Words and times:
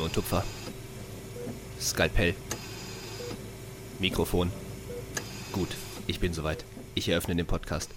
Eimer 0.00 0.06
und 0.06 0.14
Tupfer. 0.14 0.44
Skalpell. 1.78 2.34
Mikrofon. 3.98 4.50
Gut, 5.52 5.68
ich 6.06 6.20
bin 6.20 6.32
soweit. 6.32 6.64
Ich 6.94 7.08
eröffne 7.08 7.36
den 7.36 7.46
Podcast. 7.46 7.90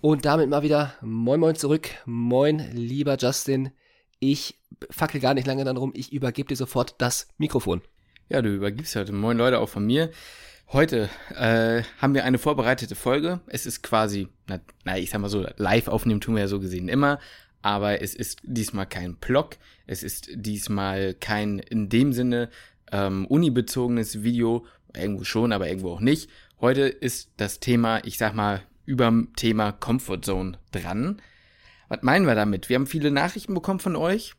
Und 0.00 0.24
damit 0.24 0.48
mal 0.48 0.62
wieder 0.62 0.94
Moin 1.00 1.40
Moin 1.40 1.56
zurück. 1.56 1.90
Moin, 2.06 2.70
lieber 2.72 3.16
Justin. 3.18 3.72
Ich 4.20 4.60
fackel 4.90 5.20
gar 5.20 5.34
nicht 5.34 5.46
lange 5.48 5.64
dann 5.64 5.76
rum. 5.76 5.92
Ich 5.96 6.12
übergebe 6.12 6.48
dir 6.48 6.56
sofort 6.56 6.94
das 6.98 7.26
Mikrofon. 7.36 7.82
Ja, 8.28 8.40
du 8.40 8.54
übergibst 8.54 8.94
heute. 8.94 9.12
Moin 9.12 9.36
Leute, 9.36 9.58
auch 9.58 9.68
von 9.68 9.84
mir. 9.84 10.10
Heute 10.72 11.10
äh, 11.36 11.82
haben 11.98 12.14
wir 12.14 12.24
eine 12.24 12.38
vorbereitete 12.38 12.94
Folge. 12.94 13.40
Es 13.48 13.66
ist 13.66 13.82
quasi, 13.82 14.28
na, 14.46 14.60
na, 14.84 14.98
ich 14.98 15.10
sag 15.10 15.20
mal 15.20 15.28
so, 15.28 15.44
live 15.56 15.88
aufnehmen 15.88 16.20
tun 16.20 16.36
wir 16.36 16.42
ja 16.42 16.48
so 16.48 16.60
gesehen 16.60 16.88
immer. 16.88 17.18
Aber 17.64 18.02
es 18.02 18.14
ist 18.14 18.40
diesmal 18.42 18.84
kein 18.84 19.14
Blog. 19.14 19.56
Es 19.86 20.02
ist 20.02 20.28
diesmal 20.34 21.14
kein 21.14 21.58
in 21.58 21.88
dem 21.88 22.12
Sinne 22.12 22.50
ähm, 22.92 23.24
unibezogenes 23.26 24.22
Video. 24.22 24.66
Irgendwo 24.94 25.24
schon, 25.24 25.50
aber 25.50 25.66
irgendwo 25.66 25.92
auch 25.92 26.00
nicht. 26.00 26.28
Heute 26.60 26.82
ist 26.82 27.30
das 27.38 27.60
Thema, 27.60 28.04
ich 28.04 28.18
sag 28.18 28.34
mal, 28.34 28.60
überm 28.84 29.32
Thema 29.34 29.72
Comfort 29.72 30.20
Zone 30.20 30.58
dran. 30.72 31.22
Was 31.88 32.02
meinen 32.02 32.26
wir 32.26 32.34
damit? 32.34 32.68
Wir 32.68 32.76
haben 32.76 32.86
viele 32.86 33.10
Nachrichten 33.10 33.54
bekommen 33.54 33.80
von 33.80 33.96
euch. 33.96 34.34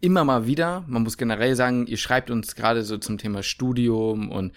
Immer 0.00 0.24
mal 0.24 0.46
wieder. 0.46 0.82
Man 0.88 1.02
muss 1.02 1.18
generell 1.18 1.56
sagen, 1.56 1.86
ihr 1.86 1.98
schreibt 1.98 2.30
uns 2.30 2.54
gerade 2.54 2.84
so 2.84 2.96
zum 2.96 3.18
Thema 3.18 3.42
Studium 3.42 4.30
und 4.32 4.54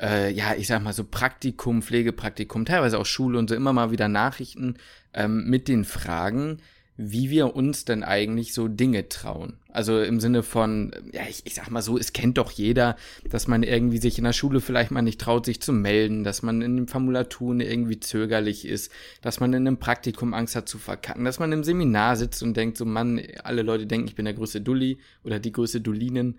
äh, 0.00 0.32
ja, 0.32 0.54
ich 0.54 0.68
sag 0.68 0.80
mal 0.80 0.92
so 0.92 1.02
Praktikum, 1.02 1.82
Pflegepraktikum, 1.82 2.66
teilweise 2.66 3.00
auch 3.00 3.06
Schule 3.06 3.36
und 3.36 3.48
so 3.48 3.56
immer 3.56 3.72
mal 3.72 3.90
wieder 3.90 4.06
Nachrichten 4.06 4.76
ähm, 5.12 5.50
mit 5.50 5.66
den 5.66 5.84
Fragen, 5.84 6.62
wie 6.96 7.30
wir 7.30 7.56
uns 7.56 7.86
denn 7.86 8.04
eigentlich 8.04 8.52
so 8.52 8.68
Dinge 8.68 9.08
trauen. 9.08 9.54
Also 9.70 10.00
im 10.00 10.20
Sinne 10.20 10.42
von, 10.42 10.92
ja, 11.12 11.22
ich, 11.28 11.42
ich 11.46 11.54
sag 11.54 11.70
mal 11.70 11.80
so, 11.80 11.96
es 11.96 12.12
kennt 12.12 12.36
doch 12.36 12.50
jeder, 12.50 12.96
dass 13.30 13.48
man 13.48 13.62
irgendwie 13.62 13.96
sich 13.96 14.18
in 14.18 14.24
der 14.24 14.34
Schule 14.34 14.60
vielleicht 14.60 14.90
mal 14.90 15.00
nicht 15.00 15.20
traut, 15.20 15.46
sich 15.46 15.62
zu 15.62 15.72
melden, 15.72 16.22
dass 16.22 16.42
man 16.42 16.60
in 16.60 16.76
den 16.76 16.88
Formulaturen 16.88 17.60
irgendwie 17.60 17.98
zögerlich 17.98 18.66
ist, 18.66 18.92
dass 19.22 19.40
man 19.40 19.54
in 19.54 19.66
einem 19.66 19.78
Praktikum 19.78 20.34
Angst 20.34 20.54
hat 20.54 20.68
zu 20.68 20.76
verkacken, 20.76 21.24
dass 21.24 21.38
man 21.38 21.50
im 21.52 21.64
Seminar 21.64 22.16
sitzt 22.16 22.42
und 22.42 22.56
denkt 22.56 22.76
so, 22.76 22.84
Mann, 22.84 23.22
alle 23.42 23.62
Leute 23.62 23.86
denken, 23.86 24.08
ich 24.08 24.14
bin 24.14 24.26
der 24.26 24.34
größte 24.34 24.60
Dulli 24.60 24.98
oder 25.24 25.40
die 25.40 25.52
größte 25.52 25.80
Dullinen. 25.80 26.38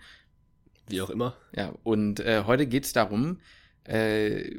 Wie 0.88 1.02
auch 1.02 1.10
immer. 1.10 1.36
Ja, 1.56 1.74
und 1.84 2.20
äh, 2.20 2.44
heute 2.46 2.68
geht's 2.68 2.94
darum, 2.94 3.40
äh, 3.86 4.52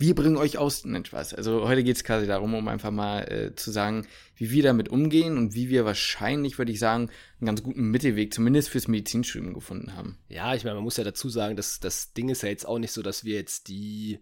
wir 0.00 0.14
bringen 0.14 0.38
euch 0.38 0.56
aus, 0.56 0.86
nein, 0.86 1.04
Spaß. 1.04 1.34
Also 1.34 1.68
heute 1.68 1.84
geht 1.84 1.96
es 1.96 2.04
quasi 2.04 2.26
darum, 2.26 2.54
um 2.54 2.66
einfach 2.68 2.90
mal 2.90 3.20
äh, 3.30 3.54
zu 3.54 3.70
sagen, 3.70 4.06
wie 4.34 4.50
wir 4.50 4.62
damit 4.62 4.88
umgehen 4.88 5.36
und 5.36 5.54
wie 5.54 5.68
wir 5.68 5.84
wahrscheinlich, 5.84 6.56
würde 6.56 6.72
ich 6.72 6.78
sagen, 6.78 7.10
einen 7.38 7.46
ganz 7.46 7.62
guten 7.62 7.90
Mittelweg, 7.90 8.32
zumindest 8.32 8.70
fürs 8.70 8.88
Medizinstudium 8.88 9.52
gefunden 9.52 9.94
haben. 9.94 10.16
Ja, 10.30 10.54
ich 10.54 10.64
meine, 10.64 10.76
man 10.76 10.84
muss 10.84 10.96
ja 10.96 11.04
dazu 11.04 11.28
sagen, 11.28 11.54
dass 11.54 11.80
das 11.80 12.14
Ding 12.14 12.30
ist 12.30 12.42
ja 12.42 12.48
jetzt 12.48 12.66
auch 12.66 12.78
nicht 12.78 12.92
so, 12.92 13.02
dass 13.02 13.24
wir 13.24 13.34
jetzt 13.34 13.68
die 13.68 14.20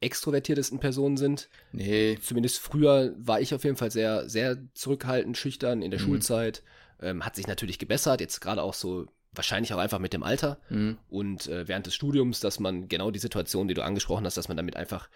extrovertiertesten 0.00 0.80
Personen 0.80 1.18
sind. 1.18 1.50
Nee. 1.72 2.18
Zumindest 2.22 2.58
früher 2.58 3.14
war 3.18 3.42
ich 3.42 3.52
auf 3.52 3.64
jeden 3.64 3.76
Fall 3.76 3.90
sehr, 3.90 4.30
sehr 4.30 4.56
zurückhaltend, 4.72 5.36
schüchtern 5.36 5.82
in 5.82 5.90
der 5.90 6.00
mhm. 6.00 6.04
Schulzeit. 6.04 6.62
Ähm, 7.02 7.22
hat 7.24 7.36
sich 7.36 7.46
natürlich 7.46 7.78
gebessert, 7.78 8.22
jetzt 8.22 8.40
gerade 8.40 8.62
auch 8.62 8.74
so 8.74 9.06
wahrscheinlich 9.32 9.72
auch 9.72 9.78
einfach 9.78 9.98
mit 9.98 10.12
dem 10.12 10.22
Alter 10.22 10.58
mhm. 10.70 10.98
und 11.08 11.46
äh, 11.46 11.68
während 11.68 11.86
des 11.86 11.94
Studiums, 11.94 12.40
dass 12.40 12.60
man 12.60 12.88
genau 12.88 13.10
die 13.10 13.18
Situation, 13.18 13.68
die 13.68 13.74
du 13.74 13.84
angesprochen 13.84 14.24
hast, 14.24 14.36
dass 14.36 14.48
man 14.48 14.56
damit 14.56 14.76
einfach, 14.76 15.08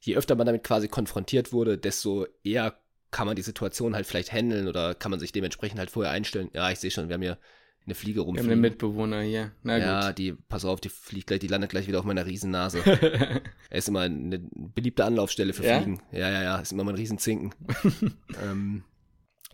je 0.00 0.16
öfter 0.16 0.34
man 0.34 0.46
damit 0.46 0.64
quasi 0.64 0.88
konfrontiert 0.88 1.52
wurde, 1.52 1.78
desto 1.78 2.26
eher 2.42 2.78
kann 3.10 3.26
man 3.26 3.36
die 3.36 3.42
Situation 3.42 3.94
halt 3.94 4.06
vielleicht 4.06 4.32
handeln 4.32 4.68
oder 4.68 4.94
kann 4.94 5.10
man 5.10 5.20
sich 5.20 5.32
dementsprechend 5.32 5.78
halt 5.78 5.90
vorher 5.90 6.12
einstellen. 6.12 6.50
Ja, 6.54 6.70
ich 6.70 6.80
sehe 6.80 6.90
schon, 6.90 7.08
wir 7.08 7.14
haben 7.14 7.22
hier 7.22 7.38
eine 7.84 7.94
Fliege 7.94 8.20
rumfliegen. 8.20 8.48
Wir 8.48 8.52
haben 8.52 8.64
einen 8.64 8.72
Mitbewohner 8.72 9.20
hier. 9.22 9.52
Na 9.62 9.78
ja, 9.78 10.06
gut. 10.08 10.18
die, 10.18 10.32
pass 10.32 10.64
auf, 10.64 10.80
die 10.80 10.88
fliegt 10.88 11.26
gleich, 11.26 11.40
die 11.40 11.48
landet 11.48 11.70
gleich 11.70 11.88
wieder 11.88 11.98
auf 11.98 12.04
meiner 12.04 12.26
Riesennase. 12.26 12.80
er 13.70 13.78
ist 13.78 13.88
immer 13.88 14.00
eine 14.00 14.38
beliebte 14.38 15.04
Anlaufstelle 15.04 15.52
für 15.52 15.62
Fliegen. 15.62 16.00
Ja, 16.12 16.30
ja, 16.30 16.42
ja, 16.42 16.58
ist 16.58 16.72
immer 16.72 16.84
mein 16.84 16.94
Riesenzinken. 16.94 17.54
ähm, 18.42 18.84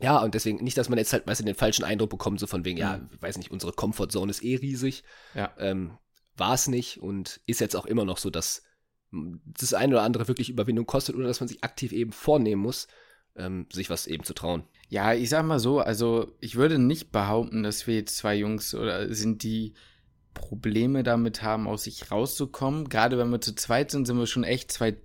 ja, 0.01 0.19
und 0.19 0.35
deswegen 0.35 0.63
nicht, 0.63 0.79
dass 0.79 0.89
man 0.89 0.99
jetzt 0.99 1.13
halt, 1.13 1.27
weißt 1.27 1.41
du, 1.41 1.45
den 1.45 1.55
falschen 1.55 1.85
Eindruck 1.85 2.11
bekommt, 2.11 2.41
so 2.41 2.47
von 2.47 2.65
wegen, 2.65 2.79
ja, 2.79 2.99
mhm. 2.99 3.09
weiß 3.21 3.39
nicht, 3.39 3.51
unsere 3.51 3.73
Comfortzone 3.73 4.31
ist 4.31 4.43
eh 4.43 4.57
riesig. 4.57 5.05
Ja. 5.35 5.53
Ähm, 5.59 5.99
war 6.37 6.55
es 6.55 6.69
nicht 6.69 7.03
und 7.03 7.41
ist 7.47 7.61
jetzt 7.61 7.75
auch 7.75 7.87
immer 7.87 8.05
noch 8.05 8.19
so, 8.19 8.31
dass 8.31 8.63
das 9.11 9.75
eine 9.75 9.95
oder 9.95 10.03
andere 10.03 10.29
wirklich 10.29 10.51
Überwindung 10.51 10.87
kostet 10.87 11.17
oder 11.17 11.27
dass 11.27 11.41
man 11.41 11.49
sich 11.49 11.65
aktiv 11.65 11.93
eben 11.93 12.13
vornehmen 12.13 12.63
muss, 12.63 12.87
ähm, 13.37 13.67
sich 13.73 13.91
was 13.91 14.07
eben 14.07 14.25
zu 14.25 14.35
trauen. 14.35 14.65
Ja, 14.89 15.15
ich 15.15 15.31
sag 15.31 15.45
mal 15.45 15.59
so, 15.59 15.81
also 15.81 16.33
ich 16.41 16.57
würde 16.57 16.79
nicht 16.79 17.11
behaupten, 17.11 17.63
dass 17.63 17.87
wir 17.87 17.97
jetzt 17.97 18.17
zwei 18.17 18.37
Jungs 18.37 18.75
oder 18.75 19.13
sind, 19.13 19.43
die 19.43 19.75
Probleme 20.35 21.03
damit 21.03 21.43
haben, 21.43 21.67
aus 21.67 21.85
sich 21.85 22.11
rauszukommen. 22.11 22.89
Gerade 22.89 23.19
wenn 23.19 23.31
wir 23.31 23.41
zu 23.41 23.55
zweit 23.55 23.91
sind, 23.91 24.07
sind 24.07 24.19
wir 24.19 24.27
schon 24.27 24.45
echt 24.45 24.71
zwei 24.71 24.97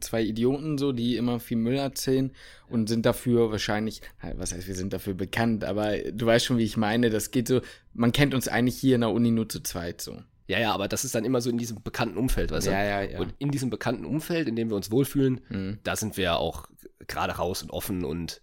zwei 0.00 0.22
Idioten 0.22 0.78
so, 0.78 0.92
die 0.92 1.16
immer 1.16 1.40
viel 1.40 1.56
Müll 1.56 1.76
erzählen 1.76 2.32
und 2.68 2.88
sind 2.88 3.06
dafür 3.06 3.50
wahrscheinlich, 3.50 4.00
was 4.36 4.52
heißt, 4.52 4.68
wir 4.68 4.74
sind 4.74 4.92
dafür 4.92 5.14
bekannt, 5.14 5.64
aber 5.64 5.98
du 5.98 6.26
weißt 6.26 6.46
schon, 6.46 6.58
wie 6.58 6.64
ich 6.64 6.76
meine, 6.76 7.10
das 7.10 7.30
geht 7.30 7.48
so, 7.48 7.60
man 7.92 8.12
kennt 8.12 8.34
uns 8.34 8.48
eigentlich 8.48 8.76
hier 8.76 8.94
in 8.94 9.02
der 9.02 9.10
Uni 9.10 9.30
nur 9.30 9.48
zu 9.48 9.62
zweit 9.62 10.00
so. 10.00 10.22
Ja, 10.48 10.60
ja, 10.60 10.72
aber 10.72 10.86
das 10.86 11.04
ist 11.04 11.14
dann 11.14 11.24
immer 11.24 11.40
so 11.40 11.50
in 11.50 11.58
diesem 11.58 11.82
bekannten 11.82 12.16
Umfeld, 12.16 12.52
weißt 12.52 12.68
du? 12.68 12.70
Ja, 12.70 12.84
ja, 12.84 13.02
ja. 13.02 13.18
Und 13.18 13.34
in 13.38 13.50
diesem 13.50 13.68
bekannten 13.68 14.04
Umfeld, 14.04 14.48
in 14.48 14.54
dem 14.54 14.68
wir 14.68 14.76
uns 14.76 14.92
wohlfühlen, 14.92 15.40
mhm. 15.48 15.78
da 15.82 15.96
sind 15.96 16.16
wir 16.16 16.24
ja 16.24 16.36
auch 16.36 16.68
gerade 17.08 17.32
raus 17.34 17.62
und 17.62 17.70
offen 17.70 18.04
und 18.04 18.40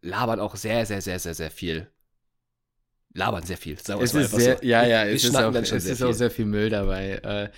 labern 0.00 0.40
auch 0.40 0.56
sehr, 0.56 0.86
sehr, 0.86 1.02
sehr, 1.02 1.18
sehr, 1.18 1.34
sehr 1.34 1.50
viel. 1.50 1.88
Labern 3.14 3.44
sehr 3.44 3.58
viel. 3.58 3.78
Sagen 3.78 4.02
es 4.02 4.14
ist 4.14 4.30
sehr, 4.30 4.56
so. 4.56 4.64
Ja, 4.64 4.86
ja, 4.86 5.04
es 5.04 5.24
ist, 5.24 5.36
auch, 5.36 5.54
es 5.54 5.72
ist 5.72 6.02
auch 6.02 6.12
sehr 6.12 6.30
viel 6.30 6.46
Müll 6.46 6.70
dabei. 6.70 7.20
Äh, 7.22 7.50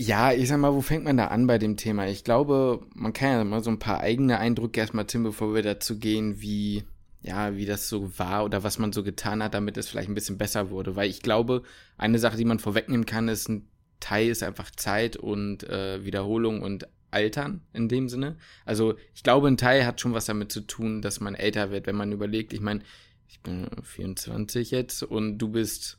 ja, 0.00 0.32
ich 0.32 0.48
sag 0.48 0.58
mal, 0.58 0.74
wo 0.74 0.80
fängt 0.80 1.04
man 1.04 1.16
da 1.16 1.26
an 1.26 1.48
bei 1.48 1.58
dem 1.58 1.76
Thema? 1.76 2.06
Ich 2.06 2.22
glaube, 2.22 2.86
man 2.94 3.12
kann 3.12 3.32
ja 3.32 3.44
mal 3.44 3.64
so 3.64 3.70
ein 3.70 3.80
paar 3.80 3.98
eigene 3.98 4.38
Eindrücke 4.38 4.80
erstmal, 4.80 5.06
Tim, 5.06 5.24
bevor 5.24 5.54
wir 5.54 5.62
dazu 5.62 5.98
gehen, 5.98 6.40
wie, 6.40 6.84
ja, 7.20 7.56
wie 7.56 7.66
das 7.66 7.88
so 7.88 8.16
war 8.16 8.44
oder 8.44 8.62
was 8.62 8.78
man 8.78 8.92
so 8.92 9.02
getan 9.02 9.42
hat, 9.42 9.54
damit 9.54 9.76
es 9.76 9.88
vielleicht 9.88 10.08
ein 10.08 10.14
bisschen 10.14 10.38
besser 10.38 10.70
wurde. 10.70 10.94
Weil 10.94 11.10
ich 11.10 11.20
glaube, 11.20 11.64
eine 11.96 12.20
Sache, 12.20 12.36
die 12.36 12.44
man 12.44 12.60
vorwegnehmen 12.60 13.06
kann, 13.06 13.28
ist 13.28 13.48
ein 13.48 13.68
Teil 14.00 14.28
ist 14.28 14.44
einfach 14.44 14.70
Zeit 14.70 15.16
und 15.16 15.64
äh, 15.64 16.04
Wiederholung 16.04 16.62
und 16.62 16.86
Altern 17.10 17.62
in 17.72 17.88
dem 17.88 18.08
Sinne. 18.08 18.36
Also 18.64 18.94
ich 19.14 19.24
glaube, 19.24 19.48
ein 19.48 19.56
Teil 19.56 19.84
hat 19.84 20.00
schon 20.00 20.12
was 20.12 20.26
damit 20.26 20.52
zu 20.52 20.60
tun, 20.60 21.02
dass 21.02 21.18
man 21.18 21.34
älter 21.34 21.72
wird, 21.72 21.88
wenn 21.88 21.96
man 21.96 22.12
überlegt, 22.12 22.52
ich 22.52 22.60
meine, 22.60 22.82
ich 23.26 23.40
bin 23.40 23.66
24 23.82 24.70
jetzt 24.70 25.02
und 25.02 25.38
du 25.38 25.48
bist. 25.48 25.98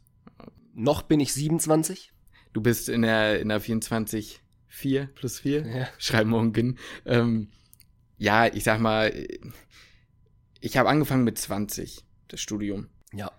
Noch 0.73 1.01
bin 1.01 1.19
ich 1.19 1.33
27? 1.33 2.13
Du 2.53 2.61
bist 2.61 2.89
in 2.89 3.03
der, 3.03 3.39
in 3.39 3.49
der 3.49 3.59
24 3.59 4.41
4 4.67 5.09
plus 5.13 5.39
4. 5.39 5.67
Ja. 5.67 5.89
Schreib 5.97 6.27
morgen. 6.27 6.77
Ähm, 7.05 7.49
ja, 8.17 8.47
ich 8.47 8.63
sag 8.63 8.79
mal, 8.79 9.13
ich 10.59 10.77
habe 10.77 10.89
angefangen 10.89 11.23
mit 11.23 11.37
20, 11.37 12.05
das 12.27 12.39
Studium. 12.39 12.87
Ja. 13.13 13.31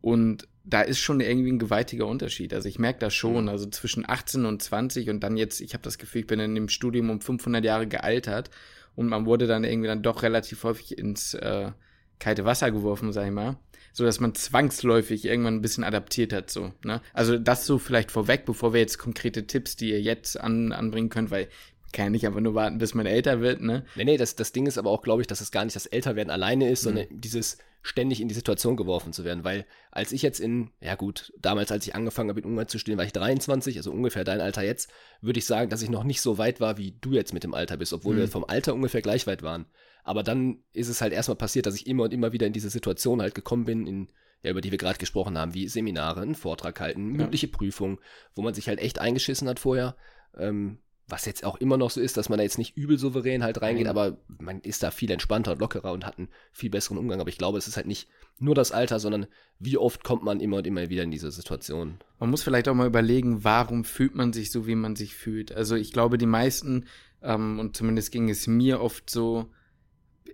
Und 0.00 0.48
da 0.64 0.82
ist 0.82 0.98
schon 0.98 1.20
irgendwie 1.20 1.52
ein 1.52 1.58
gewaltiger 1.58 2.06
Unterschied. 2.06 2.54
Also 2.54 2.68
ich 2.68 2.78
merke 2.78 3.00
das 3.00 3.14
schon. 3.14 3.48
Also 3.48 3.66
zwischen 3.66 4.08
18 4.08 4.46
und 4.46 4.62
20 4.62 5.10
und 5.10 5.20
dann 5.20 5.36
jetzt, 5.36 5.60
ich 5.60 5.74
habe 5.74 5.82
das 5.82 5.98
Gefühl, 5.98 6.22
ich 6.22 6.26
bin 6.26 6.40
in 6.40 6.54
dem 6.54 6.68
Studium 6.68 7.10
um 7.10 7.20
500 7.20 7.64
Jahre 7.64 7.86
gealtert 7.86 8.50
und 8.94 9.08
man 9.08 9.26
wurde 9.26 9.46
dann 9.46 9.64
irgendwie 9.64 9.88
dann 9.88 10.02
doch 10.02 10.22
relativ 10.22 10.64
häufig 10.64 10.96
ins 10.98 11.34
äh, 11.34 11.72
kalte 12.18 12.44
Wasser 12.44 12.70
geworfen, 12.70 13.12
sag 13.12 13.26
ich 13.26 13.32
mal 13.32 13.56
so 13.92 14.04
dass 14.04 14.20
man 14.20 14.34
zwangsläufig 14.34 15.24
irgendwann 15.24 15.56
ein 15.56 15.62
bisschen 15.62 15.84
adaptiert 15.84 16.32
hat, 16.32 16.50
so, 16.50 16.72
ne? 16.84 17.00
Also 17.12 17.38
das 17.38 17.66
so 17.66 17.78
vielleicht 17.78 18.10
vorweg, 18.10 18.44
bevor 18.44 18.72
wir 18.72 18.80
jetzt 18.80 18.98
konkrete 18.98 19.46
Tipps, 19.46 19.76
die 19.76 19.90
ihr 19.90 20.00
jetzt 20.00 20.40
an, 20.40 20.72
anbringen 20.72 21.08
könnt, 21.08 21.30
weil 21.30 21.48
kann 21.92 22.04
ja 22.04 22.10
nicht 22.10 22.26
einfach 22.26 22.40
nur 22.40 22.54
warten, 22.54 22.78
bis 22.78 22.94
man 22.94 23.06
älter 23.06 23.40
wird, 23.40 23.60
ne? 23.60 23.84
Nee, 23.96 24.04
nee, 24.04 24.16
das, 24.16 24.36
das 24.36 24.52
Ding 24.52 24.66
ist 24.66 24.78
aber 24.78 24.90
auch, 24.90 25.02
glaube 25.02 25.22
ich, 25.22 25.26
dass 25.26 25.40
es 25.40 25.50
gar 25.50 25.64
nicht 25.64 25.74
das 25.74 25.86
Älterwerden 25.86 26.30
alleine 26.30 26.70
ist, 26.70 26.82
mhm. 26.82 26.84
sondern 26.84 27.06
dieses 27.10 27.58
ständig 27.82 28.20
in 28.20 28.28
die 28.28 28.34
Situation 28.34 28.76
geworfen 28.76 29.12
zu 29.12 29.24
werden. 29.24 29.44
Weil 29.44 29.64
als 29.90 30.12
ich 30.12 30.22
jetzt 30.22 30.38
in, 30.38 30.70
ja 30.80 30.94
gut, 30.94 31.32
damals, 31.40 31.72
als 31.72 31.86
ich 31.86 31.94
angefangen 31.94 32.28
habe, 32.28 32.40
in 32.40 32.46
Ungarn 32.46 32.68
zu 32.68 32.78
studieren, 32.78 32.98
war 32.98 33.06
ich 33.06 33.12
23, 33.12 33.76
also 33.76 33.90
ungefähr 33.90 34.24
dein 34.24 34.40
Alter 34.40 34.62
jetzt, 34.62 34.90
würde 35.20 35.38
ich 35.38 35.46
sagen, 35.46 35.70
dass 35.70 35.82
ich 35.82 35.90
noch 35.90 36.04
nicht 36.04 36.20
so 36.20 36.38
weit 36.38 36.60
war, 36.60 36.76
wie 36.76 36.94
du 37.00 37.12
jetzt 37.12 37.32
mit 37.32 37.42
dem 37.42 37.54
Alter 37.54 37.76
bist, 37.76 37.92
obwohl 37.92 38.14
mhm. 38.14 38.18
wir 38.20 38.28
vom 38.28 38.44
Alter 38.44 38.74
ungefähr 38.74 39.02
gleich 39.02 39.26
weit 39.26 39.42
waren. 39.42 39.66
Aber 40.10 40.24
dann 40.24 40.58
ist 40.72 40.88
es 40.88 41.00
halt 41.00 41.12
erstmal 41.12 41.36
passiert, 41.36 41.66
dass 41.66 41.76
ich 41.76 41.86
immer 41.86 42.02
und 42.02 42.12
immer 42.12 42.32
wieder 42.32 42.44
in 42.44 42.52
diese 42.52 42.68
Situation 42.68 43.22
halt 43.22 43.32
gekommen 43.32 43.64
bin, 43.64 43.86
in, 43.86 44.08
ja, 44.42 44.50
über 44.50 44.60
die 44.60 44.72
wir 44.72 44.76
gerade 44.76 44.98
gesprochen 44.98 45.38
haben, 45.38 45.54
wie 45.54 45.68
Seminare, 45.68 46.22
einen 46.22 46.34
Vortrag 46.34 46.80
halten, 46.80 47.12
mündliche 47.12 47.46
ja. 47.46 47.52
Prüfung, 47.56 48.00
wo 48.34 48.42
man 48.42 48.52
sich 48.52 48.66
halt 48.66 48.80
echt 48.80 48.98
eingeschissen 48.98 49.48
hat 49.48 49.60
vorher. 49.60 49.94
Ähm, 50.36 50.78
was 51.06 51.26
jetzt 51.26 51.44
auch 51.44 51.58
immer 51.58 51.76
noch 51.76 51.92
so 51.92 52.00
ist, 52.00 52.16
dass 52.16 52.28
man 52.28 52.38
da 52.38 52.42
jetzt 52.42 52.58
nicht 52.58 52.76
übel 52.76 52.98
souverän 52.98 53.44
halt 53.44 53.62
reingeht, 53.62 53.84
mhm. 53.84 53.90
aber 53.90 54.16
man 54.40 54.60
ist 54.62 54.82
da 54.82 54.90
viel 54.90 55.12
entspannter 55.12 55.52
und 55.52 55.60
lockerer 55.60 55.92
und 55.92 56.04
hat 56.04 56.18
einen 56.18 56.28
viel 56.50 56.70
besseren 56.70 56.98
Umgang. 56.98 57.20
Aber 57.20 57.30
ich 57.30 57.38
glaube, 57.38 57.58
es 57.58 57.68
ist 57.68 57.76
halt 57.76 57.86
nicht 57.86 58.08
nur 58.40 58.56
das 58.56 58.72
Alter, 58.72 58.98
sondern 58.98 59.28
wie 59.60 59.78
oft 59.78 60.02
kommt 60.02 60.24
man 60.24 60.40
immer 60.40 60.56
und 60.56 60.66
immer 60.66 60.90
wieder 60.90 61.04
in 61.04 61.12
diese 61.12 61.30
Situation. 61.30 62.00
Man 62.18 62.30
muss 62.30 62.42
vielleicht 62.42 62.68
auch 62.68 62.74
mal 62.74 62.88
überlegen, 62.88 63.44
warum 63.44 63.84
fühlt 63.84 64.16
man 64.16 64.32
sich 64.32 64.50
so, 64.50 64.66
wie 64.66 64.74
man 64.74 64.96
sich 64.96 65.14
fühlt. 65.14 65.52
Also 65.52 65.76
ich 65.76 65.92
glaube, 65.92 66.18
die 66.18 66.26
meisten, 66.26 66.86
ähm, 67.22 67.60
und 67.60 67.76
zumindest 67.76 68.10
ging 68.10 68.28
es 68.28 68.48
mir 68.48 68.80
oft 68.80 69.08
so, 69.08 69.52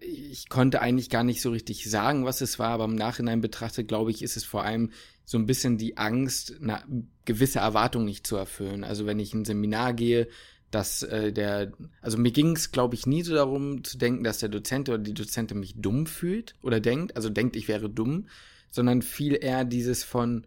ich 0.00 0.48
konnte 0.48 0.80
eigentlich 0.80 1.10
gar 1.10 1.24
nicht 1.24 1.40
so 1.40 1.50
richtig 1.50 1.88
sagen, 1.88 2.24
was 2.24 2.40
es 2.40 2.58
war, 2.58 2.70
aber 2.70 2.84
im 2.84 2.94
Nachhinein 2.94 3.40
betrachtet, 3.40 3.88
glaube 3.88 4.10
ich, 4.10 4.22
ist 4.22 4.36
es 4.36 4.44
vor 4.44 4.64
allem 4.64 4.90
so 5.24 5.38
ein 5.38 5.46
bisschen 5.46 5.76
die 5.76 5.96
Angst, 5.96 6.56
eine 6.60 6.82
gewisse 7.24 7.58
Erwartung 7.58 8.04
nicht 8.04 8.26
zu 8.26 8.36
erfüllen. 8.36 8.84
Also 8.84 9.06
wenn 9.06 9.18
ich 9.18 9.34
ein 9.34 9.44
Seminar 9.44 9.92
gehe, 9.94 10.28
dass 10.70 11.02
äh, 11.02 11.32
der, 11.32 11.72
also 12.00 12.18
mir 12.18 12.32
ging 12.32 12.54
es, 12.56 12.72
glaube 12.72 12.94
ich, 12.94 13.06
nie 13.06 13.22
so 13.22 13.34
darum 13.34 13.84
zu 13.84 13.98
denken, 13.98 14.24
dass 14.24 14.38
der 14.38 14.48
Dozent 14.48 14.88
oder 14.88 14.98
die 14.98 15.14
Dozentin 15.14 15.60
mich 15.60 15.74
dumm 15.76 16.06
fühlt 16.06 16.54
oder 16.62 16.80
denkt, 16.80 17.16
also 17.16 17.30
denkt, 17.30 17.56
ich 17.56 17.68
wäre 17.68 17.88
dumm, 17.88 18.28
sondern 18.70 19.02
viel 19.02 19.38
eher 19.40 19.64
dieses 19.64 20.04
von, 20.04 20.46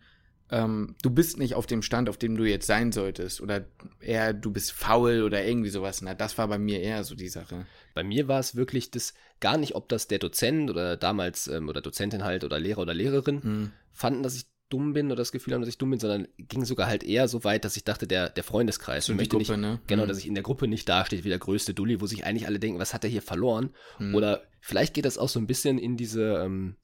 ähm, 0.52 0.96
du 1.02 1.10
bist 1.10 1.38
nicht 1.38 1.56
auf 1.56 1.68
dem 1.68 1.82
Stand, 1.82 2.10
auf 2.10 2.18
dem 2.18 2.36
du 2.36 2.44
jetzt 2.44 2.68
sein 2.68 2.92
solltest. 2.92 3.42
Oder 3.42 3.66
eher, 4.00 4.34
du 4.34 4.52
bist 4.52 4.72
faul 4.72 5.24
oder 5.24 5.46
irgendwie 5.46 5.70
sowas. 5.70 6.02
Na, 6.02 6.14
das 6.16 6.38
war 6.38 6.48
bei 6.48 6.58
mir 6.58 6.82
eher 6.82 7.04
so 7.04 7.16
die 7.16 7.30
Sache. 7.30 7.66
Bei 7.94 8.04
mir 8.04 8.28
war 8.28 8.40
es 8.40 8.56
wirklich 8.56 8.92
das, 8.92 9.14
gar 9.40 9.58
nicht, 9.58 9.76
ob 9.76 9.90
das 9.90 10.08
der 10.08 10.20
Dozent 10.20 10.70
oder 10.70 10.98
damals, 10.98 11.48
ähm, 11.48 11.70
oder 11.70 11.82
Dozentin 11.82 12.24
halt 12.24 12.44
oder 12.44 12.60
Lehrer 12.60 12.82
oder 12.82 12.94
Lehrerin 12.94 13.44
hm. 13.44 13.72
fanden, 13.92 14.24
dass 14.24 14.36
ich 14.36 14.46
dumm 14.70 14.94
bin 14.94 15.08
oder 15.08 15.18
das 15.18 15.32
Gefühl 15.32 15.54
haben, 15.54 15.62
dass 15.62 15.70
ich 15.70 15.78
dumm 15.78 15.90
bin, 15.90 16.00
sondern 16.00 16.28
ging 16.38 16.64
sogar 16.64 16.88
halt 16.88 17.04
eher 17.04 17.28
so 17.28 17.44
weit, 17.44 17.66
dass 17.66 17.76
ich 17.76 17.84
dachte, 17.84 18.08
der, 18.08 18.30
der 18.30 18.44
Freundeskreis. 18.44 19.06
So 19.06 19.14
möchte 19.14 19.38
Gruppe, 19.38 19.54
nicht, 19.54 19.62
ne? 19.62 19.80
Genau, 19.88 20.04
mhm. 20.04 20.08
dass 20.08 20.20
ich 20.20 20.28
in 20.28 20.36
der 20.36 20.44
Gruppe 20.44 20.68
nicht 20.68 20.88
dastehe 20.88 21.24
wie 21.24 21.30
der 21.30 21.40
größte 21.40 21.74
Dulli, 21.74 22.00
wo 22.02 22.06
sich 22.06 22.26
eigentlich 22.26 22.48
alle 22.48 22.60
denken, 22.60 22.80
was 22.80 22.94
hat 22.94 23.04
er 23.04 23.10
hier 23.10 23.24
verloren? 23.24 23.72
Mhm. 23.98 24.16
Oder 24.16 24.44
vielleicht 24.62 24.94
geht 24.94 25.06
das 25.06 25.18
auch 25.18 25.30
so 25.30 25.40
ein 25.40 25.48
bisschen 25.48 25.80
in 25.80 25.98
diese, 25.98 26.44
ähm, 26.44 26.76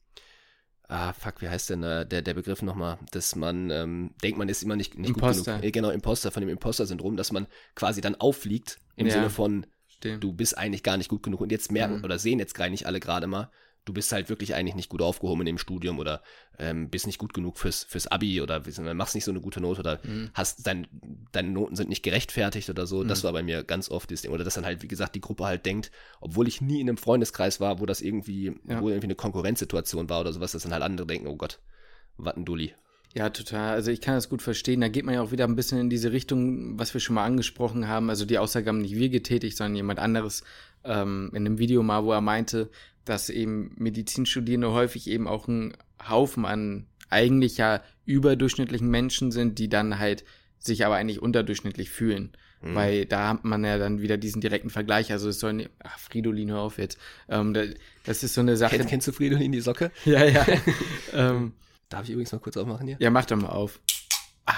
ah, 0.88 1.14
fuck, 1.14 1.42
wie 1.42 1.50
heißt 1.50 1.70
denn 1.70 1.84
äh, 1.84 2.06
der, 2.06 2.22
der 2.22 2.34
Begriff 2.34 2.62
nochmal, 2.62 2.98
dass 3.12 3.36
man 3.36 3.70
ähm, 3.70 4.12
denkt, 4.24 4.38
man 4.38 4.50
ist 4.50 4.64
immer 4.64 4.76
nicht, 4.76 4.98
nicht 4.98 5.10
Imposter. 5.10 5.38
gut 5.38 5.46
genug. 5.46 5.64
Äh, 5.64 5.72
genau, 5.72 5.90
Imposter, 5.90 6.32
von 6.32 6.42
dem 6.42 6.50
Imposter-Syndrom, 6.50 7.18
dass 7.18 7.32
man 7.32 7.48
quasi 7.76 8.02
dann 8.02 8.16
auffliegt 8.16 8.80
im 8.96 9.08
ja. 9.08 9.14
Sinne 9.14 9.30
von, 9.30 9.66
Stimmt. 9.88 10.24
du 10.24 10.34
bist 10.34 10.58
eigentlich 10.58 10.84
gar 10.84 10.98
nicht 10.98 11.10
gut 11.10 11.24
genug. 11.24 11.42
Und 11.42 11.52
jetzt 11.52 11.72
merken 11.72 11.98
mhm. 11.98 12.04
oder 12.04 12.20
sehen 12.20 12.40
jetzt 12.40 12.56
gar 12.56 12.70
nicht 12.70 12.86
alle 12.86 13.00
gerade 13.00 13.28
mal, 13.28 13.52
du 13.86 13.94
bist 13.94 14.12
halt 14.12 14.30
wirklich 14.30 14.56
eigentlich 14.56 14.76
nicht 14.76 14.90
gut 14.90 15.02
aufgehoben 15.02 15.42
in 15.42 15.46
dem 15.46 15.58
Studium 15.60 16.00
oder 16.00 16.22
ähm, 16.58 16.90
bist 16.90 17.06
nicht 17.06 17.20
gut 17.20 17.34
genug 17.34 17.58
fürs, 17.58 17.84
fürs 17.84 18.08
Abi 18.08 18.42
oder 18.42 18.64
machst 18.96 19.16
nicht 19.16 19.24
so 19.24 19.32
eine 19.32 19.42
gute 19.42 19.62
Note 19.62 19.80
oder 19.80 20.00
mhm. 20.04 20.32
hast 20.34 20.66
dein, 20.66 20.88
deine 21.32 21.50
Noten 21.50 21.76
sind 21.76 21.90
nicht 21.90 22.04
gerechtfertigt 22.04 22.70
oder 22.70 22.88
so. 22.88 23.04
Mhm. 23.04 23.08
Das 23.08 23.24
war 23.24 23.32
bei 23.32 23.44
mir 23.44 23.64
ganz 23.64 23.90
oft 23.90 24.12
das 24.12 24.24
Ding. 24.24 24.32
Oder 24.32 24.44
dass 24.44 24.56
dann 24.56 24.66
halt, 24.66 24.82
wie 24.82 24.88
gesagt, 24.88 25.16
die 25.16 25.22
Gruppe 25.22 25.46
halt 25.46 25.66
denkt, 25.66 25.92
obwohl 26.20 26.48
ich 26.48 26.62
nie 26.62 26.82
in 26.82 26.90
einem 26.90 26.98
Freundeskreis 26.98 27.60
war, 27.60 27.80
wo 27.80 27.86
das 27.86 28.02
irgendwie, 28.02 28.56
ja. 28.68 28.82
wo 28.82 28.90
irgendwie 28.90 29.08
eine 29.08 29.16
Konkurrenzsituation 29.16 30.10
war 30.10 30.22
oder 30.22 30.34
sowas, 30.34 30.52
dass 30.52 30.64
dann 30.64 30.74
halt 30.74 30.84
andere 30.84 31.06
denken, 31.06 31.28
oh 31.28 31.38
Gott, 31.38 31.60
was 32.18 32.36
ein 32.36 32.46
Dulli. 32.46 32.74
Ja, 33.16 33.30
total. 33.30 33.74
Also 33.74 33.92
ich 33.92 34.02
kann 34.02 34.16
das 34.16 34.28
gut 34.28 34.42
verstehen. 34.42 34.82
Da 34.82 34.90
geht 34.90 35.06
man 35.06 35.16
ja 35.16 35.22
auch 35.22 35.32
wieder 35.32 35.46
ein 35.46 35.56
bisschen 35.56 35.80
in 35.80 35.90
diese 35.90 36.12
Richtung, 36.12 36.78
was 36.78 36.94
wir 36.94 37.00
schon 37.00 37.16
mal 37.16 37.24
angesprochen 37.24 37.88
haben. 37.88 38.10
Also 38.10 38.26
die 38.26 38.38
Aussage 38.38 38.68
haben 38.68 38.80
nicht 38.82 38.96
wir 38.96 39.08
getätigt, 39.08 39.56
sondern 39.56 39.78
jemand 39.78 40.00
anderes 40.00 40.44
ähm, 40.84 41.30
in 41.32 41.46
einem 41.46 41.58
Video 41.58 41.82
mal, 41.82 42.04
wo 42.04 42.12
er 42.12 42.20
meinte, 42.20 42.70
dass 43.06 43.30
eben 43.30 43.72
Medizinstudierende 43.78 44.74
häufig 44.74 45.10
eben 45.10 45.30
auch 45.30 45.48
ein 45.48 45.78
Haufen 46.10 46.46
an 46.46 46.88
eigentlich 47.10 47.58
ja 47.58 47.82
überdurchschnittlichen 48.06 48.90
Menschen 48.90 49.32
sind, 49.32 49.60
die 49.60 49.70
dann 49.70 49.98
halt 49.98 50.26
sich 50.60 50.86
aber 50.86 50.96
eigentlich 50.96 51.22
unterdurchschnittlich 51.22 51.92
fühlen. 51.92 52.34
Mhm. 52.62 52.76
Weil 52.76 53.06
da 53.06 53.30
hat 53.30 53.46
man 53.46 53.64
ja 53.64 53.78
dann 53.78 54.02
wieder 54.02 54.18
diesen 54.18 54.42
direkten 54.42 54.70
Vergleich. 54.70 55.14
Also 55.14 55.30
es 55.30 55.40
soll 55.40 55.54
nicht, 55.54 55.70
ach, 55.80 56.00
Fridolin, 56.00 56.52
hör 56.52 56.60
auf 56.60 56.80
jetzt. 56.80 56.98
Ähm, 57.30 57.54
das 58.04 58.24
ist 58.24 58.34
so 58.34 58.42
eine 58.42 58.58
Sache. 58.58 58.76
Kennst, 58.76 58.90
kennst 58.90 59.08
du 59.08 59.14
Fridolin, 59.14 59.54
die 59.54 59.62
Socke? 59.62 59.92
Ja, 60.04 60.26
ja. 60.26 60.46
ähm, 61.14 61.54
Darf 61.90 62.06
ich 62.06 62.12
übrigens 62.12 62.32
mal 62.32 62.40
kurz 62.40 62.58
aufmachen 62.58 62.88
hier? 62.88 62.98
Ja, 63.00 63.10
mach 63.10 63.26
doch 63.26 63.38
mal 63.38 63.50
auf. 63.50 63.80
Ah, 64.46 64.54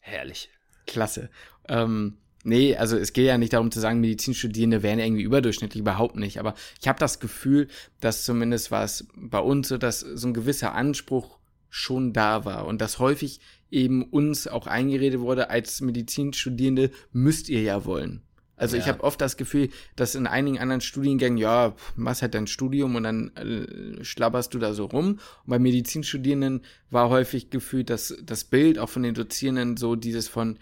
herrlich. 0.00 0.50
Klasse. 0.86 1.30
Ähm, 1.68 2.18
Nee, 2.42 2.74
also 2.76 2.96
es 2.96 3.12
geht 3.12 3.26
ja 3.26 3.36
nicht 3.36 3.52
darum 3.52 3.70
zu 3.70 3.80
sagen, 3.80 4.00
Medizinstudierende 4.00 4.82
wären 4.82 4.98
irgendwie 4.98 5.22
überdurchschnittlich, 5.22 5.80
überhaupt 5.80 6.16
nicht. 6.16 6.38
Aber 6.38 6.54
ich 6.80 6.88
habe 6.88 6.98
das 6.98 7.20
Gefühl, 7.20 7.68
dass 8.00 8.24
zumindest 8.24 8.70
war 8.70 8.82
es 8.82 9.06
bei 9.14 9.40
uns 9.40 9.68
so, 9.68 9.76
dass 9.76 10.00
so 10.00 10.28
ein 10.28 10.34
gewisser 10.34 10.74
Anspruch 10.74 11.38
schon 11.68 12.12
da 12.12 12.44
war 12.44 12.66
und 12.66 12.80
dass 12.80 12.98
häufig 12.98 13.40
eben 13.70 14.02
uns 14.02 14.48
auch 14.48 14.66
eingeredet 14.66 15.20
wurde, 15.20 15.50
als 15.50 15.80
Medizinstudierende 15.82 16.90
müsst 17.12 17.48
ihr 17.48 17.62
ja 17.62 17.84
wollen. 17.84 18.22
Also 18.60 18.76
ja. 18.76 18.82
ich 18.82 18.88
habe 18.88 19.02
oft 19.02 19.20
das 19.20 19.38
Gefühl, 19.38 19.70
dass 19.96 20.14
in 20.14 20.26
einigen 20.26 20.58
anderen 20.58 20.82
Studiengängen, 20.82 21.38
ja, 21.38 21.74
machst 21.96 22.20
halt 22.20 22.34
dein 22.34 22.46
Studium 22.46 22.94
und 22.94 23.04
dann 23.04 23.34
äh, 23.34 24.04
schlabberst 24.04 24.52
du 24.52 24.58
da 24.58 24.74
so 24.74 24.84
rum. 24.84 25.12
Und 25.12 25.46
bei 25.46 25.58
Medizinstudierenden 25.58 26.60
war 26.90 27.08
häufig 27.08 27.48
gefühlt, 27.48 27.88
dass 27.88 28.14
das 28.22 28.44
Bild 28.44 28.78
auch 28.78 28.90
von 28.90 29.02
den 29.02 29.14
Dozierenden 29.14 29.78
so 29.78 29.96
dieses 29.96 30.28
von, 30.28 30.58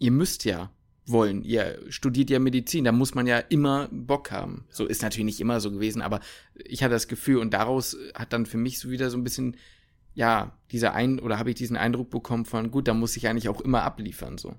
ihr 0.00 0.10
müsst 0.10 0.44
ja 0.44 0.72
wollen. 1.06 1.44
Ihr 1.44 1.78
studiert 1.88 2.30
ja 2.30 2.40
Medizin, 2.40 2.82
da 2.82 2.90
muss 2.90 3.14
man 3.14 3.28
ja 3.28 3.38
immer 3.38 3.88
Bock 3.92 4.32
haben. 4.32 4.64
So 4.68 4.84
ist 4.84 5.02
natürlich 5.02 5.26
nicht 5.26 5.40
immer 5.40 5.60
so 5.60 5.70
gewesen, 5.70 6.02
aber 6.02 6.18
ich 6.56 6.82
hatte 6.82 6.94
das 6.94 7.06
Gefühl 7.06 7.36
und 7.36 7.54
daraus 7.54 7.96
hat 8.14 8.32
dann 8.32 8.44
für 8.44 8.58
mich 8.58 8.80
so 8.80 8.90
wieder 8.90 9.08
so 9.08 9.16
ein 9.16 9.22
bisschen, 9.22 9.56
ja, 10.14 10.58
dieser 10.72 10.94
ein 10.94 11.20
oder 11.20 11.38
habe 11.38 11.50
ich 11.50 11.56
diesen 11.56 11.76
Eindruck 11.76 12.10
bekommen 12.10 12.44
von, 12.44 12.72
gut, 12.72 12.88
da 12.88 12.94
muss 12.94 13.16
ich 13.16 13.28
eigentlich 13.28 13.48
auch 13.48 13.60
immer 13.60 13.84
abliefern, 13.84 14.36
so. 14.36 14.56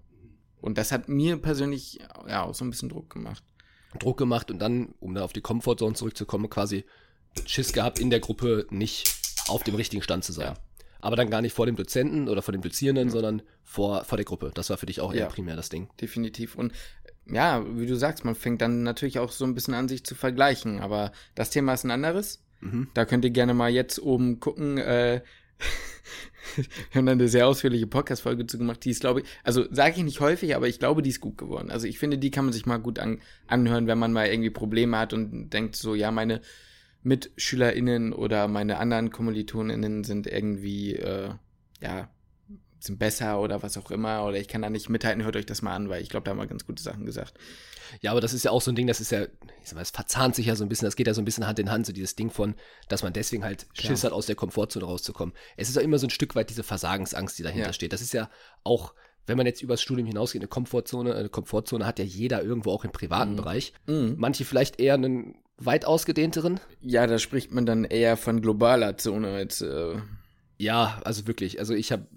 Und 0.62 0.78
das 0.78 0.92
hat 0.92 1.08
mir 1.08 1.38
persönlich 1.38 2.00
ja 2.28 2.44
auch 2.44 2.56
so 2.56 2.66
ein 2.66 2.70
bisschen 2.70 2.90
Druck 2.90 3.10
gemacht. 3.10 3.44
Druck 4.00 4.18
gemacht 4.18 4.52
und 4.52 4.60
dann, 4.60 4.94
um 5.00 5.14
da 5.14 5.24
auf 5.24 5.34
die 5.34 5.42
Comfortzone 5.42 5.96
zurückzukommen, 5.96 6.50
quasi 6.50 6.86
Schiss 7.46 7.74
gehabt, 7.74 8.00
in 8.00 8.10
der 8.10 8.20
Gruppe 8.20 8.68
nicht 8.70 9.16
auf 9.48 9.64
dem 9.64 9.76
richtigen 9.76 10.02
Stand 10.02 10.24
zu 10.24 10.34
sein. 10.34 10.48
Ja 10.48 10.58
aber 11.00 11.16
dann 11.16 11.30
gar 11.30 11.42
nicht 11.42 11.54
vor 11.54 11.66
dem 11.66 11.76
Dozenten 11.76 12.28
oder 12.28 12.42
vor 12.42 12.52
dem 12.52 12.62
Dozierenden, 12.62 13.08
mhm. 13.08 13.12
sondern 13.12 13.42
vor, 13.64 14.04
vor 14.04 14.18
der 14.18 14.26
Gruppe. 14.26 14.52
Das 14.54 14.70
war 14.70 14.78
für 14.78 14.86
dich 14.86 15.02
auch 15.02 15.14
eher 15.14 15.22
ja, 15.22 15.28
primär 15.28 15.56
das 15.56 15.70
Ding. 15.70 15.90
Definitiv. 16.02 16.56
Und 16.56 16.74
ja, 17.26 17.64
wie 17.78 17.86
du 17.86 17.96
sagst, 17.96 18.26
man 18.26 18.36
fängt 18.36 18.62
dann 18.62 18.84
natürlich 18.84 19.20
auch 19.20 19.32
so 19.32 19.46
ein 19.46 19.54
bisschen 19.54 19.74
an, 19.74 19.88
sich 19.88 20.04
zu 20.04 20.16
vergleichen. 20.16 20.80
Aber 20.80 21.12
das 21.36 21.50
Thema 21.50 21.74
ist 21.74 21.84
ein 21.84 21.92
anderes. 21.92 22.44
Mhm. 22.62 22.90
Da 22.94 23.06
könnt 23.06 23.26
ihr 23.26 23.32
gerne 23.32 23.54
mal 23.54 23.70
jetzt 23.70 24.00
oben 24.00 24.40
gucken. 24.40 24.78
Äh, 24.78 25.22
wir 26.58 26.66
haben 26.96 27.06
dann 27.06 27.20
eine 27.20 27.28
sehr 27.28 27.48
ausführliche 27.48 27.88
Podcast-Folge 27.88 28.48
zu 28.48 28.58
gemacht, 28.58 28.84
die 28.84 28.92
ist, 28.92 29.02
glaube 29.02 29.22
ich, 29.22 29.28
also 29.44 29.66
sage 29.72 29.96
ich 29.98 30.04
nicht 30.04 30.20
häufig, 30.20 30.56
aber 30.56 30.68
ich 30.68 30.80
glaube, 30.80 31.02
die 31.02 31.10
ist 31.10 31.22
gut 31.22 31.38
geworden. 31.38 31.72
Also 31.72 31.88
ich 31.88 32.00
finde, 32.00 32.18
die 32.18 32.32
kann 32.32 32.46
man 32.46 32.54
sich 32.54 32.66
mal 32.66 32.78
gut 32.78 33.00
an, 33.00 33.22
anhören, 33.48 33.88
wenn 33.88 34.00
man 34.00 34.14
mal 34.14 34.28
irgendwie 34.28 34.50
Probleme 34.50 34.98
hat 34.98 35.14
und 35.14 35.50
denkt 35.52 35.76
so, 35.76 35.96
ja, 35.96 36.12
meine 36.12 36.42
MitschülerInnen 37.04 38.14
oder 38.14 38.48
meine 38.48 38.78
anderen 38.78 39.12
KommilitonInnen 39.12 40.04
sind 40.04 40.28
irgendwie, 40.28 40.96
äh, 40.96 41.30
ja, 41.82 42.10
sind 42.88 43.00
besser 43.00 43.40
oder 43.40 43.62
was 43.64 43.78
auch 43.78 43.92
immer 43.92 44.26
oder 44.26 44.38
ich 44.38 44.48
kann 44.48 44.62
da 44.62 44.70
nicht 44.70 44.90
mithalten, 44.90 45.24
hört 45.24 45.36
euch 45.36 45.46
das 45.46 45.62
mal 45.62 45.76
an, 45.76 45.90
weil 45.90 46.02
ich 46.02 46.10
glaube, 46.10 46.26
da 46.26 46.32
haben 46.32 46.38
wir 46.38 46.48
ganz 46.48 46.66
gute 46.66 46.82
Sachen 46.82 47.06
gesagt. 47.06 47.34
Ja, 48.02 48.12
aber 48.12 48.22
das 48.22 48.34
ist 48.34 48.44
ja 48.44 48.52
auch 48.52 48.62
so 48.62 48.72
ein 48.72 48.76
Ding, 48.76 48.88
das 48.88 49.00
ist 49.00 49.12
ja, 49.12 49.24
ich 49.24 49.30
sag 49.70 49.76
mal, 49.76 49.82
es 49.82 49.92
verzahnt 49.92 50.36
sich 50.36 50.48
ja 50.48 50.56
so 50.56 50.66
ein 50.66 50.70
bisschen, 50.70 50.86
das 50.86 50.96
geht 50.96 51.08
ja 51.08 51.14
so 51.14 51.22
ein 51.22 51.26
bisschen 51.26 51.48
Hand 51.48 51.60
in 51.60 51.72
Hand, 51.72 51.86
so 51.86 51.94
dieses 51.94 52.16
Ding 52.16 52.30
von, 52.30 52.56
dass 52.90 53.04
man 53.04 53.14
deswegen 53.14 53.44
halt 53.44 53.68
Schiss 53.74 54.04
hat, 54.04 54.12
aus 54.12 54.26
der 54.26 54.36
Komfortzone 54.36 54.86
rauszukommen. 54.86 55.34
Es 55.56 55.70
ist 55.70 55.76
ja 55.76 55.82
immer 55.82 56.00
so 56.00 56.08
ein 56.08 56.12
Stück 56.12 56.36
weit 56.36 56.50
diese 56.50 56.64
Versagensangst, 56.64 57.38
die 57.38 57.44
dahinter 57.44 57.68
ja. 57.68 57.74
steht. 57.74 57.94
Das 57.94 58.02
ist 58.02 58.14
ja 58.14 58.30
auch, 58.64 58.94
wenn 59.26 59.38
man 59.38 59.46
jetzt 59.46 59.62
übers 59.62 59.82
Studium 59.82 60.08
hinausgeht, 60.08 60.42
eine 60.42 60.48
Komfortzone, 60.48 61.16
eine 61.16 61.30
Komfortzone 61.30 61.86
hat 61.86 62.00
ja 62.00 62.06
jeder 62.06 62.44
irgendwo 62.44 62.72
auch 62.72 62.84
im 62.84 62.92
privaten 62.92 63.34
mhm. 63.34 63.38
Bereich. 63.38 63.74
Mhm. 63.86 64.16
Manche 64.18 64.46
vielleicht 64.46 64.80
eher 64.80 64.96
einen 64.96 65.36
weit 65.58 65.86
ausgedehnteren. 65.86 66.60
Ja, 66.82 67.08
da 67.08 67.20
spricht 67.20 67.52
man 67.52 67.66
dann 67.66 67.84
eher 67.84 68.18
von 68.18 68.42
globaler 68.42 68.98
Zone 68.98 69.30
als. 69.30 69.62
Äh 69.62 69.96
ja, 70.58 71.00
also 71.04 71.28
wirklich. 71.28 71.60
Also 71.60 71.74
ich 71.74 71.92
habe, 71.92 72.08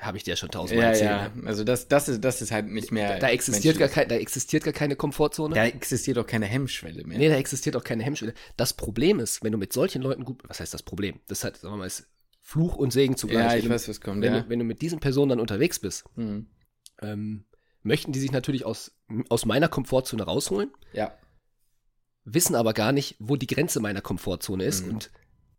habe 0.00 0.16
ich 0.16 0.24
dir 0.24 0.30
ja 0.30 0.36
schon 0.36 0.50
tausendmal 0.50 0.84
ja, 0.84 0.90
erzählt. 0.90 1.42
Ja, 1.42 1.48
also 1.48 1.64
das, 1.64 1.88
das 1.88 2.08
ist, 2.08 2.22
das 2.22 2.42
ist 2.42 2.52
halt 2.52 2.66
nicht 2.66 2.92
mehr. 2.92 3.14
Da, 3.14 3.18
da 3.20 3.28
existiert 3.30 3.78
gar 3.78 3.88
kein, 3.88 4.08
da 4.08 4.16
existiert 4.16 4.64
gar 4.64 4.74
keine 4.74 4.96
Komfortzone. 4.96 5.54
Da 5.54 5.64
existiert 5.64 6.18
auch 6.18 6.26
keine 6.26 6.46
Hemmschwelle 6.46 7.04
mehr. 7.04 7.18
Nee, 7.18 7.28
da 7.28 7.36
existiert 7.36 7.76
auch 7.76 7.84
keine 7.84 8.02
Hemmschwelle. 8.02 8.34
Das 8.56 8.74
Problem 8.74 9.18
ist, 9.18 9.42
wenn 9.42 9.52
du 9.52 9.58
mit 9.58 9.72
solchen 9.72 10.02
Leuten 10.02 10.24
gut, 10.24 10.42
was 10.46 10.60
heißt 10.60 10.74
das 10.74 10.82
Problem? 10.82 11.20
Das 11.28 11.42
hat, 11.44 11.56
sagen 11.56 11.74
wir 11.74 11.78
mal, 11.78 11.86
ist 11.86 12.08
Fluch 12.42 12.76
und 12.76 12.92
Segen 12.92 13.16
zugleich. 13.16 13.52
Ja, 13.52 13.56
ich 13.56 13.64
wenn 13.64 13.70
weiß, 13.70 13.88
was 13.88 14.00
kommt. 14.00 14.22
Wenn, 14.22 14.34
ja. 14.34 14.40
du, 14.40 14.48
wenn 14.48 14.58
du 14.58 14.64
mit 14.64 14.82
diesen 14.82 15.00
Personen 15.00 15.30
dann 15.30 15.40
unterwegs 15.40 15.78
bist, 15.78 16.04
mhm. 16.16 16.48
ähm, 17.00 17.44
möchten 17.82 18.12
die 18.12 18.20
sich 18.20 18.30
natürlich 18.30 18.64
aus, 18.64 18.92
aus 19.28 19.46
meiner 19.46 19.68
Komfortzone 19.68 20.22
rausholen. 20.22 20.70
Ja 20.92 21.16
wissen 22.26 22.56
aber 22.56 22.74
gar 22.74 22.92
nicht, 22.92 23.16
wo 23.18 23.36
die 23.36 23.46
Grenze 23.46 23.80
meiner 23.80 24.02
Komfortzone 24.02 24.64
ist. 24.64 24.84
Mhm. 24.84 24.94
Und 24.94 25.10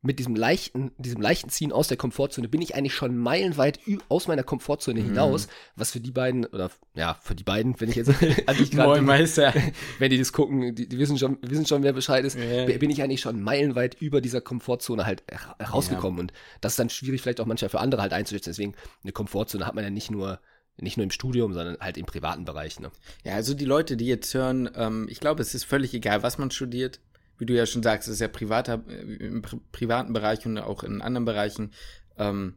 mit 0.02 0.20
diesem 0.20 0.36
leichten, 0.36 0.92
diesem 0.98 1.22
leichten 1.22 1.50
Ziehen 1.50 1.72
aus 1.72 1.88
der 1.88 1.98
Komfortzone 1.98 2.48
bin 2.48 2.62
ich 2.62 2.76
eigentlich 2.76 2.94
schon 2.94 3.18
meilenweit 3.18 3.80
aus 4.10 4.28
meiner 4.28 4.44
Komfortzone 4.44 5.02
mhm. 5.02 5.06
hinaus, 5.06 5.48
was 5.76 5.92
für 5.92 6.00
die 6.00 6.12
beiden, 6.12 6.46
oder 6.46 6.70
ja, 6.94 7.18
für 7.22 7.36
die 7.36 7.44
beiden, 7.44 7.80
wenn 7.80 7.90
ich 7.90 7.96
jetzt 7.96 8.12
also 8.46 8.64
ich 8.64 8.74
Moin 8.74 9.06
Meister. 9.06 9.54
wenn 10.00 10.12
die 10.12 10.18
das 10.18 10.34
gucken, 10.34 10.76
die, 10.76 10.88
die, 10.88 10.98
wissen 11.00 11.18
schon, 11.18 11.38
wissen 11.42 11.66
schon, 11.66 11.84
wer 11.84 11.94
Bescheid 11.94 12.24
ist, 12.26 12.38
ja. 12.38 12.66
bin 12.78 12.90
ich 12.90 13.02
eigentlich 13.02 13.22
schon 13.22 13.42
meilenweit 13.42 13.96
über 14.00 14.22
dieser 14.22 14.42
Komfortzone 14.42 15.06
halt 15.06 15.24
rausgekommen. 15.62 16.18
Ja. 16.18 16.22
Und 16.22 16.34
das 16.62 16.74
ist 16.74 16.80
dann 16.80 16.90
schwierig, 16.90 17.22
vielleicht 17.22 17.42
auch 17.42 17.46
manchmal 17.46 17.70
für 17.70 17.80
andere 17.80 18.02
halt 18.02 18.14
einzuschätzen. 18.14 18.52
Deswegen, 18.52 18.76
eine 19.04 19.12
Komfortzone 19.12 19.66
hat 19.66 19.76
man 19.76 19.84
ja 19.84 19.90
nicht 19.90 20.12
nur 20.12 20.40
nicht 20.80 20.98
nur 20.98 21.04
im 21.04 21.12
Studium, 21.12 21.54
sondern 21.54 21.78
halt 21.80 21.98
im 21.98 22.06
privaten 22.06 22.46
Bereich. 22.46 22.80
Ne? 22.80 22.92
Ja, 23.24 23.34
also 23.34 23.54
die 23.54 23.66
Leute, 23.66 23.98
die 23.98 24.06
jetzt 24.06 24.34
hören, 24.34 24.70
ähm, 24.76 25.08
ich 25.10 25.20
glaube, 25.20 25.42
es 25.42 25.56
ist 25.56 25.64
völlig 25.64 25.94
egal, 25.94 26.24
was 26.24 26.38
man 26.38 26.52
studiert. 26.52 27.00
Wie 27.38 27.46
du 27.46 27.54
ja 27.54 27.66
schon 27.66 27.84
sagst, 27.84 28.08
ist 28.08 28.22
ja 28.22 28.28
privater, 28.28 28.84
äh, 28.88 29.28
im 29.28 29.42
pri 29.42 29.60
privaten 29.72 30.14
Bereich 30.14 30.46
und 30.46 30.58
auch 30.58 30.84
in 30.84 31.02
anderen 31.02 31.26
Bereichen. 31.26 31.72
Ähm, 32.18 32.56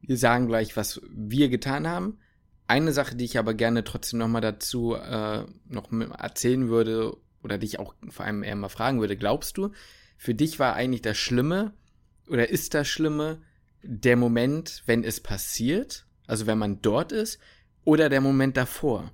wir 0.00 0.16
sagen 0.16 0.46
gleich, 0.46 0.76
was 0.76 1.00
wir 1.10 1.48
getan 1.48 1.86
haben. 1.86 2.18
Eine 2.66 2.92
Sache, 2.92 3.16
die 3.16 3.24
ich 3.24 3.38
aber 3.38 3.54
gerne 3.54 3.82
trotzdem 3.82 4.18
nochmal 4.18 4.42
dazu 4.42 4.94
äh, 4.94 5.44
noch 5.66 5.90
erzählen 5.92 6.68
würde, 6.68 7.16
oder 7.42 7.58
dich 7.58 7.78
auch 7.78 7.94
vor 8.08 8.26
allem 8.26 8.42
eher 8.42 8.56
mal 8.56 8.68
fragen 8.68 9.00
würde, 9.00 9.16
glaubst 9.16 9.56
du, 9.56 9.70
für 10.16 10.34
dich 10.34 10.58
war 10.58 10.74
eigentlich 10.74 11.02
das 11.02 11.16
Schlimme 11.16 11.72
oder 12.28 12.48
ist 12.50 12.74
das 12.74 12.88
Schlimme 12.88 13.40
der 13.82 14.16
Moment, 14.16 14.82
wenn 14.86 15.04
es 15.04 15.20
passiert, 15.20 16.06
also 16.26 16.46
wenn 16.46 16.58
man 16.58 16.82
dort 16.82 17.12
ist, 17.12 17.38
oder 17.84 18.08
der 18.08 18.20
Moment 18.20 18.56
davor? 18.56 19.12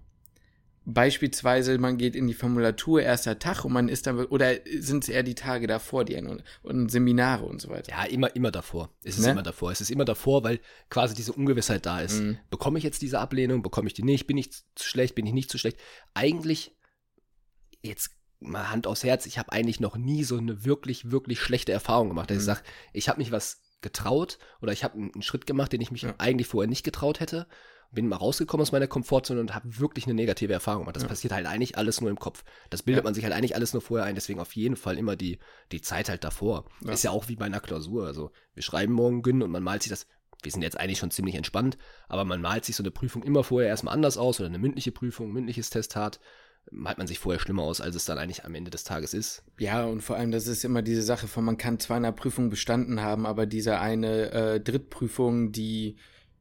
Beispielsweise, 0.87 1.79
man 1.79 1.97
geht 1.97 2.15
in 2.15 2.27
die 2.27 2.35
Formulatur, 2.35 3.01
erster 3.01 3.39
Tag 3.39 3.65
und 3.65 3.73
man 3.73 3.89
ist 3.89 4.07
dann, 4.07 4.19
oder 4.27 4.55
sind 4.79 5.05
es 5.05 5.09
eher 5.09 5.23
die 5.23 5.35
Tage 5.35 5.67
davor, 5.67 6.05
die 6.05 6.17
und, 6.17 6.45
und 6.63 6.91
Seminare 6.91 7.45
und 7.47 7.61
so 7.61 7.71
weiter? 7.71 7.91
Ja, 7.91 8.05
immer, 8.05 8.37
immer 8.37 8.51
davor. 8.51 8.91
Es 9.03 9.17
ist 9.19 9.25
Ne? 9.25 9.33
immer 9.33 9.43
davor. 9.43 9.71
Es 9.73 9.81
ist 9.81 9.91
immer 9.91 10.05
davor, 10.05 10.45
weil 10.45 10.61
quasi 10.91 11.15
diese 11.15 11.33
Ungewissheit 11.33 11.87
da 11.87 12.01
ist. 12.01 12.21
Mhm. 12.21 12.39
Bekomme 12.51 12.77
ich 12.79 12.85
jetzt 12.85 13.01
diese 13.01 13.19
Ablehnung? 13.19 13.63
Bekomme 13.63 13.87
ich 13.87 13.95
die 13.95 14.03
nicht? 14.03 14.27
Bin 14.27 14.37
ich 14.37 14.53
zu 14.53 14.65
schlecht? 14.87 15.15
Bin 15.15 15.25
ich 15.25 15.33
nicht 15.33 15.51
zu 15.51 15.57
schlecht? 15.57 15.79
Eigentlich, 16.13 16.77
jetzt 17.83 18.11
mal 18.41 18.71
Hand 18.71 18.87
aufs 18.87 19.05
Herz, 19.05 19.25
ich 19.25 19.39
habe 19.39 19.53
eigentlich 19.53 19.81
noch 19.81 19.97
nie 19.97 20.23
so 20.23 20.37
eine 20.37 20.67
wirklich, 20.67 21.11
wirklich 21.11 21.41
schlechte 21.41 21.73
Erfahrung 21.73 22.09
gemacht. 22.09 22.29
Dass 22.29 22.37
ich 22.37 22.43
Mhm. 22.43 22.47
sage, 22.47 22.61
ich 22.93 23.09
habe 23.09 23.19
mich 23.21 23.33
was 23.33 23.63
getraut 23.81 24.39
oder 24.61 24.73
ich 24.73 24.85
habe 24.85 24.95
einen, 24.99 25.13
einen 25.15 25.23
Schritt 25.23 25.47
gemacht, 25.47 25.73
den 25.73 25.81
ich 25.81 25.91
mich 25.91 26.03
Ja. 26.03 26.15
eigentlich 26.19 26.47
vorher 26.47 26.69
nicht 26.69 26.85
getraut 26.85 27.21
hätte. 27.21 27.47
Bin 27.95 28.09
mal 28.09 28.17
rausgekommen 28.17 28.63
aus 28.63 28.73
meiner 28.73 28.87
Komfortzone 28.87 29.41
und 29.41 29.55
habe 29.55 29.79
wirklich 29.79 30.07
eine 30.07 30.15
negative 30.15 30.53
Erfahrung 30.53 30.83
gemacht. 30.83 30.97
Das 30.97 31.05
Ja. 31.05 31.09
passiert 31.09 31.33
halt 31.33 31.47
eigentlich 31.47 31.79
alles 31.79 32.01
nur 32.01 32.11
im 32.11 32.19
Kopf. 32.19 32.45
Das 32.71 32.83
bildet 32.83 33.03
Ja. 33.03 33.09
man 33.09 33.15
sich 33.15 33.25
halt 33.25 33.33
eigentlich 33.35 33.55
alles 33.55 33.73
nur 33.73 33.83
vorher 33.83 34.07
ein. 34.07 34.15
Deswegen 34.15 34.41
auf 34.41 34.55
jeden 34.57 34.77
Fall 34.77 34.99
immer 34.99 35.17
die, 35.17 35.39
die 35.73 35.81
Zeit 35.81 36.09
halt 36.09 36.25
davor. 36.25 36.65
Ja. 36.85 36.93
Ist 36.93 37.05
ja 37.05 37.11
auch 37.11 37.29
wie 37.29 37.37
bei 37.37 37.45
einer 37.47 37.61
Klausur. 37.61 38.07
Also 38.07 38.31
wir 38.55 38.63
schreiben 38.63 38.93
morgen 38.93 39.23
Gün 39.23 39.43
und 39.43 39.51
man 39.51 39.63
malt 39.63 39.83
sich 39.83 39.91
das. 39.91 40.07
Wir 40.43 40.53
sind 40.53 40.63
jetzt 40.63 40.79
eigentlich 40.79 40.99
schon 40.99 41.11
ziemlich 41.11 41.37
entspannt, 41.37 41.79
aber 42.07 42.25
man 42.27 42.43
malt 42.43 42.67
sich 42.67 42.77
so 42.77 42.83
eine 42.83 42.91
Prüfung 42.91 43.23
immer 43.23 43.45
vorher 43.45 43.69
erstmal 43.71 43.95
anders 43.95 44.19
aus 44.19 44.41
oder 44.41 44.49
eine 44.51 44.59
mündliche 44.59 44.93
Prüfung, 44.93 45.33
mündliches 45.33 45.71
Testat. 45.71 46.21
Malt 46.71 46.99
man 46.99 47.07
sich 47.07 47.19
vorher 47.19 47.39
schlimmer 47.41 47.63
aus, 47.63 47.81
als 47.81 47.95
es 47.95 48.05
dann 48.07 48.19
eigentlich 48.19 48.45
am 48.45 48.55
Ende 48.55 48.71
des 48.71 48.85
Tages 48.85 49.15
ist. 49.15 49.43
Ja, 49.59 49.85
und 49.85 50.01
vor 50.03 50.17
allem, 50.17 50.33
das 50.33 50.47
ist 50.47 50.65
immer 50.65 50.83
diese 50.83 51.03
Sache 51.03 51.29
von, 51.29 51.45
man 51.45 51.57
kann 51.59 51.79
zwar 51.79 51.99
eine 51.99 52.13
Prüfung 52.13 52.51
bestanden 52.51 53.01
haben, 53.03 53.25
aber 53.27 53.47
diese 53.47 53.79
eine 53.81 54.31
äh, 54.33 54.61
Drittprüfung, 54.61 55.53
die 55.53 55.97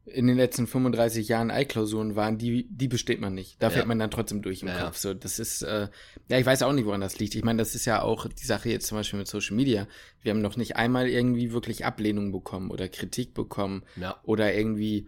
in 0.05 0.27
den 0.27 0.35
letzten 0.35 0.67
35 0.67 1.29
Jahren 1.29 1.49
Eiklausuren 1.49 2.15
waren, 2.17 2.37
die, 2.37 2.67
die 2.69 2.87
besteht 2.89 3.21
man 3.21 3.33
nicht. 3.33 3.61
Da 3.61 3.67
Ja. 3.67 3.71
fällt 3.71 3.87
man 3.87 3.99
dann 3.99 4.11
trotzdem 4.11 4.41
durch 4.41 4.61
im 4.61 4.67
Ja. 4.67 4.85
Kopf. 4.85 4.97
So, 4.97 5.13
das 5.13 5.39
ist, 5.39 5.61
äh, 5.61 5.87
ja, 6.27 6.39
ich 6.39 6.45
weiß 6.45 6.61
auch 6.63 6.73
nicht, 6.73 6.85
woran 6.85 6.99
das 7.01 7.19
liegt. 7.19 7.35
Ich 7.35 7.43
meine, 7.43 7.59
das 7.59 7.73
ist 7.73 7.85
ja 7.85 8.01
auch 8.01 8.27
die 8.27 8.45
Sache 8.45 8.69
jetzt 8.69 8.87
zum 8.87 8.97
Beispiel 8.97 9.19
mit 9.19 9.27
Social 9.27 9.55
Media. 9.55 9.87
Wir 10.21 10.31
haben 10.31 10.41
noch 10.41 10.57
nicht 10.57 10.75
einmal 10.75 11.07
irgendwie 11.07 11.53
wirklich 11.53 11.85
Ablehnung 11.85 12.31
bekommen 12.33 12.69
oder 12.69 12.89
Kritik 12.89 13.33
bekommen 13.33 13.83
Ja. 13.95 14.19
oder 14.23 14.53
irgendwie 14.53 15.07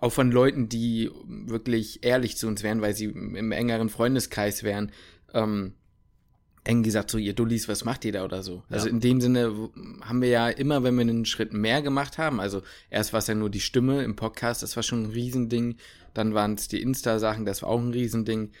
auch 0.00 0.10
von 0.12 0.30
Leuten, 0.30 0.68
die 0.68 1.10
wirklich 1.26 2.04
ehrlich 2.04 2.36
zu 2.36 2.48
uns 2.48 2.62
wären, 2.62 2.82
weil 2.82 2.94
sie 2.94 3.04
im 3.06 3.52
engeren 3.52 3.88
Freundeskreis 3.88 4.62
wären, 4.62 4.92
ähm, 5.32 5.72
eng 6.68 6.82
gesagt, 6.82 7.10
so, 7.10 7.18
ihr 7.18 7.32
Dullis, 7.32 7.66
was 7.66 7.84
macht 7.84 8.04
ihr 8.04 8.12
da 8.12 8.24
oder 8.24 8.42
so? 8.42 8.62
Also 8.68 8.86
Ja. 8.86 8.92
in 8.92 9.00
dem 9.00 9.20
Sinne 9.20 9.70
haben 10.02 10.20
wir 10.20 10.28
ja 10.28 10.48
immer, 10.48 10.82
wenn 10.82 10.94
wir 10.96 11.00
einen 11.02 11.24
Schritt 11.24 11.52
mehr 11.52 11.80
gemacht 11.82 12.18
haben, 12.18 12.40
also 12.40 12.62
erst 12.90 13.12
war 13.12 13.18
es 13.20 13.26
ja 13.26 13.34
nur 13.34 13.48
die 13.50 13.60
Stimme 13.60 14.02
im 14.04 14.16
Podcast, 14.16 14.62
das 14.62 14.76
war 14.76 14.82
schon 14.82 15.04
ein 15.04 15.10
Riesending, 15.10 15.76
dann 16.14 16.34
waren 16.34 16.54
es 16.54 16.68
die 16.68 16.82
Insta-Sachen, 16.82 17.44
das 17.46 17.62
war 17.62 17.70
auch 17.70 17.80
ein 17.80 17.90
Riesending, 17.92 18.52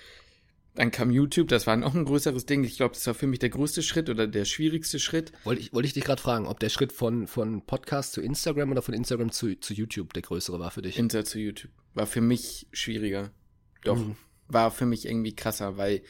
dann 0.74 0.90
kam 0.90 1.10
YouTube, 1.10 1.48
das 1.48 1.66
war 1.66 1.76
noch 1.76 1.94
ein 1.94 2.04
größeres 2.06 2.46
Ding, 2.46 2.64
ich 2.64 2.76
glaube, 2.76 2.94
das 2.94 3.06
war 3.06 3.14
für 3.14 3.26
mich 3.26 3.40
der 3.40 3.50
größte 3.50 3.82
Schritt 3.82 4.08
oder 4.08 4.26
der 4.26 4.44
schwierigste 4.46 4.98
Schritt. 4.98 5.32
Wollte 5.44 5.60
ich, 5.60 5.72
wollte 5.74 5.86
ich 5.88 5.92
dich 5.92 6.04
gerade 6.04 6.22
fragen, 6.22 6.46
ob 6.46 6.60
der 6.60 6.68
Schritt 6.70 6.92
von, 6.92 7.26
von 7.26 7.60
Podcast 7.66 8.12
zu 8.14 8.22
Instagram 8.22 8.70
oder 8.70 8.80
von 8.80 8.94
Instagram 8.94 9.32
zu, 9.32 9.58
zu 9.60 9.74
YouTube 9.74 10.12
der 10.14 10.22
größere 10.22 10.58
war 10.58 10.70
für 10.70 10.80
dich? 10.82 10.96
Insta 10.98 11.24
zu 11.24 11.38
YouTube. 11.40 11.72
War 11.94 12.06
für 12.06 12.20
mich 12.20 12.68
schwieriger. 12.72 13.32
Doch. 13.84 13.96
Mhm. 13.98 14.16
War 14.46 14.70
für 14.70 14.86
mich 14.86 15.04
irgendwie 15.06 15.34
krasser, 15.36 15.76
weil 15.76 16.00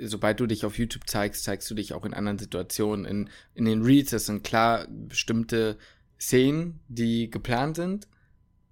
sobald 0.00 0.40
du 0.40 0.46
dich 0.46 0.64
auf 0.64 0.78
YouTube 0.78 1.08
zeigst, 1.08 1.44
zeigst 1.44 1.70
du 1.70 1.74
dich 1.74 1.92
auch 1.92 2.04
in 2.04 2.14
anderen 2.14 2.38
Situationen. 2.38 3.04
In, 3.04 3.30
in 3.54 3.64
den 3.64 3.82
Reels, 3.82 4.10
das 4.10 4.26
sind 4.26 4.44
klar 4.44 4.86
bestimmte 4.88 5.76
Szenen, 6.18 6.80
die 6.88 7.30
geplant 7.30 7.76
sind. 7.76 8.08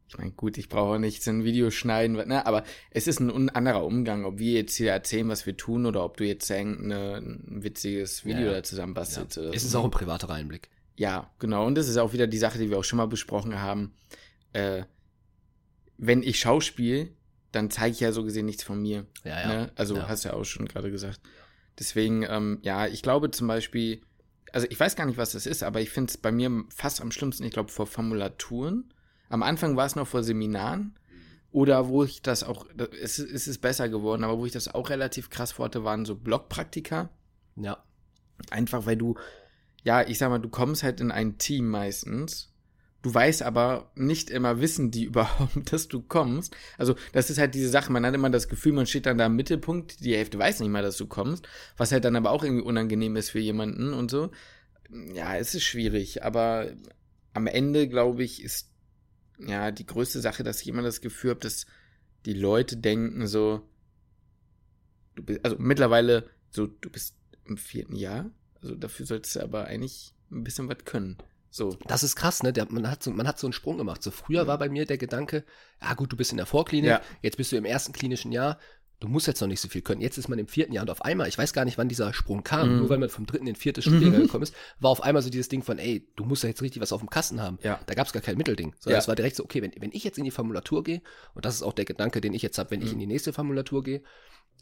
Ich 0.08 0.18
meine, 0.18 0.32
gut, 0.32 0.58
ich 0.58 0.68
brauche 0.68 1.00
nicht 1.00 1.26
ein 1.26 1.44
Video 1.44 1.70
schneiden, 1.70 2.14
ne, 2.28 2.46
aber 2.46 2.62
es 2.90 3.06
ist 3.06 3.20
ein 3.20 3.48
anderer 3.50 3.84
Umgang, 3.84 4.24
ob 4.24 4.38
wir 4.38 4.52
jetzt 4.52 4.76
hier 4.76 4.92
erzählen, 4.92 5.28
was 5.28 5.46
wir 5.46 5.56
tun, 5.56 5.86
oder 5.86 6.04
ob 6.04 6.18
du 6.18 6.24
jetzt 6.24 6.48
irgendeine, 6.50 7.16
ein 7.16 7.64
witziges 7.64 8.24
Video 8.24 8.42
Ja, 8.42 8.46
ja. 8.46 8.52
da 8.54 8.62
zusammen 8.62 8.94
bastelst. 8.94 9.38
oder 9.38 9.52
Es 9.52 9.64
ist 9.64 9.74
auch 9.74 9.84
ein 9.84 9.90
privaterer 9.90 10.34
Einblick. 10.34 10.68
Ja, 10.96 11.32
genau. 11.40 11.66
Und 11.66 11.74
das 11.74 11.88
ist 11.88 11.96
auch 11.96 12.12
wieder 12.12 12.26
die 12.26 12.38
Sache, 12.38 12.58
die 12.58 12.70
wir 12.70 12.78
auch 12.78 12.84
schon 12.84 12.98
mal 12.98 13.08
besprochen 13.08 13.60
haben. 13.60 13.94
Äh, 14.52 14.84
wenn 15.96 16.22
ich 16.22 16.38
Schauspiel, 16.38 17.10
dann 17.54 17.70
zeige 17.70 17.92
ich 17.94 18.00
ja 18.00 18.12
so 18.12 18.24
gesehen 18.24 18.46
nichts 18.46 18.62
von 18.62 18.80
mir. 18.80 19.06
Ja, 19.24 19.40
ja. 19.40 19.46
Ne? 19.48 19.72
Also 19.76 19.96
ja. 19.96 20.08
hast 20.08 20.24
du 20.24 20.28
ja 20.30 20.34
auch 20.34 20.44
schon 20.44 20.66
gerade 20.66 20.90
gesagt. 20.90 21.20
Deswegen, 21.78 22.24
ähm, 22.28 22.58
ja, 22.62 22.86
ich 22.86 23.02
glaube 23.02 23.30
zum 23.30 23.46
Beispiel, 23.48 24.00
also 24.52 24.66
ich 24.70 24.78
weiß 24.78 24.96
gar 24.96 25.06
nicht, 25.06 25.18
was 25.18 25.32
das 25.32 25.46
ist, 25.46 25.62
aber 25.62 25.80
ich 25.80 25.90
finde 25.90 26.10
es 26.10 26.16
bei 26.18 26.30
mir 26.32 26.50
fast 26.68 27.00
am 27.00 27.10
schlimmsten, 27.10 27.44
ich 27.44 27.52
glaube, 27.52 27.70
vor 27.70 27.86
Formulaturen. 27.86 28.92
Am 29.28 29.42
Anfang 29.42 29.76
war 29.76 29.86
es 29.86 29.96
noch 29.96 30.06
vor 30.06 30.22
Seminaren. 30.22 30.94
Oder 31.50 31.86
wo 31.88 32.02
ich 32.02 32.20
das 32.20 32.42
auch, 32.42 32.66
es, 33.00 33.18
ist- 33.20 33.30
es 33.32 33.46
ist 33.46 33.60
besser 33.60 33.88
geworden, 33.88 34.24
aber 34.24 34.38
wo 34.38 34.46
ich 34.46 34.52
das 34.52 34.66
auch 34.74 34.90
relativ 34.90 35.30
krass 35.30 35.52
vorte, 35.52 35.84
waren 35.84 36.04
so 36.04 36.16
Blockpraktika. 36.16 37.10
Ja. 37.56 37.82
Einfach 38.50 38.86
weil 38.86 38.96
du, 38.96 39.14
ja, 39.84 40.02
ich 40.02 40.18
sag 40.18 40.30
mal, 40.30 40.38
du 40.40 40.48
kommst 40.48 40.82
halt 40.82 41.00
in 41.00 41.12
ein 41.12 41.38
Team 41.38 41.68
meistens. 41.68 42.52
Du 43.04 43.12
weißt 43.12 43.42
aber 43.42 43.92
nicht 43.96 44.30
immer, 44.30 44.62
wissen 44.62 44.90
die 44.90 45.04
überhaupt, 45.12 45.70
dass 45.70 45.88
du 45.88 46.00
kommst. 46.00 46.56
Also, 46.78 46.96
das 47.12 47.28
ist 47.28 47.36
halt 47.36 47.54
diese 47.54 47.68
Sache. 47.68 47.92
Man 47.92 48.06
hat 48.06 48.14
immer 48.14 48.30
das 48.30 48.48
Gefühl, 48.48 48.72
man 48.72 48.86
steht 48.86 49.04
dann 49.04 49.18
da 49.18 49.26
im 49.26 49.36
Mittelpunkt. 49.36 50.02
Die 50.02 50.16
Hälfte 50.16 50.38
weiß 50.38 50.60
nicht 50.60 50.70
mal, 50.70 50.82
dass 50.82 50.96
du 50.96 51.06
kommst. 51.06 51.46
Was 51.76 51.92
halt 51.92 52.06
dann 52.06 52.16
aber 52.16 52.30
auch 52.30 52.42
irgendwie 52.42 52.64
unangenehm 52.64 53.16
ist 53.16 53.28
für 53.28 53.40
jemanden 53.40 53.92
und 53.92 54.10
so. 54.10 54.30
Ja, 55.12 55.36
es 55.36 55.54
ist 55.54 55.64
schwierig. 55.64 56.24
Aber 56.24 56.72
am 57.34 57.46
Ende, 57.46 57.88
glaube 57.88 58.24
ich, 58.24 58.42
ist 58.42 58.70
ja 59.38 59.70
die 59.70 59.84
größte 59.84 60.20
Sache, 60.20 60.42
dass 60.42 60.62
ich 60.62 60.68
immer 60.68 60.80
das 60.80 61.02
Gefühl 61.02 61.32
habe, 61.32 61.40
dass 61.40 61.66
die 62.24 62.32
Leute 62.32 62.78
denken 62.78 63.26
so, 63.26 63.68
du 65.14 65.22
bist, 65.22 65.44
also 65.44 65.56
mittlerweile 65.58 66.30
so, 66.48 66.68
du 66.68 66.88
bist 66.88 67.16
im 67.44 67.58
vierten 67.58 67.96
Jahr. 67.96 68.30
Also 68.62 68.74
dafür 68.74 69.04
solltest 69.04 69.36
du 69.36 69.40
aber 69.40 69.66
eigentlich 69.66 70.14
ein 70.30 70.42
bisschen 70.42 70.70
was 70.70 70.86
können. 70.86 71.18
So. 71.56 71.78
Das 71.86 72.02
ist 72.02 72.16
krass, 72.16 72.42
ne? 72.42 72.52
Der, 72.52 72.66
man, 72.68 72.90
hat 72.90 73.04
so, 73.04 73.12
man 73.12 73.28
hat 73.28 73.38
so 73.38 73.46
einen 73.46 73.52
Sprung 73.52 73.78
gemacht. 73.78 74.02
So 74.02 74.10
früher 74.10 74.40
Ja. 74.42 74.46
war 74.48 74.58
bei 74.58 74.68
mir 74.68 74.86
der 74.86 74.98
Gedanke, 74.98 75.44
ja 75.80 75.94
gut, 75.94 76.10
du 76.10 76.16
bist 76.16 76.32
in 76.32 76.36
der 76.38 76.46
Vorklinik, 76.46 76.90
Ja. 76.90 77.00
jetzt 77.22 77.36
bist 77.36 77.52
du 77.52 77.56
im 77.56 77.64
ersten 77.64 77.92
klinischen 77.92 78.32
Jahr, 78.32 78.58
du 78.98 79.06
musst 79.06 79.28
jetzt 79.28 79.40
noch 79.40 79.46
nicht 79.46 79.60
so 79.60 79.68
viel 79.68 79.80
können. 79.82 80.00
Jetzt 80.00 80.18
ist 80.18 80.26
man 80.28 80.40
im 80.40 80.48
vierten 80.48 80.72
Jahr 80.72 80.82
und 80.82 80.90
auf 80.90 81.02
einmal, 81.02 81.28
ich 81.28 81.38
weiß 81.38 81.52
gar 81.52 81.64
nicht, 81.64 81.78
wann 81.78 81.88
dieser 81.88 82.12
Sprung 82.12 82.42
kam, 82.42 82.72
Mhm. 82.72 82.78
nur 82.80 82.88
weil 82.88 82.98
man 82.98 83.08
vom 83.08 83.24
dritten 83.26 83.46
in 83.46 83.54
vierte 83.54 83.82
Studiengang 83.82 84.22
Mhm. 84.22 84.24
gekommen 84.26 84.42
ist, 84.42 84.52
war 84.80 84.90
auf 84.90 85.04
einmal 85.04 85.22
so 85.22 85.30
dieses 85.30 85.48
Ding 85.48 85.62
von, 85.62 85.78
ey, 85.78 86.08
du 86.16 86.24
musst 86.24 86.42
ja 86.42 86.48
jetzt 86.48 86.60
richtig 86.60 86.82
was 86.82 86.90
auf 86.90 87.00
dem 87.00 87.08
Kasten 87.08 87.40
haben. 87.40 87.60
Ja. 87.62 87.78
Da 87.86 87.94
gab 87.94 88.08
es 88.08 88.12
gar 88.12 88.22
kein 88.22 88.36
Mittelding. 88.36 88.74
Sondern 88.80 88.98
es 88.98 89.06
war 89.06 89.14
direkt 89.14 89.36
so, 89.36 89.44
okay, 89.44 89.62
wenn, 89.62 89.70
wenn 89.78 89.92
ich 89.92 90.02
jetzt 90.02 90.18
in 90.18 90.24
die 90.24 90.32
Formulatur 90.32 90.82
gehe, 90.82 91.02
und 91.34 91.44
das 91.44 91.54
ist 91.54 91.62
auch 91.62 91.72
der 91.72 91.84
Gedanke, 91.84 92.20
den 92.20 92.34
ich 92.34 92.42
jetzt 92.42 92.58
habe, 92.58 92.72
wenn 92.72 92.80
ich 92.80 92.86
Mhm. 92.88 92.92
in 92.94 92.98
die 92.98 93.06
nächste 93.06 93.32
Formulatur 93.32 93.84
gehe, 93.84 94.02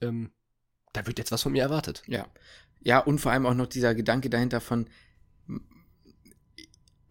ähm, 0.03 0.31
da 0.93 1.07
wird 1.07 1.19
jetzt 1.19 1.33
was 1.33 1.41
von 1.43 1.53
mir 1.53 1.63
erwartet. 1.63 2.03
Ja. 2.07 2.27
Ja, 2.83 2.99
und 2.99 3.19
vor 3.19 3.33
allem 3.33 3.47
auch 3.47 3.55
noch 3.55 3.67
dieser 3.67 3.95
Gedanke 3.95 4.29
dahinter 4.29 4.61
von, 4.61 4.89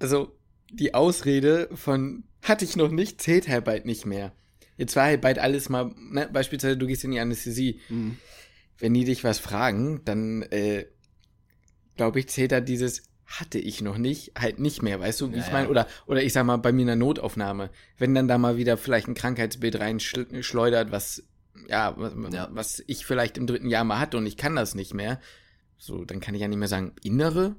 also 0.01 0.35
die 0.71 0.93
Ausrede 0.93 1.69
von, 1.73 2.23
hatte 2.41 2.65
ich 2.65 2.75
noch 2.75 2.91
nicht, 2.91 3.21
zählt 3.21 3.47
halt 3.47 3.65
bald 3.65 3.85
nicht 3.85 4.05
mehr. 4.05 4.31
Jetzt 4.77 4.95
war 4.95 5.03
halt 5.05 5.21
bald 5.21 5.37
alles 5.39 5.69
mal, 5.69 5.93
ne, 5.97 6.29
beispielsweise 6.31 6.77
du 6.77 6.87
gehst 6.87 7.03
in 7.03 7.11
die 7.11 7.19
Anästhesie. 7.19 7.79
Mhm. 7.89 8.17
Wenn 8.79 8.93
die 8.93 9.05
dich 9.05 9.23
was 9.23 9.37
fragen, 9.37 10.01
dann, 10.05 10.41
äh, 10.43 10.85
glaube 11.95 12.19
ich, 12.19 12.29
zählt 12.29 12.51
da 12.51 12.61
dieses, 12.61 13.03
hatte 13.27 13.59
ich 13.59 13.81
noch 13.81 13.97
nicht, 13.97 14.31
halt 14.39 14.59
nicht 14.59 14.81
mehr, 14.81 14.99
weißt 14.99 15.21
du, 15.21 15.31
wie 15.31 15.37
Ja, 15.37 15.45
ich 15.45 15.51
meine? 15.51 15.69
Oder, 15.69 15.87
oder 16.07 16.23
ich 16.23 16.33
sag 16.33 16.45
mal, 16.45 16.57
bei 16.57 16.71
mir 16.71 16.81
in 16.81 16.87
der 16.87 16.95
Notaufnahme, 16.95 17.69
wenn 17.97 18.15
dann 18.15 18.27
da 18.27 18.37
mal 18.37 18.57
wieder 18.57 18.77
vielleicht 18.77 19.07
ein 19.07 19.13
Krankheitsbild 19.13 19.79
reinschleudert, 19.79 20.91
was, 20.91 21.23
ja, 21.69 21.93
was, 21.97 22.33
Ja. 22.33 22.49
was 22.51 22.83
ich 22.87 23.05
vielleicht 23.05 23.37
im 23.37 23.45
dritten 23.45 23.69
Jahr 23.69 23.83
mal 23.83 23.99
hatte 23.99 24.17
und 24.17 24.25
ich 24.25 24.35
kann 24.37 24.55
das 24.55 24.73
nicht 24.73 24.93
mehr, 24.93 25.19
so, 25.77 26.03
dann 26.05 26.19
kann 26.19 26.33
ich 26.35 26.41
ja 26.41 26.47
nicht 26.47 26.57
mehr 26.57 26.67
sagen, 26.67 26.93
innere 27.03 27.55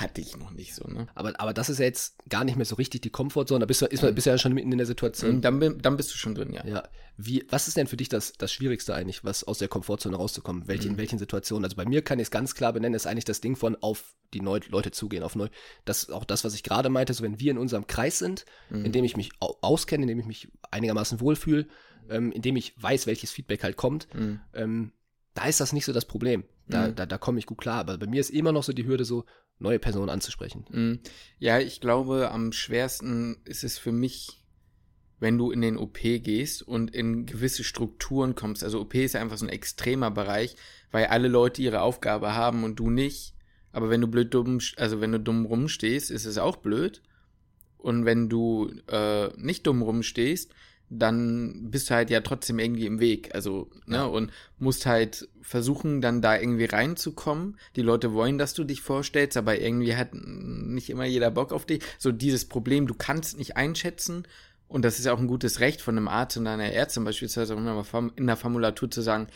hatte 0.00 0.22
ich 0.22 0.36
noch 0.38 0.52
nicht 0.52 0.74
so, 0.74 0.88
ne? 0.88 1.06
Aber, 1.14 1.38
aber 1.38 1.52
das 1.52 1.68
ist 1.68 1.78
ja 1.78 1.84
jetzt 1.84 2.16
gar 2.30 2.44
nicht 2.44 2.56
mehr 2.56 2.64
so 2.64 2.76
richtig 2.76 3.02
die 3.02 3.10
Komfortzone. 3.10 3.60
Da 3.60 3.66
bist 3.66 3.82
du, 3.82 3.86
ist 3.86 4.02
man, 4.02 4.14
bist 4.14 4.26
ja 4.26 4.38
schon 4.38 4.54
mitten 4.54 4.72
in 4.72 4.78
der 4.78 4.86
Situation. 4.86 5.42
Dann, 5.42 5.78
dann 5.82 5.96
bist 5.98 6.10
du 6.12 6.16
schon 6.16 6.34
drin, 6.34 6.52
ja. 6.54 6.66
Ja. 6.66 6.82
Wie, 7.18 7.44
was 7.50 7.68
ist 7.68 7.76
denn 7.76 7.86
für 7.86 7.98
dich 7.98 8.08
das, 8.08 8.32
das 8.32 8.50
Schwierigste 8.52 8.94
eigentlich, 8.94 9.22
was 9.22 9.44
aus 9.44 9.58
der 9.58 9.68
Komfortzone 9.68 10.16
rauszukommen? 10.16 10.66
Welche, 10.66 10.86
Mhm. 10.88 10.92
In 10.92 10.96
welchen 10.98 11.18
Situationen? 11.18 11.64
Also 11.64 11.76
bei 11.76 11.84
mir 11.84 12.00
kann 12.02 12.18
ich 12.18 12.24
es 12.24 12.30
ganz 12.30 12.54
klar 12.54 12.72
benennen, 12.72 12.94
ist 12.94 13.06
eigentlich 13.06 13.26
das 13.26 13.42
Ding 13.42 13.54
von 13.54 13.76
auf 13.76 14.14
die 14.32 14.40
neu 14.40 14.60
Leute 14.70 14.92
zugehen, 14.92 15.22
auf 15.22 15.36
neu. 15.36 15.48
Das 15.84 16.04
ist 16.04 16.10
auch 16.10 16.24
das, 16.24 16.42
was 16.42 16.54
ich 16.54 16.62
gerade 16.62 16.88
meinte, 16.88 17.12
so 17.12 17.22
wenn 17.22 17.38
wir 17.38 17.50
in 17.50 17.58
unserem 17.58 17.86
Kreis 17.86 18.18
sind, 18.18 18.46
Mhm. 18.70 18.86
in 18.86 18.92
dem 18.92 19.04
ich 19.04 19.16
mich 19.18 19.30
au- 19.40 19.58
auskenne, 19.60 20.04
in 20.04 20.08
dem 20.08 20.18
ich 20.20 20.26
mich 20.26 20.48
einigermaßen 20.70 21.20
wohlfühle, 21.20 21.66
ähm, 22.08 22.32
in 22.32 22.40
dem 22.40 22.56
ich 22.56 22.74
weiß, 22.82 23.06
welches 23.06 23.30
Feedback 23.30 23.62
halt 23.62 23.76
kommt, 23.76 24.08
Mhm. 24.14 24.40
ähm, 24.54 24.92
da 25.34 25.46
ist 25.46 25.60
das 25.60 25.72
nicht 25.72 25.84
so 25.84 25.92
das 25.92 26.04
Problem. 26.04 26.44
Da, 26.68 26.88
Mhm. 26.88 26.94
da, 26.94 27.06
da 27.06 27.18
komme 27.18 27.38
ich 27.38 27.46
gut 27.46 27.58
klar. 27.58 27.78
Aber 27.80 27.98
bei 27.98 28.06
mir 28.06 28.20
ist 28.20 28.30
immer 28.30 28.52
noch 28.52 28.62
so 28.62 28.72
die 28.72 28.86
Hürde, 28.86 29.04
so 29.04 29.24
neue 29.58 29.78
Personen 29.78 30.08
anzusprechen. 30.10 30.64
Mm, 30.70 31.00
Ja, 31.38 31.58
ich 31.58 31.80
glaube, 31.80 32.30
am 32.30 32.52
schwersten 32.52 33.38
ist 33.44 33.64
es 33.64 33.78
für 33.78 33.92
mich, 33.92 34.42
wenn 35.20 35.38
du 35.38 35.50
in 35.52 35.60
den 35.60 35.76
OP 35.78 35.98
gehst 36.18 36.62
und 36.62 36.92
in 36.94 37.26
gewisse 37.26 37.62
Strukturen 37.64 38.34
kommst. 38.34 38.64
Also 38.64 38.80
OP 38.80 38.94
ist 38.96 39.14
einfach 39.16 39.36
so 39.38 39.46
ein 39.46 39.50
extremer 39.50 40.10
Bereich, 40.10 40.56
weil 40.90 41.06
alle 41.06 41.28
Leute 41.28 41.62
ihre 41.62 41.80
Aufgabe 41.82 42.34
haben 42.34 42.64
und 42.64 42.76
du 42.76 42.90
nicht. 42.90 43.34
Aber 43.70 43.88
wenn 43.88 44.00
du 44.00 44.08
blöd 44.08 44.34
dumm, 44.34 44.58
also 44.76 45.00
wenn 45.00 45.12
du 45.12 45.20
dumm 45.20 45.46
rumstehst, 45.46 46.10
ist 46.10 46.26
es 46.26 46.38
auch 46.38 46.56
blöd. 46.56 47.02
Und 47.78 48.04
wenn 48.04 48.28
du 48.28 48.70
äh, 48.88 49.28
nicht 49.36 49.66
dumm 49.66 49.82
rumstehst, 49.82 50.52
dann 50.98 51.70
bist 51.70 51.88
du 51.88 51.94
halt 51.94 52.10
ja 52.10 52.20
trotzdem 52.20 52.58
irgendwie 52.58 52.86
im 52.86 53.00
Weg. 53.00 53.34
Also, 53.34 53.70
ne, 53.86 53.96
ja. 53.96 54.04
und 54.04 54.30
musst 54.58 54.86
halt 54.86 55.28
versuchen, 55.40 56.00
dann 56.00 56.20
da 56.20 56.38
irgendwie 56.38 56.66
reinzukommen. 56.66 57.58
Die 57.76 57.82
Leute 57.82 58.12
wollen, 58.12 58.38
dass 58.38 58.54
du 58.54 58.64
dich 58.64 58.82
vorstellst, 58.82 59.36
aber 59.36 59.58
irgendwie 59.58 59.96
hat 59.96 60.10
nicht 60.12 60.90
immer 60.90 61.04
jeder 61.04 61.30
Bock 61.30 61.52
auf 61.52 61.64
dich. 61.64 61.82
So 61.98 62.12
dieses 62.12 62.44
Problem, 62.44 62.86
du 62.86 62.94
kannst 62.94 63.38
nicht 63.38 63.56
einschätzen. 63.56 64.24
Und 64.68 64.84
das 64.84 64.98
ist 64.98 65.06
auch 65.08 65.18
ein 65.18 65.26
gutes 65.26 65.60
Recht 65.60 65.82
von 65.82 65.96
einem 65.96 66.08
Arzt 66.08 66.36
und 66.36 66.46
einer 66.46 66.72
Ärztin 66.72 67.04
beispielsweise 67.04 67.54
in 67.54 68.26
der 68.26 68.36
Formulatur 68.36 68.90
zu 68.90 69.02
sagen, 69.02 69.26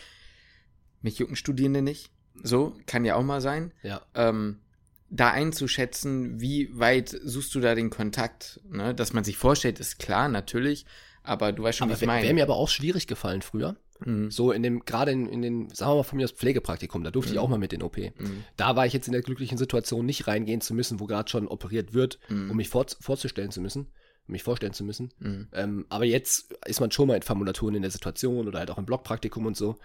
mich 1.03 1.19
jucken 1.19 1.37
Studierende 1.37 1.83
nicht. 1.83 2.11
So, 2.43 2.75
kann 2.87 3.05
ja 3.05 3.17
auch 3.17 3.23
mal 3.23 3.41
sein. 3.41 3.73
Ja. 3.83 4.03
Ähm, 4.15 4.61
da 5.09 5.31
einzuschätzen, 5.31 6.41
wie 6.41 6.69
weit 6.79 7.17
suchst 7.23 7.55
du 7.55 7.61
da 7.61 7.75
den 7.75 7.91
Kontakt. 7.91 8.61
Ne? 8.69 8.95
Dass 8.95 9.13
man 9.13 9.25
sich 9.25 9.37
vorstellt, 9.37 9.79
ist 9.79 9.99
klar, 9.99 10.29
natürlich. 10.29 10.87
Aber 11.27 11.53
du 11.53 11.63
weißt 11.63 11.79
schon, 11.79 11.89
aber 11.89 12.01
wie 12.01 12.05
ich 12.05 12.07
meine. 12.07 12.23
Wäre 12.23 12.35
mir 12.35 12.45
aber 12.45 12.57
auch 12.57 12.69
schwierig 12.69 13.07
gefallen 13.07 13.43
früher. 13.43 13.77
Mhm. 14.05 14.31
So 14.31 14.53
in 14.53 14.63
dem, 14.63 14.85
gerade 14.85 15.11
in, 15.11 15.27
in 15.27 15.43
den, 15.43 15.71
sagen 15.71 15.93
wir 15.93 15.97
mal 15.97 16.03
von 16.03 16.17
mir 16.19 16.25
aus 16.25 16.33
Pflegepraktikum, 16.33 17.03
da 17.03 17.11
durfte 17.11 17.31
mhm. 17.31 17.37
ich 17.37 17.39
auch 17.41 17.49
mal 17.49 17.59
mit 17.59 17.73
in 17.73 17.83
OP. 17.83 17.97
Mhm. 17.97 18.45
Da 18.57 18.77
war 18.77 18.87
ich 18.87 18.93
jetzt 18.93 19.07
in 19.07 19.13
der 19.13 19.23
glücklichen 19.23 19.59
Situation, 19.59 20.07
nicht 20.07 20.27
reingehen 20.27 20.61
zu 20.61 20.75
müssen, 20.75 21.01
wo 21.01 21.07
gerade 21.07 21.31
schon 21.31 21.49
operiert 21.49 21.95
wird, 21.95 22.19
mhm. 22.29 22.51
um 22.51 22.57
mich 22.57 22.69
vor, 22.69 22.87
vorzustellen 23.01 23.51
zu 23.51 23.61
müssen, 23.61 23.89
mich 24.27 24.43
vorstellen 24.43 24.73
zu 24.73 24.85
müssen. 24.85 25.13
Mhm. 25.19 25.49
Ähm, 25.53 25.87
aber 25.89 26.05
jetzt 26.05 26.53
ist 26.67 26.81
man 26.81 26.91
schon 26.91 27.09
mal 27.09 27.17
in 27.17 27.23
Formulaturen 27.23 27.75
in 27.75 27.83
der 27.83 27.91
Situation 27.91 28.47
oder 28.47 28.59
halt 28.59 28.71
auch 28.71 28.79
im 28.79 28.87
Blockpraktikum 28.87 29.47
und 29.47 29.57
so. 29.57 29.79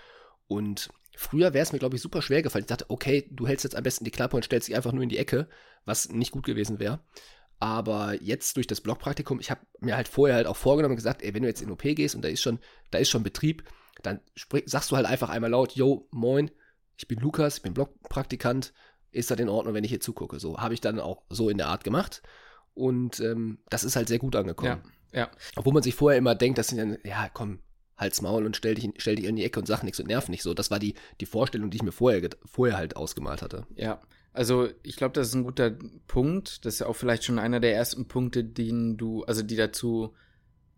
Und 0.48 0.90
früher 1.16 1.54
wäre 1.54 1.64
es 1.64 1.72
mir, 1.72 1.80
glaube 1.80 1.96
ich, 1.96 2.02
super 2.02 2.22
schwer 2.22 2.42
gefallen. 2.42 2.64
Ich 2.64 2.70
dachte, 2.70 2.90
okay, 2.90 3.28
du 3.32 3.48
hältst 3.48 3.64
jetzt 3.64 3.76
am 3.76 3.84
besten 3.84 4.04
die 4.04 4.12
Klappe 4.12 4.36
und 4.36 4.44
stellst 4.44 4.68
dich 4.68 4.76
einfach 4.76 4.92
nur 4.92 5.04
in 5.04 5.10
die 5.10 5.18
Ecke, 5.18 5.48
was 5.86 6.10
nicht 6.10 6.32
gut 6.32 6.46
gewesen 6.46 6.80
wäre. 6.80 7.00
Aber 7.62 8.20
jetzt 8.20 8.58
durch 8.58 8.66
das 8.66 8.82
Blockpraktikum, 8.82 9.40
ich 9.40 9.52
habe 9.52 9.62
mir 9.80 9.96
halt 9.96 10.08
vorher 10.08 10.36
halt 10.36 10.48
auch 10.48 10.58
vorgenommen 10.58 10.94
und 10.94 10.98
gesagt, 10.98 11.22
ey, 11.22 11.32
wenn 11.36 11.44
du 11.44 11.48
jetzt 11.48 11.62
in 11.62 11.70
OP 11.70 11.84
gehst 11.84 12.16
und 12.16 12.24
da 12.24 12.28
ist 12.28 12.42
schon, 12.42 12.58
da 12.90 12.98
ist 12.98 13.10
schon 13.10 13.22
Betrieb, 13.22 13.64
dann 14.02 14.20
sprich, 14.36 14.64
sagst 14.66 14.90
du 14.90 14.96
halt 14.96 15.06
einfach 15.06 15.30
einmal 15.30 15.52
laut, 15.52 15.74
yo, 15.74 16.08
moin, 16.10 16.50
ich 16.98 17.08
bin 17.08 17.20
Lukas, 17.20 17.58
ich 17.58 17.62
bin 17.62 17.76
Blockpraktikant, 17.76 18.74
ist 19.12 19.30
das 19.30 19.40
in 19.40 19.48
Ordnung, 19.48 19.76
wenn 19.76 19.84
ich 19.84 19.92
hier 19.92 20.00
zugucke? 20.00 20.40
So 20.40 20.58
habe 20.58 20.74
ich 20.74 20.82
dann 20.82 21.00
auch 21.00 21.22
so 21.30 21.50
in 21.50 21.60
der 21.60 21.68
Art 21.68 21.84
gemacht 21.84 22.24
und 22.74 23.20
ähm, 23.20 23.60
das 23.70 23.84
ist 23.84 23.96
halt 23.96 24.08
sehr 24.08 24.18
gut 24.18 24.36
angekommen. 24.36 24.82
Ja, 25.14 25.20
ja. 25.20 25.32
Obwohl 25.56 25.74
man 25.74 25.84
sich 25.84 25.94
vorher 25.94 26.18
immer 26.18 26.34
denkt, 26.34 26.58
dass 26.58 26.70
sie 26.70 26.78
dann, 26.78 26.98
ja, 27.04 27.30
komm, 27.32 27.60
halt's 27.96 28.24
Maul 28.24 28.44
und 28.44 28.56
stell 28.58 28.74
dich, 28.74 28.90
stell 28.98 29.18
dich 29.18 29.26
in 29.26 29.36
die 29.36 29.46
Ecke 29.46 29.60
und 29.60 29.68
sag 29.68 29.84
nichts 29.84 30.00
und 30.00 30.08
nerv 30.08 30.30
nicht 30.30 30.42
so. 30.42 30.56
Das 30.56 30.72
war 30.72 30.80
die, 30.80 30.96
die 31.20 31.28
Vorstellung, 31.28 31.70
die 31.70 31.78
ich 31.78 31.84
mir 31.84 31.92
vorher, 31.92 32.28
vorher 32.46 32.76
halt 32.76 32.96
ausgemalt 32.96 33.44
hatte. 33.44 33.68
Ja, 33.76 34.02
also 34.34 34.70
ich 34.84 34.96
glaube, 34.96 35.14
das 35.14 35.30
ist 35.30 35.36
ein 35.36 35.44
guter 35.44 35.72
Punkt. 36.08 36.66
Das 36.66 36.76
ist 36.76 36.82
auch 36.84 36.96
vielleicht 36.96 37.24
schon 37.24 37.40
einer 37.40 37.60
der 37.60 37.76
ersten 37.76 38.08
Punkte, 38.08 38.44
den 38.44 38.98
du, 38.98 39.24
also 39.24 39.44
die 39.44 39.56
dazu, 39.56 40.14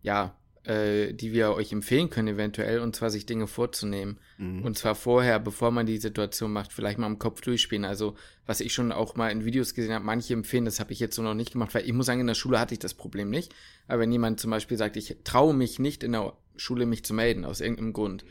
ja, 0.02 0.36
äh, 0.64 1.12
die 1.12 1.32
wir 1.32 1.52
euch 1.52 1.72
empfehlen 1.72 2.10
können 2.10 2.28
eventuell, 2.28 2.80
und 2.80 2.96
zwar 2.96 3.10
sich 3.10 3.26
Dinge 3.26 3.46
vorzunehmen. 3.46 4.18
Mhm. 4.38 4.64
Und 4.64 4.78
zwar 4.78 4.94
vorher, 4.94 5.38
bevor 5.38 5.70
man 5.70 5.86
die 5.86 5.98
Situation 5.98 6.52
macht, 6.52 6.72
vielleicht 6.72 6.98
mal 6.98 7.06
im 7.06 7.18
Kopf 7.18 7.42
durchspielen. 7.42 7.84
Also 7.84 8.16
was 8.46 8.60
ich 8.60 8.72
schon 8.72 8.90
auch 8.90 9.14
mal 9.14 9.30
in 9.30 9.44
Videos 9.44 9.74
gesehen 9.74 9.94
habe, 9.94 10.04
manche 10.04 10.32
empfehlen, 10.32 10.64
das 10.64 10.80
habe 10.80 10.92
ich 10.92 11.00
jetzt 11.00 11.16
so 11.16 11.22
noch 11.22 11.34
nicht 11.34 11.52
gemacht, 11.52 11.74
weil 11.74 11.84
ich 11.84 11.92
muss 11.92 12.06
sagen, 12.06 12.20
in 12.20 12.26
der 12.26 12.34
Schule 12.34 12.58
hatte 12.58 12.74
ich 12.74 12.80
das 12.80 12.94
Problem 12.94 13.30
nicht. 13.30 13.54
Aber 13.86 14.00
wenn 14.00 14.12
jemand 14.12 14.40
zum 14.40 14.50
Beispiel 14.50 14.76
sagt, 14.76 14.96
ich 14.96 15.16
traue 15.22 15.54
mich 15.54 15.78
nicht 15.78 16.02
in 16.02 16.12
der 16.12 16.32
Schule 16.56 16.86
mich 16.86 17.04
zu 17.04 17.14
melden, 17.14 17.44
aus 17.44 17.60
irgendeinem 17.60 17.92
Grund. 17.92 18.24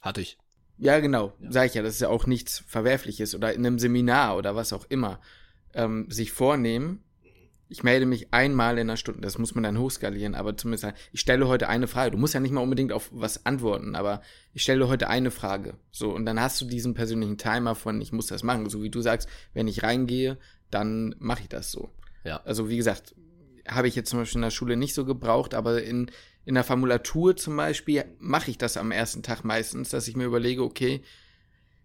Hatte 0.00 0.20
ich. 0.20 0.38
Ja, 0.76 1.00
genau, 1.00 1.32
ja. 1.40 1.52
sag 1.52 1.66
ich 1.66 1.74
ja, 1.74 1.82
das 1.82 1.94
ist 1.94 2.00
ja 2.00 2.08
auch 2.08 2.26
nichts 2.26 2.64
Verwerfliches 2.66 3.34
oder 3.34 3.52
in 3.52 3.64
einem 3.64 3.78
Seminar 3.78 4.36
oder 4.36 4.56
was 4.56 4.72
auch 4.72 4.86
immer. 4.88 5.20
Ähm, 5.72 6.10
sich 6.10 6.32
vornehmen, 6.32 7.04
ich 7.68 7.82
melde 7.82 8.06
mich 8.06 8.32
einmal 8.32 8.74
in 8.74 8.88
einer 8.88 8.96
Stunde, 8.96 9.20
das 9.20 9.38
muss 9.38 9.54
man 9.54 9.64
dann 9.64 9.78
hochskalieren, 9.78 10.34
aber 10.34 10.56
zumindest, 10.56 10.92
ich 11.12 11.20
stelle 11.20 11.48
heute 11.48 11.68
eine 11.68 11.88
Frage. 11.88 12.12
Du 12.12 12.18
musst 12.18 12.34
ja 12.34 12.40
nicht 12.40 12.52
mal 12.52 12.60
unbedingt 12.60 12.92
auf 12.92 13.08
was 13.12 13.46
antworten, 13.46 13.94
aber 13.96 14.20
ich 14.52 14.62
stelle 14.62 14.86
heute 14.88 15.08
eine 15.08 15.30
Frage. 15.30 15.74
So, 15.90 16.12
und 16.14 16.26
dann 16.26 16.40
hast 16.40 16.60
du 16.60 16.66
diesen 16.66 16.94
persönlichen 16.94 17.38
Timer 17.38 17.74
von, 17.74 18.00
ich 18.00 18.12
muss 18.12 18.26
das 18.26 18.42
machen. 18.42 18.68
So 18.68 18.82
wie 18.82 18.90
du 18.90 19.00
sagst, 19.00 19.28
wenn 19.54 19.66
ich 19.66 19.82
reingehe, 19.82 20.38
dann 20.70 21.14
mache 21.18 21.42
ich 21.42 21.48
das 21.48 21.72
so. 21.72 21.90
Ja. 22.24 22.40
Also, 22.44 22.68
wie 22.68 22.76
gesagt, 22.76 23.14
habe 23.68 23.88
ich 23.88 23.94
jetzt 23.94 24.10
zum 24.10 24.18
Beispiel 24.18 24.38
in 24.38 24.42
der 24.42 24.50
Schule 24.50 24.76
nicht 24.76 24.94
so 24.94 25.04
gebraucht, 25.04 25.54
aber 25.54 25.82
in, 25.82 26.10
in 26.44 26.54
der 26.54 26.64
Formulatur 26.64 27.36
zum 27.36 27.56
Beispiel 27.56 28.04
mache 28.18 28.50
ich 28.50 28.58
das 28.58 28.76
am 28.76 28.90
ersten 28.90 29.22
Tag 29.22 29.44
meistens, 29.44 29.90
dass 29.90 30.08
ich 30.08 30.16
mir 30.16 30.24
überlege, 30.24 30.62
okay, 30.62 31.02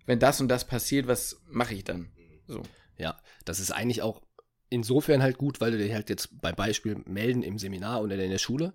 wenn 0.05 0.19
das 0.19 0.41
und 0.41 0.47
das 0.47 0.65
passiert, 0.65 1.07
was 1.07 1.41
mache 1.47 1.73
ich 1.75 1.83
dann? 1.83 2.11
So. 2.47 2.63
Ja, 2.97 3.17
das 3.45 3.59
ist 3.59 3.71
eigentlich 3.71 4.01
auch 4.01 4.21
insofern 4.69 5.21
halt 5.21 5.37
gut, 5.37 5.61
weil 5.61 5.71
du 5.71 5.77
dir 5.77 5.93
halt 5.93 6.09
jetzt 6.09 6.41
beim 6.41 6.55
Beispiel 6.55 7.01
melden 7.05 7.43
im 7.43 7.57
Seminar 7.57 8.01
oder 8.01 8.15
in 8.17 8.31
der 8.31 8.37
Schule, 8.37 8.73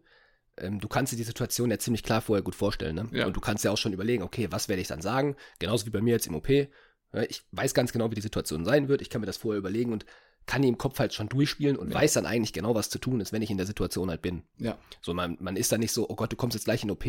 ähm, 0.56 0.80
du 0.80 0.88
kannst 0.88 1.12
dir 1.12 1.16
die 1.16 1.24
Situation 1.24 1.70
ja 1.70 1.78
ziemlich 1.78 2.02
klar 2.02 2.20
vorher 2.20 2.42
gut 2.42 2.54
vorstellen. 2.54 2.94
Ne? 2.94 3.08
Ja. 3.12 3.26
Und 3.26 3.36
du 3.36 3.40
kannst 3.40 3.64
ja 3.64 3.70
auch 3.70 3.78
schon 3.78 3.92
überlegen, 3.92 4.22
okay, 4.22 4.48
was 4.50 4.68
werde 4.68 4.82
ich 4.82 4.88
dann 4.88 5.02
sagen? 5.02 5.36
Genauso 5.58 5.86
wie 5.86 5.90
bei 5.90 6.00
mir 6.00 6.12
jetzt 6.12 6.26
im 6.26 6.34
OP. 6.34 6.48
Ich 6.48 7.42
weiß 7.52 7.74
ganz 7.74 7.92
genau, 7.92 8.10
wie 8.10 8.16
die 8.16 8.20
Situation 8.20 8.64
sein 8.64 8.88
wird. 8.88 9.00
Ich 9.00 9.10
kann 9.10 9.20
mir 9.20 9.26
das 9.26 9.36
vorher 9.36 9.58
überlegen 9.58 9.92
und 9.92 10.04
kann 10.46 10.62
die 10.62 10.68
im 10.68 10.78
Kopf 10.78 10.98
halt 10.98 11.14
schon 11.14 11.28
durchspielen 11.28 11.76
und 11.76 11.90
ja. 11.90 11.94
weiß 11.94 12.14
dann 12.14 12.26
eigentlich 12.26 12.52
genau, 12.52 12.74
was 12.74 12.90
zu 12.90 12.98
tun 12.98 13.20
ist, 13.20 13.32
wenn 13.32 13.42
ich 13.42 13.50
in 13.50 13.56
der 13.56 13.66
Situation 13.66 14.10
halt 14.10 14.20
bin. 14.20 14.42
Ja. 14.58 14.78
So, 15.00 15.14
man, 15.14 15.38
man 15.40 15.56
ist 15.56 15.72
dann 15.72 15.80
nicht 15.80 15.92
so, 15.92 16.08
oh 16.08 16.16
Gott, 16.16 16.32
du 16.32 16.36
kommst 16.36 16.54
jetzt 16.54 16.64
gleich 16.64 16.82
in 16.82 16.90
OP, 16.90 17.04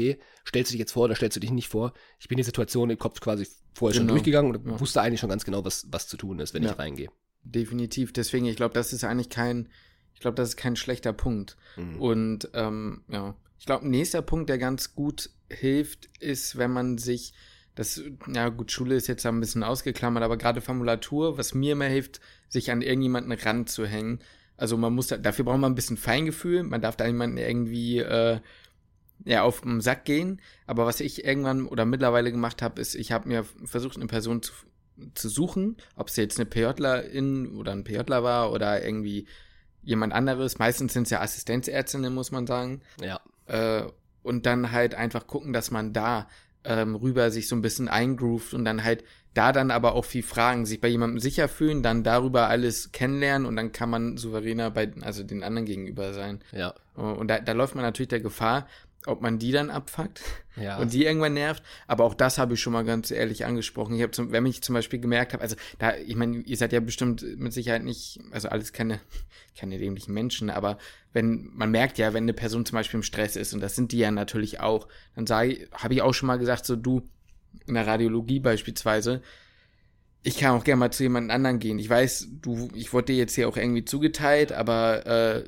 stellst 0.48 0.72
du 0.72 0.74
dich 0.74 0.80
jetzt 0.80 0.94
vor 0.94 1.06
oder 1.06 1.16
stellst 1.16 1.36
du 1.36 1.42
dich 1.42 1.52
nicht 1.52 1.68
vor. 1.68 1.94
Ich 2.20 2.28
bin 2.28 2.38
die 2.38 2.44
Situation 2.44 2.90
im 2.90 2.98
Kopf 2.98 3.20
quasi 3.20 3.48
vorher 3.74 3.94
genau. 3.94 4.10
schon 4.10 4.16
durchgegangen 4.16 4.56
und 4.56 4.66
ja. 4.66 4.80
wusste 4.80 5.02
eigentlich 5.02 5.20
schon 5.20 5.30
ganz 5.30 5.44
genau, 5.44 5.66
was, 5.66 5.88
was 5.92 6.08
zu 6.08 6.18
tun 6.18 6.40
ist, 6.40 6.54
wenn 6.54 6.64
ja. 6.64 6.72
ich 6.72 6.80
reingehe. 6.80 7.10
Definitiv. 7.44 8.14
Deswegen, 8.14 8.46
ich 8.46 8.56
glaube, 8.56 8.74
das 8.74 8.94
ist 8.94 9.04
eigentlich 9.04 9.30
kein, 9.30 9.70
ich 10.14 10.22
glaube, 10.22 10.36
das 10.36 10.50
ist 10.50 10.58
kein 10.58 10.76
schlechter 10.76 11.14
Punkt. 11.14 11.58
Mhm. 11.76 12.02
Und 12.02 12.50
ähm, 12.54 13.04
ja, 13.10 13.36
ich 13.60 13.66
glaube, 13.66 13.88
nächster 13.88 14.22
Punkt, 14.22 14.50
der 14.50 14.58
ganz 14.58 14.96
gut 14.96 15.30
hilft, 15.50 16.10
ist, 16.20 16.58
wenn 16.58 16.72
man 16.72 16.98
sich 16.98 17.34
das, 17.76 18.02
ja 18.34 18.50
gut, 18.50 18.72
Schule 18.72 18.96
ist 18.96 19.08
jetzt 19.08 19.26
ein 19.26 19.40
bisschen 19.40 19.64
ausgeklammert, 19.64 20.24
aber 20.24 20.38
gerade 20.38 20.62
Formulatur, 20.62 21.38
was 21.38 21.54
mir 21.54 21.74
immer 21.74 21.86
hilft, 21.86 22.22
sich 22.50 22.72
an 22.72 22.82
irgendjemanden 22.82 23.32
ranzuhängen. 23.32 24.20
Also 24.58 24.78
man 24.78 24.94
muss, 24.94 25.08
da, 25.08 25.18
dafür 25.18 25.46
braucht 25.46 25.60
man 25.60 25.72
ein 25.72 25.76
bisschen 25.76 25.98
Feingefühl, 25.98 26.64
man 26.64 26.82
darf 26.82 26.96
da 26.96 27.06
niemanden 27.06 27.38
irgendwie 27.38 28.00
äh, 28.00 28.40
ja, 29.24 29.44
auf 29.44 29.62
den 29.62 29.82
Sack 29.82 30.06
gehen. 30.06 30.42
Aber 30.68 30.86
was 30.86 31.00
ich 31.00 31.26
irgendwann 31.26 31.68
oder 31.68 31.86
mittlerweile 31.86 32.32
gemacht 32.32 32.62
habe, 32.62 32.82
ist, 32.82 32.96
ich 32.96 33.12
habe 33.12 33.28
mir 33.28 33.46
versucht, 33.64 33.98
eine 33.98 34.08
Person 34.08 34.42
zu, 34.42 34.54
zu 35.14 35.30
suchen, 35.30 35.78
ob 35.96 36.08
es 36.08 36.16
jetzt 36.16 36.40
eine 36.40 36.46
PJlerin 36.46 37.56
oder 37.56 37.72
ein 37.72 37.84
PJler 37.84 38.24
war 38.24 38.52
oder 38.52 38.84
irgendwie 38.84 39.28
jemand 39.84 40.14
anderes. 40.14 40.58
Meistens 40.58 40.94
sind 40.94 41.04
es 41.04 41.10
ja 41.10 41.22
Assistenzärztinnen, 41.22 42.14
muss 42.14 42.32
man 42.32 42.48
sagen. 42.48 42.82
Ja. 43.02 43.20
Äh, 43.46 43.88
und 44.24 44.46
dann 44.48 44.72
halt 44.72 44.96
einfach 44.96 45.28
gucken, 45.28 45.54
dass 45.54 45.70
man 45.70 45.94
da 45.94 46.28
ähm, 46.66 46.96
rüber 46.96 47.32
sich 47.32 47.48
so 47.48 47.56
ein 47.56 47.62
bisschen 47.62 47.88
eingroovt 47.88 48.54
und 48.54 48.66
dann 48.66 48.84
halt 48.84 49.04
da 49.34 49.52
dann 49.52 49.70
aber 49.70 49.96
auch 49.96 50.06
viel 50.06 50.24
fragen, 50.24 50.66
sich 50.66 50.80
bei 50.80 50.88
jemandem 50.88 51.20
sicher 51.20 51.48
fühlen, 51.50 51.84
dann 51.84 52.04
darüber 52.04 52.48
alles 52.48 52.92
kennenlernen 52.94 53.46
und 53.46 53.58
dann 53.58 53.74
kann 53.74 53.90
man 53.90 54.18
souveräner 54.18 54.72
bei 54.72 54.90
also 55.02 55.24
den 55.24 55.44
anderen 55.44 55.66
gegenüber 55.66 56.14
sein. 56.14 56.40
Ja. 56.54 56.74
Und 56.96 57.28
da, 57.28 57.40
da 57.40 57.52
läuft 57.52 57.76
man 57.76 57.84
natürlich 57.84 58.08
der 58.08 58.22
Gefahr, 58.22 58.66
ob 59.08 59.22
man 59.22 59.40
die 59.40 59.52
dann 59.52 59.70
abfuckt 59.70 60.22
ja. 60.56 60.78
und 60.78 60.94
die 60.94 61.06
irgendwann 61.06 61.34
nervt. 61.34 61.64
Aber 61.88 62.04
auch 62.04 62.14
das 62.14 62.38
habe 62.38 62.54
ich 62.54 62.62
schon 62.62 62.74
mal 62.74 62.84
ganz 62.84 63.12
ehrlich 63.12 63.46
angesprochen. 63.46 63.96
Ich 63.96 64.02
habe, 64.02 64.12
zum, 64.12 64.32
wenn 64.32 64.46
ich 64.46 64.62
zum 64.62 64.74
Beispiel 64.74 65.00
gemerkt 65.00 65.34
habe, 65.34 65.44
also 65.44 65.56
da, 65.80 65.96
ich 65.96 66.16
meine, 66.16 66.38
ihr 66.38 66.58
seid 66.58 66.74
ja 66.74 66.80
bestimmt 66.80 67.26
mit 67.38 67.54
Sicherheit 67.54 67.84
nicht, 67.84 68.20
also 68.32 68.50
alles 68.50 68.74
keine, 68.74 69.00
keine 69.58 69.78
dämlichen 69.78 70.14
Menschen, 70.14 70.50
aber 70.50 70.78
wenn, 71.14 71.50
man 71.54 71.72
merkt 71.72 71.98
ja, 71.98 72.14
wenn 72.14 72.24
eine 72.24 72.34
Person 72.34 72.66
zum 72.66 72.76
Beispiel 72.76 73.00
im 73.00 73.04
Stress 73.04 73.36
ist, 73.36 73.54
und 73.54 73.62
das 73.62 73.76
sind 73.76 73.92
die 73.92 74.00
ja 74.00 74.12
natürlich 74.12 74.60
auch, 74.60 74.88
dann 75.16 75.28
sage 75.28 75.68
habe 75.74 75.94
ich 75.94 76.02
auch 76.02 76.14
schon 76.14 76.28
mal 76.28 76.38
gesagt, 76.38 76.66
so 76.66 76.76
du, 76.76 77.08
in 77.68 77.74
der 77.74 77.88
Radiologie 77.88 78.40
beispielsweise, 78.40 79.22
ich 80.26 80.40
kann 80.40 80.58
auch 80.58 80.64
gerne 80.64 80.80
mal 80.80 80.92
zu 80.92 81.04
jemand 81.04 81.30
anderen 81.30 81.60
gehen. 81.60 81.78
Ich 81.78 81.88
weiß, 81.88 82.30
du, 82.42 82.70
ich 82.74 82.94
wurde 82.94 83.14
dir 83.14 83.16
jetzt 83.16 83.36
hier 83.36 83.48
auch 83.48 83.58
irgendwie 83.58 83.86
zugeteilt, 83.86 84.52
aber 84.52 85.06
äh, 85.06 85.44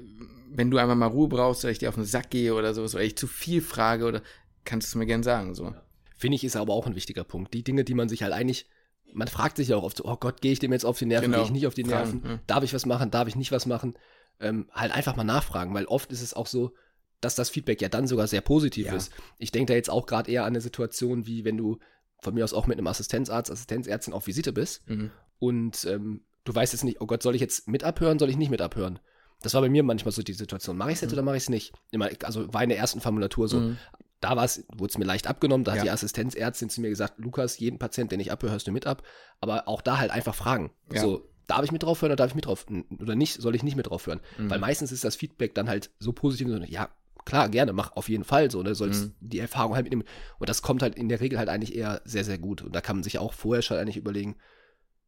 wenn 0.50 0.72
du 0.72 0.78
einfach 0.78 0.96
mal 0.96 1.08
Ruhe 1.08 1.28
brauchst, 1.28 1.64
oder 1.64 1.72
ich 1.72 1.80
dir 1.80 1.90
auf 1.90 1.96
den 1.96 2.06
Sack 2.06 2.30
gehe 2.30 2.54
oder 2.54 2.74
sowas, 2.74 2.96
oder 2.96 3.04
ich 3.04 3.18
zu 3.18 3.28
viel 3.28 3.62
frage, 3.62 4.06
oder 4.06 4.22
kannst 4.66 4.88
du 4.88 4.90
es 4.92 4.96
mir 4.96 5.06
gern 5.06 5.24
sagen. 5.24 5.54
So. 5.56 5.74
Finde 6.18 6.36
ich, 6.36 6.44
ist 6.44 6.56
aber 6.56 6.74
auch 6.74 6.88
ein 6.88 6.96
wichtiger 6.96 7.24
Punkt. 7.24 7.54
Die 7.54 7.64
Dinge, 7.64 7.84
die 7.84 7.94
man 7.94 8.10
sich 8.10 8.24
halt 8.24 8.34
eigentlich, 8.34 8.68
man 9.14 9.28
fragt 9.28 9.58
sich 9.58 9.70
ja 9.70 9.78
auch 9.78 9.84
oft 9.84 9.98
so, 9.98 10.06
oh 10.06 10.18
Gott, 10.18 10.42
gehe 10.42 10.52
ich 10.52 10.60
dem 10.60 10.72
jetzt 10.72 10.86
auf 10.86 10.98
die 10.98 11.06
Nerven, 11.06 11.26
genau. 11.26 11.38
gehe 11.38 11.46
ich 11.46 11.52
nicht 11.52 11.68
auf 11.68 11.74
die 11.74 11.84
Nerven, 11.84 12.22
Fragen, 12.22 12.36
ja. 12.36 12.40
darf 12.48 12.64
ich 12.64 12.74
was 12.74 12.86
machen, 12.86 13.12
darf 13.12 13.28
ich 13.28 13.36
nicht 13.36 13.52
was 13.52 13.66
machen? 13.66 13.98
Ähm, 14.40 14.68
halt 14.72 14.92
einfach 14.92 15.16
mal 15.16 15.24
nachfragen, 15.24 15.74
weil 15.74 15.86
oft 15.86 16.12
ist 16.12 16.22
es 16.22 16.34
auch 16.34 16.48
so, 16.48 16.74
dass 17.22 17.36
das 17.36 17.50
Feedback 17.50 17.82
ja 17.82 17.90
dann 17.90 18.08
sogar 18.08 18.28
sehr 18.28 18.42
positiv 18.42 18.88
ja. 18.88 18.96
ist. 18.96 19.12
Ich 19.40 19.52
denke 19.52 19.74
da 19.74 19.76
jetzt 19.76 19.90
auch 19.90 20.06
gerade 20.06 20.30
eher 20.32 20.44
an 20.44 20.50
eine 20.50 20.62
Situation, 20.62 21.26
wie 21.26 21.46
wenn 21.46 21.58
du 21.58 21.80
von 22.20 22.34
mir 22.34 22.44
aus 22.44 22.54
auch 22.54 22.68
mit 22.68 22.78
einem 22.78 22.88
Assistenzarzt, 22.88 23.52
Assistenzärztin 23.52 24.14
auf 24.14 24.28
Visite 24.28 24.54
bist 24.54 24.88
mhm. 24.88 25.12
und 25.40 25.86
ähm, 25.86 26.22
du 26.44 26.54
weißt 26.54 26.74
jetzt 26.74 26.84
nicht, 26.84 27.02
oh 27.02 27.08
Gott, 27.08 27.24
soll 27.24 27.36
ich 27.36 27.42
jetzt 27.42 27.68
mit 27.68 27.84
abhören, 27.84 28.20
soll 28.20 28.30
ich 28.30 28.38
nicht 28.38 28.52
mit 28.52 28.62
abhören? 28.62 29.00
Das 29.41 29.54
war 29.54 29.62
bei 29.62 29.69
mir 29.69 29.84
manchmal 29.84 30.12
so 30.12 30.23
die 30.23 30.34
Situation. 30.34 30.78
Mache 30.78 30.89
ich 30.89 30.95
es 30.95 31.02
jetzt 31.02 31.12
mhm. 31.12 31.17
oder 31.17 31.23
mache 31.23 31.38
ich 31.38 31.43
es 31.43 31.50
nicht? 31.50 31.73
Immer, 31.91 32.10
also 32.23 32.52
war 32.54 32.63
in 32.63 32.69
der 32.69 32.78
ersten 32.78 33.02
Formulatur 33.02 33.47
so. 33.47 33.60
Mhm. 33.60 33.78
Da 34.19 34.36
wurde 34.36 34.89
es 34.89 34.97
mir 34.97 35.06
leicht 35.06 35.28
abgenommen. 35.28 35.63
Da 35.63 35.73
ja. 35.73 35.78
hat 35.78 35.86
die 35.86 35.91
Assistenzärztin 35.91 36.69
zu 36.69 36.82
mir 36.82 36.89
gesagt, 36.89 37.19
Lukas, 37.19 37.60
jeden 37.60 37.78
Patient, 37.78 38.12
den 38.12 38.19
ich 38.19 38.32
abhöre, 38.32 38.54
hörst 38.54 38.67
du 38.67 38.71
mit 38.71 38.88
ab. 38.88 39.04
Aber 39.41 39.67
auch 39.67 39.82
da 39.82 40.00
halt 40.00 40.10
einfach 40.10 40.34
fragen. 40.34 40.71
Ja. 40.91 41.02
So, 41.02 41.30
darf 41.45 41.63
ich 41.63 41.71
mit 41.71 41.84
drauf 41.84 42.02
hören 42.02 42.10
oder 42.12 42.15
darf 42.15 42.32
ich 42.32 42.36
mit 42.36 42.45
drauf 42.45 42.65
oder 43.00 43.15
nicht, 43.15 43.39
soll 43.41 43.56
ich 43.56 43.63
nicht 43.63 43.76
mit 43.76 43.88
drauf 43.88 44.08
hören? 44.08 44.21
Mhm. 44.38 44.50
Weil 44.50 44.60
meistens 44.60 44.91
ist 44.91 45.04
das 45.04 45.15
Feedback 45.15 45.54
dann 45.54 45.69
halt 45.69 45.91
so 46.00 46.13
positiv, 46.13 46.47
so, 46.47 46.58
ja, 46.58 46.89
klar, 47.26 47.50
gerne, 47.50 47.73
mach 47.73 47.91
auf 47.91 48.10
jeden 48.10 48.23
Fall 48.23 48.50
so, 48.50 48.63
ne, 48.63 48.73
sollst 48.73 49.06
mhm. 49.06 49.15
die 49.19 49.39
Erfahrung 49.39 49.76
halt 49.76 49.86
mitnehmen. 49.86 50.06
Und 50.39 50.50
das 50.50 50.62
kommt 50.62 50.82
halt 50.82 50.95
in 50.95 51.10
der 51.10 51.19
Regel 51.19 51.38
halt 51.38 51.50
eigentlich 51.50 51.76
eher 51.76 52.02
sehr, 52.06 52.23
sehr 52.23 52.38
gut. 52.38 52.62
Und 52.62 52.76
da 52.76 52.82
kann 52.82 52.95
man 52.95 53.04
sich 53.04 53.19
auch 53.19 53.34
vorher 53.34 53.62
schon 53.62 53.78
eigentlich 53.78 53.97
überlegen, 53.97 54.38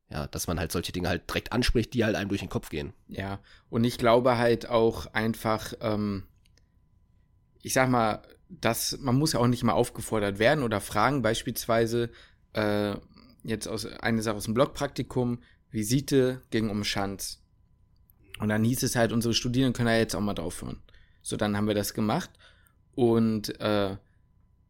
ja, 0.10 0.28
dass 0.28 0.48
man 0.48 0.60
halt 0.60 0.72
solche 0.72 0.92
Dinge 0.92 1.10
halt 1.10 1.30
direkt 1.30 1.52
anspricht, 1.52 1.94
die 1.94 2.04
halt 2.04 2.16
einem 2.16 2.30
durch 2.30 2.42
den 2.42 2.50
Kopf 2.50 2.70
gehen. 2.70 2.94
Ja, 3.08 3.40
und 3.70 3.84
ich 3.84 3.98
glaube 3.98 4.38
halt 4.38 4.68
auch 4.68 5.08
einfach, 5.14 5.74
ähm, 5.82 6.24
ich 7.62 7.74
sag 7.74 7.90
mal, 7.90 8.22
dass 8.50 8.98
man 9.00 9.16
muss 9.16 9.34
ja 9.34 9.40
auch 9.40 9.48
nicht 9.48 9.64
mal 9.64 9.74
aufgefordert 9.74 10.40
werden 10.40 10.64
oder 10.64 10.82
fragen, 10.82 11.22
beispielsweise 11.22 12.10
äh, 12.54 12.96
jetzt 13.44 13.68
aus 13.68 13.86
eine 13.86 14.22
Sache 14.22 14.38
aus 14.38 14.46
dem 14.46 14.56
Blogpraktikum, 14.56 15.40
Visite 15.70 16.42
ging 16.50 16.70
um 16.70 16.84
Schanz. 16.84 17.44
Und 18.40 18.50
dann 18.50 18.64
hieß 18.64 18.84
es 18.84 18.96
halt, 18.96 19.12
unsere 19.12 19.34
Studierenden 19.34 19.74
können 19.74 19.90
ja 19.90 19.98
jetzt 19.98 20.16
auch 20.16 20.22
mal 20.22 20.34
draufhören. 20.34 20.82
So, 21.22 21.38
dann 21.38 21.56
haben 21.56 21.68
wir 21.68 21.76
das 21.76 21.94
gemacht. 21.94 22.32
Und 22.96 23.60
äh, 23.60 23.98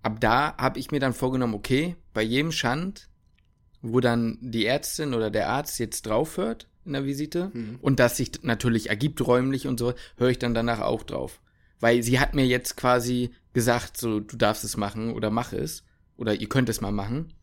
ab 0.01 0.19
da 0.19 0.57
habe 0.57 0.79
ich 0.79 0.91
mir 0.91 0.99
dann 0.99 1.13
vorgenommen, 1.13 1.53
okay, 1.53 1.95
bei 2.13 2.21
jedem 2.21 2.51
Schand, 2.51 3.09
wo 3.81 3.99
dann 3.99 4.37
die 4.41 4.65
Ärztin 4.65 5.13
oder 5.13 5.29
der 5.29 5.49
Arzt 5.49 5.79
jetzt 5.79 6.05
draufhört 6.05 6.67
in 6.85 6.93
der 6.93 7.05
Visite 7.05 7.51
mhm. 7.53 7.79
und 7.81 7.99
das 7.99 8.17
sich 8.17 8.31
natürlich 8.41 8.89
ergibt 8.89 9.25
räumlich 9.25 9.67
und 9.67 9.79
so, 9.79 9.93
höre 10.17 10.29
ich 10.29 10.39
dann 10.39 10.53
danach 10.53 10.79
auch 10.79 11.03
drauf. 11.03 11.39
Weil 11.79 12.03
sie 12.03 12.19
hat 12.19 12.35
mir 12.35 12.45
jetzt 12.45 12.75
quasi 12.75 13.31
gesagt, 13.53 13.97
so, 13.97 14.19
du 14.19 14.35
darfst 14.37 14.63
es 14.63 14.77
machen 14.77 15.13
oder 15.13 15.29
mach 15.29 15.53
es. 15.53 15.83
Oder 16.17 16.35
ihr 16.35 16.49
könnt 16.49 16.67
es 16.67 16.81
mal 16.81 16.91
machen. 16.91 17.33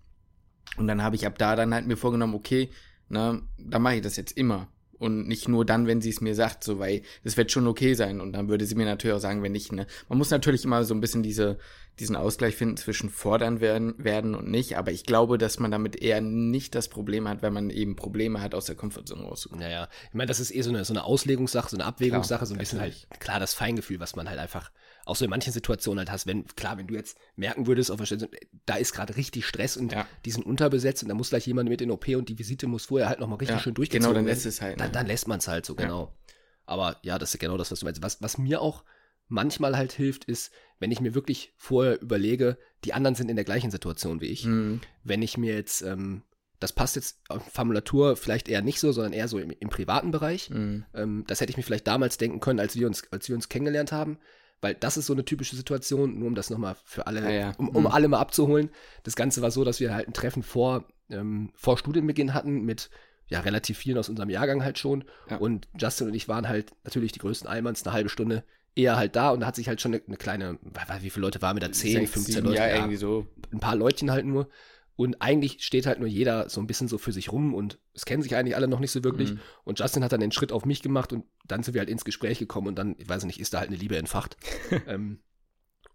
Und 0.76 0.86
dann 0.86 1.02
habe 1.02 1.16
ich 1.16 1.26
ab 1.26 1.38
da 1.38 1.56
dann 1.56 1.72
halt 1.72 1.86
mir 1.86 1.96
vorgenommen, 1.96 2.34
okay, 2.34 2.68
na, 3.08 3.40
dann 3.58 3.82
mache 3.82 3.96
ich 3.96 4.02
das 4.02 4.16
jetzt 4.16 4.36
immer. 4.36 4.68
Und 4.98 5.28
nicht 5.28 5.48
nur 5.48 5.64
dann, 5.64 5.86
wenn 5.86 6.00
sie 6.00 6.10
es 6.10 6.20
mir 6.20 6.34
sagt, 6.34 6.64
so, 6.64 6.78
weil 6.78 7.02
es 7.22 7.36
wird 7.36 7.52
schon 7.52 7.66
okay 7.66 7.94
sein. 7.94 8.20
Und 8.20 8.32
dann 8.32 8.48
würde 8.48 8.64
sie 8.64 8.74
mir 8.74 8.86
natürlich 8.86 9.16
auch 9.16 9.20
sagen, 9.20 9.42
wenn 9.42 9.52
nicht, 9.52 9.72
ne. 9.72 9.86
Man 10.08 10.18
muss 10.18 10.30
natürlich 10.30 10.64
immer 10.64 10.84
so 10.84 10.94
ein 10.94 11.00
bisschen 11.00 11.22
diese, 11.22 11.58
diesen 11.98 12.16
Ausgleich 12.16 12.56
finden 12.56 12.76
zwischen 12.76 13.10
fordern 13.10 13.60
werden, 13.60 13.94
werden 13.98 14.34
und 14.34 14.50
nicht. 14.50 14.76
Aber 14.78 14.92
ich 14.92 15.04
glaube, 15.04 15.38
dass 15.38 15.58
man 15.58 15.70
damit 15.70 15.96
eher 15.96 16.20
nicht 16.20 16.74
das 16.74 16.88
Problem 16.88 17.28
hat, 17.28 17.42
wenn 17.42 17.52
man 17.52 17.70
eben 17.70 17.96
Probleme 17.96 18.40
hat, 18.40 18.54
aus 18.54 18.66
der 18.66 18.74
Komfortzone 18.74 19.22
rauszukommen. 19.22 19.64
Naja, 19.64 19.88
ich 20.08 20.14
meine, 20.14 20.28
das 20.28 20.40
ist 20.40 20.54
eh 20.54 20.62
so 20.62 20.70
eine, 20.70 20.84
so 20.84 20.92
eine 20.92 21.04
Auslegungssache, 21.04 21.70
so 21.70 21.76
eine 21.76 21.84
Abwägungssache, 21.84 22.38
klar, 22.38 22.46
so 22.46 22.54
ein 22.54 22.58
bisschen 22.58 22.80
halt, 22.80 23.06
klar, 23.18 23.40
das 23.40 23.54
Feingefühl, 23.54 24.00
was 24.00 24.16
man 24.16 24.28
halt 24.28 24.38
einfach 24.38 24.70
auch 25.06 25.16
so 25.16 25.24
in 25.24 25.30
manchen 25.30 25.52
Situationen 25.52 26.00
halt 26.00 26.10
hast, 26.10 26.26
wenn, 26.26 26.44
klar, 26.56 26.76
wenn 26.76 26.88
du 26.88 26.94
jetzt 26.94 27.16
merken 27.36 27.66
würdest, 27.66 27.90
auf 27.90 27.98
der 27.98 28.06
Stelle, 28.06 28.28
da 28.66 28.74
ist 28.74 28.92
gerade 28.92 29.16
richtig 29.16 29.46
Stress 29.46 29.76
und 29.76 29.92
ja. 29.92 30.06
die 30.24 30.32
sind 30.32 30.44
unterbesetzt 30.44 31.02
und 31.02 31.08
da 31.08 31.14
muss 31.14 31.30
gleich 31.30 31.46
jemand 31.46 31.68
mit 31.68 31.80
in 31.80 31.92
OP 31.92 32.08
und 32.08 32.28
die 32.28 32.38
Visite 32.38 32.66
muss 32.66 32.86
vorher 32.86 33.08
halt 33.08 33.20
nochmal 33.20 33.38
richtig 33.38 33.56
ja, 33.56 33.62
schön 33.62 33.74
durchgezogen 33.74 34.14
Genau, 34.14 34.18
dann 34.18 34.26
lässt 34.26 34.44
es 34.46 34.60
halt. 34.60 34.76
Ne? 34.76 34.82
Dann, 34.82 34.92
dann 34.92 35.06
lässt 35.06 35.28
man 35.28 35.38
es 35.38 35.46
halt 35.46 35.64
so, 35.64 35.76
genau. 35.76 36.02
Ja. 36.02 36.34
Aber 36.66 36.96
ja, 37.02 37.18
das 37.18 37.32
ist 37.32 37.38
genau 37.38 37.56
das, 37.56 37.70
was 37.70 37.80
du 37.80 37.86
meinst. 37.86 38.02
Was, 38.02 38.20
was 38.20 38.36
mir 38.36 38.60
auch 38.60 38.82
manchmal 39.28 39.76
halt 39.76 39.92
hilft, 39.92 40.24
ist, 40.24 40.52
wenn 40.80 40.90
ich 40.90 41.00
mir 41.00 41.14
wirklich 41.14 41.54
vorher 41.56 42.02
überlege, 42.02 42.58
die 42.84 42.92
anderen 42.92 43.14
sind 43.14 43.30
in 43.30 43.36
der 43.36 43.44
gleichen 43.44 43.70
Situation 43.70 44.20
wie 44.20 44.26
ich. 44.26 44.44
Mhm. 44.44 44.80
Wenn 45.04 45.22
ich 45.22 45.38
mir 45.38 45.54
jetzt, 45.54 45.82
ähm, 45.82 46.22
das 46.58 46.72
passt 46.72 46.96
jetzt 46.96 47.20
auf 47.28 47.42
Formulatur 47.52 48.16
vielleicht 48.16 48.48
eher 48.48 48.62
nicht 48.62 48.80
so, 48.80 48.90
sondern 48.90 49.12
eher 49.12 49.28
so 49.28 49.38
im, 49.38 49.50
im 49.50 49.68
privaten 49.68 50.10
Bereich. 50.10 50.50
Mhm. 50.50 50.84
Ähm, 50.94 51.24
das 51.28 51.40
hätte 51.40 51.50
ich 51.50 51.56
mir 51.56 51.62
vielleicht 51.62 51.86
damals 51.86 52.18
denken 52.18 52.40
können, 52.40 52.58
als 52.58 52.74
wir 52.74 52.88
uns, 52.88 53.04
als 53.12 53.28
wir 53.28 53.36
uns 53.36 53.48
kennengelernt 53.48 53.92
haben. 53.92 54.18
Weil 54.60 54.74
das 54.74 54.96
ist 54.96 55.06
so 55.06 55.12
eine 55.12 55.24
typische 55.24 55.56
Situation, 55.56 56.18
nur 56.18 56.28
um 56.28 56.34
das 56.34 56.50
nochmal 56.50 56.76
für 56.84 57.06
alle, 57.06 57.22
ja, 57.22 57.30
ja. 57.30 57.52
Um, 57.58 57.68
um 57.68 57.82
mhm. 57.82 57.86
alle 57.88 58.08
mal 58.08 58.18
abzuholen. 58.18 58.70
Das 59.02 59.16
Ganze 59.16 59.42
war 59.42 59.50
so, 59.50 59.64
dass 59.64 59.80
wir 59.80 59.94
halt 59.94 60.08
ein 60.08 60.14
Treffen 60.14 60.42
vor, 60.42 60.84
ähm, 61.10 61.50
vor 61.54 61.76
Studienbeginn 61.76 62.34
hatten 62.34 62.62
mit 62.62 62.90
ja, 63.28 63.40
relativ 63.40 63.78
vielen 63.78 63.98
aus 63.98 64.08
unserem 64.08 64.30
Jahrgang 64.30 64.64
halt 64.64 64.78
schon. 64.78 65.04
Ja. 65.28 65.36
Und 65.36 65.68
Justin 65.78 66.08
und 66.08 66.14
ich 66.14 66.28
waren 66.28 66.48
halt 66.48 66.72
natürlich 66.84 67.12
die 67.12 67.18
größten 67.18 67.48
Almans, 67.48 67.84
eine 67.84 67.92
halbe 67.92 68.08
Stunde 68.08 68.44
eher 68.76 68.96
halt 68.96 69.16
da 69.16 69.30
und 69.30 69.40
da 69.40 69.46
hat 69.46 69.56
sich 69.56 69.68
halt 69.68 69.80
schon 69.80 69.94
eine, 69.94 70.02
eine 70.06 70.16
kleine, 70.16 70.58
wie 71.00 71.10
viele 71.10 71.22
Leute 71.22 71.42
waren 71.42 71.56
wir 71.56 71.60
da? 71.60 71.72
10, 71.72 72.06
15 72.06 72.44
Leute? 72.44 72.56
Ja, 72.56 72.68
irgendwie 72.68 72.96
so. 72.96 73.26
Ein 73.52 73.58
paar 73.58 73.74
Leutchen 73.74 74.10
halt 74.10 74.26
nur. 74.26 74.48
Und 74.96 75.20
eigentlich 75.20 75.62
steht 75.62 75.84
halt 75.84 75.98
nur 75.98 76.08
jeder 76.08 76.48
so 76.48 76.60
ein 76.60 76.66
bisschen 76.66 76.88
so 76.88 76.96
für 76.96 77.12
sich 77.12 77.30
rum 77.30 77.54
und 77.54 77.78
es 77.92 78.06
kennen 78.06 78.22
sich 78.22 78.34
eigentlich 78.34 78.56
alle 78.56 78.66
noch 78.66 78.80
nicht 78.80 78.90
so 78.90 79.04
wirklich. 79.04 79.34
Mhm. 79.34 79.40
Und 79.64 79.78
Justin 79.78 80.02
hat 80.02 80.12
dann 80.12 80.20
den 80.20 80.32
Schritt 80.32 80.52
auf 80.52 80.64
mich 80.64 80.82
gemacht 80.82 81.12
und 81.12 81.24
dann 81.46 81.62
sind 81.62 81.74
wir 81.74 81.80
halt 81.80 81.90
ins 81.90 82.04
Gespräch 82.04 82.38
gekommen 82.38 82.68
und 82.68 82.76
dann, 82.76 82.96
ich 82.98 83.08
weiß 83.08 83.24
nicht, 83.24 83.38
ist 83.38 83.52
da 83.52 83.60
halt 83.60 83.68
eine 83.68 83.76
Liebe 83.76 83.98
entfacht. 83.98 84.38
ähm, 84.86 85.20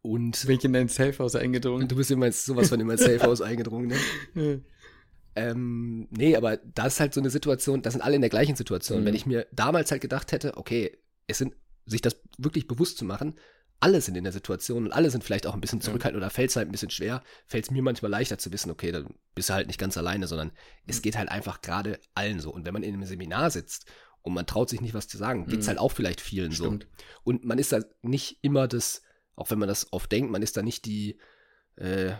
und 0.03 0.45
bin 0.45 0.57
ich 0.57 0.65
in 0.65 0.73
dein 0.73 0.87
Safehouse 0.87 1.35
eingedrungen? 1.35 1.87
Du 1.87 1.95
bist 1.95 2.11
immer 2.11 2.31
sowas 2.31 2.69
von 2.69 2.79
in 2.79 2.87
mein 2.87 2.97
Safehouse 2.97 3.41
eingedrungen, 3.41 3.87
ne? 4.35 4.61
ähm, 5.35 6.07
nee, 6.11 6.35
aber 6.35 6.57
da 6.57 6.85
ist 6.85 6.99
halt 6.99 7.13
so 7.13 7.21
eine 7.21 7.31
Situation, 7.31 7.81
da 7.81 7.89
sind 7.89 8.01
alle 8.01 8.15
in 8.15 8.21
der 8.21 8.29
gleichen 8.29 8.55
Situation. 8.55 9.01
Mhm. 9.01 9.05
Wenn 9.05 9.15
ich 9.15 9.25
mir 9.25 9.47
damals 9.51 9.89
halt 9.91 10.01
gedacht 10.01 10.31
hätte, 10.31 10.57
okay, 10.57 10.97
es 11.25 11.39
sind, 11.39 11.55
sich 11.85 12.01
das 12.01 12.21
wirklich 12.37 12.67
bewusst 12.67 12.99
zu 12.99 13.05
machen, 13.05 13.35
alle 13.81 13.99
sind 13.99 14.15
in 14.15 14.23
der 14.23 14.31
Situation 14.31 14.85
und 14.85 14.91
alle 14.93 15.09
sind 15.09 15.23
vielleicht 15.23 15.47
auch 15.47 15.55
ein 15.55 15.61
bisschen 15.61 15.81
zurückhaltend 15.81 16.21
ja. 16.21 16.25
oder 16.25 16.29
fällt 16.29 16.51
es 16.51 16.55
halt 16.55 16.69
ein 16.69 16.71
bisschen 16.71 16.91
schwer, 16.91 17.23
fällt 17.47 17.65
es 17.65 17.71
mir 17.71 17.81
manchmal 17.81 18.11
leichter 18.11 18.37
zu 18.37 18.53
wissen, 18.53 18.69
okay, 18.69 18.91
dann 18.91 19.15
bist 19.33 19.49
du 19.49 19.53
halt 19.53 19.67
nicht 19.67 19.79
ganz 19.79 19.97
alleine, 19.97 20.27
sondern 20.27 20.49
mhm. 20.49 20.53
es 20.85 21.01
geht 21.01 21.17
halt 21.17 21.29
einfach 21.29 21.61
gerade 21.61 21.99
allen 22.13 22.39
so. 22.39 22.53
Und 22.53 22.63
wenn 22.65 22.73
man 22.73 22.83
in 22.83 22.93
einem 22.93 23.05
Seminar 23.05 23.49
sitzt 23.49 23.87
und 24.21 24.33
man 24.33 24.45
traut 24.45 24.69
sich 24.69 24.81
nicht 24.81 24.93
was 24.93 25.07
zu 25.07 25.17
sagen, 25.17 25.47
geht 25.47 25.59
es 25.59 25.65
mhm. 25.65 25.69
halt 25.69 25.79
auch 25.79 25.91
vielleicht 25.91 26.21
vielen 26.21 26.51
Stimmt. 26.51 26.83
so. 26.83 27.03
Und 27.23 27.43
man 27.43 27.57
ist 27.57 27.71
da 27.71 27.79
nicht 28.03 28.37
immer 28.43 28.67
das, 28.67 29.01
auch 29.35 29.49
wenn 29.49 29.59
man 29.59 29.67
das 29.67 29.91
oft 29.91 30.11
denkt, 30.11 30.31
man 30.31 30.43
ist 30.43 30.55
da 30.55 30.61
nicht 30.61 30.85
die, 30.85 31.19
äh, 31.75 32.11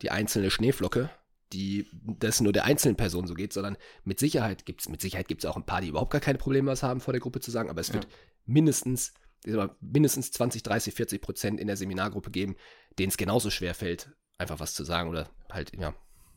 die 0.00 0.10
einzelne 0.10 0.50
Schneeflocke, 0.50 1.10
die 1.52 1.90
das 1.92 2.40
nur 2.40 2.52
der 2.52 2.64
einzelnen 2.64 2.96
Person 2.96 3.26
so 3.26 3.34
geht, 3.34 3.52
sondern 3.52 3.76
mit 4.04 4.18
Sicherheit 4.18 4.64
gibt 4.64 4.80
es, 4.80 4.88
mit 4.88 5.02
Sicherheit 5.02 5.28
gibt 5.28 5.44
es 5.44 5.50
auch 5.50 5.56
ein 5.56 5.66
paar, 5.66 5.82
die 5.82 5.88
überhaupt 5.88 6.12
gar 6.12 6.20
keine 6.20 6.38
Probleme 6.38 6.70
was 6.70 6.82
haben, 6.82 7.00
vor 7.00 7.12
der 7.12 7.20
Gruppe 7.20 7.40
zu 7.40 7.50
sagen, 7.50 7.68
aber 7.68 7.80
es 7.80 7.88
ja. 7.88 7.94
wird 7.94 8.08
mindestens 8.46 9.12
mindestens 9.80 10.32
20, 10.32 10.62
30, 10.62 10.94
40 10.94 11.20
Prozent 11.20 11.60
in 11.60 11.66
der 11.66 11.76
Seminargruppe 11.76 12.30
geben, 12.30 12.56
denen 12.98 13.10
es 13.10 13.16
genauso 13.16 13.50
schwer 13.50 13.74
fällt, 13.74 14.10
einfach 14.38 14.60
was 14.60 14.74
zu 14.74 14.84
sagen 14.84 15.10
oder 15.10 15.28
halt, 15.50 15.72
ja. 15.76 15.94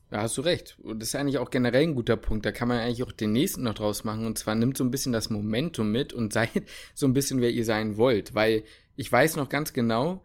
Da 0.10 0.24
hast 0.24 0.38
du 0.38 0.42
recht. 0.42 0.78
Und 0.84 1.00
das 1.00 1.10
ist 1.10 1.16
eigentlich 1.16 1.38
auch 1.38 1.50
generell 1.50 1.84
ein 1.84 1.96
guter 1.96 2.18
Punkt. 2.18 2.46
Da 2.46 2.52
kann 2.52 2.68
man 2.68 2.80
eigentlich 2.80 3.02
auch 3.04 3.14
den 3.14 3.32
nächsten 3.32 3.64
noch 3.64 3.76
draus 3.76 4.04
machen. 4.04 4.26
Und 4.26 4.38
zwar 4.38 4.56
nimmt 4.56 4.76
so 4.76 4.84
ein 4.84 4.92
bisschen 4.92 5.14
das 5.14 5.30
Momentum 5.30 5.90
mit 5.90 6.12
und 6.12 6.34
seid 6.34 6.64
so 6.94 7.06
ein 7.06 7.14
bisschen, 7.14 7.40
wer 7.40 7.50
ihr 7.50 7.64
sein 7.64 7.96
wollt. 7.96 8.36
Weil 8.36 8.64
ich 8.98 9.10
weiß 9.10 9.38
noch 9.38 9.48
ganz 9.48 9.72
genau, 9.72 10.22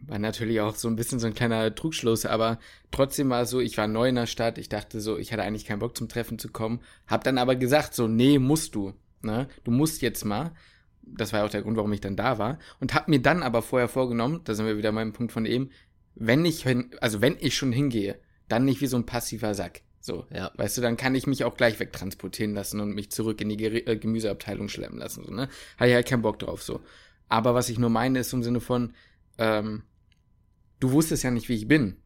war 0.00 0.18
natürlich 0.18 0.60
auch 0.60 0.74
so 0.74 0.88
ein 0.88 0.96
bisschen 0.96 1.18
so 1.18 1.26
ein 1.26 1.34
kleiner 1.34 1.74
Trugschluss, 1.74 2.26
aber 2.26 2.58
trotzdem 2.90 3.30
war 3.30 3.42
es 3.42 3.50
so, 3.50 3.60
ich 3.60 3.76
war 3.78 3.86
neu 3.86 4.08
in 4.08 4.14
der 4.14 4.26
Stadt, 4.26 4.58
ich 4.58 4.68
dachte 4.68 5.00
so, 5.00 5.18
ich 5.18 5.32
hatte 5.32 5.42
eigentlich 5.42 5.64
keinen 5.64 5.78
Bock 5.78 5.96
zum 5.96 6.08
Treffen 6.08 6.38
zu 6.38 6.48
kommen, 6.48 6.80
hab 7.06 7.24
dann 7.24 7.38
aber 7.38 7.56
gesagt 7.56 7.94
so, 7.94 8.08
nee, 8.08 8.38
musst 8.38 8.74
du, 8.74 8.94
ne, 9.22 9.48
du 9.64 9.70
musst 9.70 10.02
jetzt 10.02 10.24
mal 10.24 10.52
das 11.16 11.32
war 11.32 11.40
ja 11.40 11.46
auch 11.46 11.50
der 11.50 11.62
Grund, 11.62 11.76
warum 11.76 11.92
ich 11.92 12.00
dann 12.00 12.16
da 12.16 12.38
war. 12.38 12.58
Und 12.80 12.94
habe 12.94 13.10
mir 13.10 13.20
dann 13.20 13.42
aber 13.42 13.62
vorher 13.62 13.88
vorgenommen, 13.88 14.40
da 14.44 14.54
sind 14.54 14.66
wir 14.66 14.76
wieder 14.76 14.92
beim 14.92 15.12
Punkt 15.12 15.32
von 15.32 15.46
eben, 15.46 15.70
wenn 16.14 16.44
ich, 16.44 16.66
also 17.00 17.20
wenn 17.20 17.36
ich 17.40 17.56
schon 17.56 17.72
hingehe, 17.72 18.18
dann 18.48 18.64
nicht 18.64 18.80
wie 18.80 18.86
so 18.86 18.96
ein 18.96 19.06
passiver 19.06 19.54
Sack. 19.54 19.82
So, 20.00 20.24
ja. 20.32 20.50
weißt 20.56 20.78
du, 20.78 20.80
dann 20.80 20.96
kann 20.96 21.14
ich 21.14 21.26
mich 21.26 21.44
auch 21.44 21.56
gleich 21.56 21.78
wegtransportieren 21.80 22.54
lassen 22.54 22.80
und 22.80 22.94
mich 22.94 23.10
zurück 23.10 23.40
in 23.40 23.48
die 23.48 23.62
äh, 23.62 23.96
Gemüseabteilung 23.96 24.68
schleppen 24.68 24.98
lassen. 24.98 25.24
So, 25.24 25.32
ne? 25.32 25.48
Habe 25.76 25.88
ich 25.90 25.94
halt 25.94 26.08
keinen 26.08 26.22
Bock 26.22 26.38
drauf. 26.38 26.62
So. 26.62 26.80
Aber 27.28 27.54
was 27.54 27.68
ich 27.68 27.78
nur 27.78 27.90
meine, 27.90 28.20
ist 28.20 28.32
im 28.32 28.42
Sinne 28.42 28.60
von, 28.60 28.94
ähm, 29.36 29.82
du 30.80 30.92
wusstest 30.92 31.24
ja 31.24 31.30
nicht, 31.30 31.48
wie 31.48 31.56
ich 31.56 31.68
bin. 31.68 31.96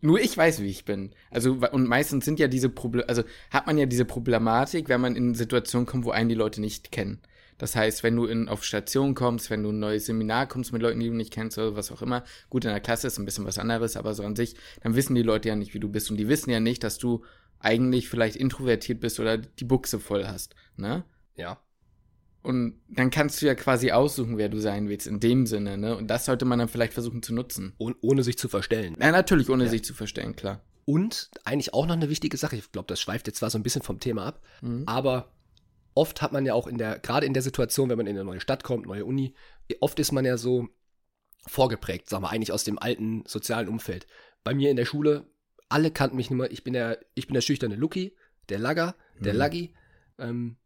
Nur 0.00 0.20
ich 0.20 0.36
weiß, 0.36 0.62
wie 0.62 0.68
ich 0.68 0.84
bin. 0.84 1.14
Also, 1.30 1.58
und 1.72 1.86
meistens 1.86 2.24
sind 2.24 2.38
ja 2.38 2.48
diese 2.48 2.68
Probleme, 2.68 3.08
also 3.08 3.24
hat 3.50 3.66
man 3.66 3.76
ja 3.76 3.86
diese 3.86 4.04
Problematik, 4.04 4.88
wenn 4.88 5.00
man 5.00 5.16
in 5.16 5.34
Situationen 5.34 5.86
kommt, 5.86 6.04
wo 6.04 6.10
einen 6.10 6.28
die 6.28 6.34
Leute 6.34 6.60
nicht 6.60 6.92
kennen. 6.92 7.20
Das 7.58 7.74
heißt, 7.74 8.02
wenn 8.02 8.16
du 8.16 8.26
in, 8.26 8.48
auf 8.48 8.64
Station 8.64 9.14
kommst, 9.14 9.50
wenn 9.50 9.62
du 9.62 9.70
ein 9.70 9.78
neues 9.78 10.06
Seminar 10.06 10.46
kommst 10.46 10.72
mit 10.72 10.82
Leuten, 10.82 11.00
die 11.00 11.08
du 11.08 11.14
nicht 11.14 11.32
kennst 11.32 11.56
oder 11.58 11.76
was 11.76 11.90
auch 11.90 12.02
immer, 12.02 12.24
gut, 12.50 12.64
in 12.64 12.70
der 12.70 12.80
Klasse 12.80 13.06
ist 13.06 13.18
ein 13.18 13.24
bisschen 13.24 13.46
was 13.46 13.58
anderes, 13.58 13.96
aber 13.96 14.14
so 14.14 14.22
an 14.22 14.36
sich, 14.36 14.56
dann 14.82 14.94
wissen 14.94 15.14
die 15.14 15.22
Leute 15.22 15.48
ja 15.48 15.56
nicht, 15.56 15.74
wie 15.74 15.80
du 15.80 15.88
bist. 15.88 16.10
Und 16.10 16.18
die 16.18 16.28
wissen 16.28 16.50
ja 16.50 16.60
nicht, 16.60 16.84
dass 16.84 16.98
du 16.98 17.24
eigentlich 17.58 18.08
vielleicht 18.08 18.36
introvertiert 18.36 19.00
bist 19.00 19.18
oder 19.18 19.38
die 19.38 19.64
Buchse 19.64 19.98
voll 19.98 20.26
hast, 20.26 20.54
ne? 20.76 21.04
Ja. 21.34 21.60
Und 22.42 22.80
dann 22.88 23.10
kannst 23.10 23.42
du 23.42 23.46
ja 23.46 23.56
quasi 23.56 23.90
aussuchen, 23.90 24.38
wer 24.38 24.48
du 24.48 24.60
sein 24.60 24.88
willst, 24.88 25.08
in 25.08 25.18
dem 25.18 25.46
Sinne, 25.46 25.76
ne? 25.78 25.96
Und 25.96 26.08
das 26.08 26.26
sollte 26.26 26.44
man 26.44 26.58
dann 26.58 26.68
vielleicht 26.68 26.92
versuchen 26.92 27.22
zu 27.22 27.34
nutzen. 27.34 27.74
Oh, 27.78 27.90
ohne 28.02 28.22
sich 28.22 28.38
zu 28.38 28.48
verstellen. 28.48 28.96
Ja, 29.00 29.10
natürlich, 29.10 29.50
ohne 29.50 29.64
ja. 29.64 29.70
sich 29.70 29.82
zu 29.82 29.94
verstellen, 29.94 30.36
klar. 30.36 30.62
Und 30.84 31.30
eigentlich 31.44 31.74
auch 31.74 31.86
noch 31.86 31.96
eine 31.96 32.08
wichtige 32.08 32.36
Sache, 32.36 32.54
ich 32.54 32.70
glaube, 32.70 32.86
das 32.86 33.00
schweift 33.00 33.26
jetzt 33.26 33.38
zwar 33.38 33.50
so 33.50 33.58
ein 33.58 33.64
bisschen 33.64 33.82
vom 33.82 33.98
Thema 33.98 34.26
ab, 34.26 34.42
mhm. 34.62 34.84
aber 34.86 35.32
oft 35.96 36.22
hat 36.22 36.32
man 36.32 36.46
ja 36.46 36.54
auch 36.54 36.66
in 36.66 36.78
der, 36.78 36.98
gerade 36.98 37.26
in 37.26 37.34
der 37.34 37.42
Situation, 37.42 37.88
wenn 37.88 37.96
man 37.96 38.06
in 38.06 38.16
eine 38.16 38.24
neue 38.24 38.40
Stadt 38.40 38.62
kommt, 38.62 38.86
neue 38.86 39.04
Uni, 39.04 39.34
oft 39.80 39.98
ist 39.98 40.12
man 40.12 40.24
ja 40.24 40.36
so 40.36 40.68
vorgeprägt, 41.46 42.08
sagen 42.08 42.22
wir, 42.22 42.30
eigentlich 42.30 42.52
aus 42.52 42.64
dem 42.64 42.78
alten 42.78 43.24
sozialen 43.26 43.68
Umfeld. 43.68 44.06
Bei 44.44 44.54
mir 44.54 44.70
in 44.70 44.76
der 44.76 44.84
Schule, 44.84 45.26
alle 45.68 45.90
kannten 45.90 46.16
mich 46.16 46.30
nur, 46.30 46.50
ich 46.50 46.64
bin 46.64 46.74
der, 46.74 47.00
ich 47.14 47.26
bin 47.26 47.34
der 47.34 47.40
schüchterne 47.40 47.76
Lucky, 47.76 48.14
der 48.48 48.58
Lagger, 48.58 48.94
der 49.18 49.32
mhm. 49.32 49.38
Laggi, 49.38 49.74
ähm, 50.18 50.56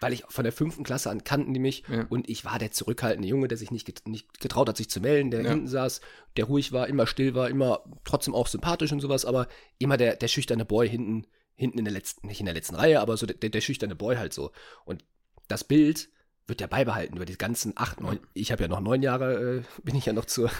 weil 0.00 0.12
ich 0.12 0.24
von 0.28 0.44
der 0.44 0.52
fünften 0.52 0.84
Klasse 0.84 1.10
an 1.10 1.24
kannten 1.24 1.54
die 1.54 1.60
mich 1.60 1.84
Ja. 1.88 2.06
und 2.08 2.28
ich 2.28 2.44
war 2.44 2.58
der 2.58 2.70
zurückhaltende 2.70 3.28
Junge, 3.28 3.48
der 3.48 3.58
sich 3.58 3.70
nicht, 3.70 3.86
get 3.86 4.06
nicht 4.06 4.40
getraut 4.40 4.68
hat, 4.68 4.76
sich 4.76 4.90
zu 4.90 5.00
melden, 5.00 5.30
der 5.30 5.42
Ja. 5.42 5.50
hinten 5.50 5.68
saß, 5.68 6.00
der 6.36 6.44
ruhig 6.44 6.72
war, 6.72 6.88
immer 6.88 7.06
still 7.06 7.34
war, 7.34 7.48
immer 7.48 7.84
trotzdem 8.04 8.34
auch 8.34 8.46
sympathisch 8.46 8.92
und 8.92 9.00
sowas, 9.00 9.24
aber 9.24 9.48
immer 9.78 9.96
der, 9.96 10.16
der 10.16 10.28
schüchterne 10.28 10.64
Boy 10.64 10.88
hinten, 10.88 11.26
hinten 11.56 11.78
in 11.78 11.84
der 11.84 11.94
letzten, 11.94 12.26
nicht 12.26 12.40
in 12.40 12.46
der 12.46 12.54
letzten 12.54 12.74
Reihe, 12.74 13.00
aber 13.00 13.16
so 13.16 13.26
der, 13.26 13.50
der 13.50 13.60
schüchterne 13.60 13.94
Boy 13.94 14.16
halt 14.16 14.32
so. 14.32 14.50
Und 14.84 15.04
das 15.48 15.64
Bild 15.64 16.08
wird 16.46 16.60
ja 16.60 16.66
beibehalten 16.66 17.16
über 17.16 17.24
die 17.24 17.38
ganzen 17.38 17.72
acht, 17.76 18.00
neun, 18.00 18.18
ich 18.34 18.52
habe 18.52 18.62
ja 18.62 18.68
noch 18.68 18.80
neun 18.80 19.02
Jahre, 19.02 19.58
äh, 19.58 19.62
bin 19.82 19.94
ich 19.96 20.06
ja 20.06 20.12
noch 20.12 20.26
zur, 20.26 20.50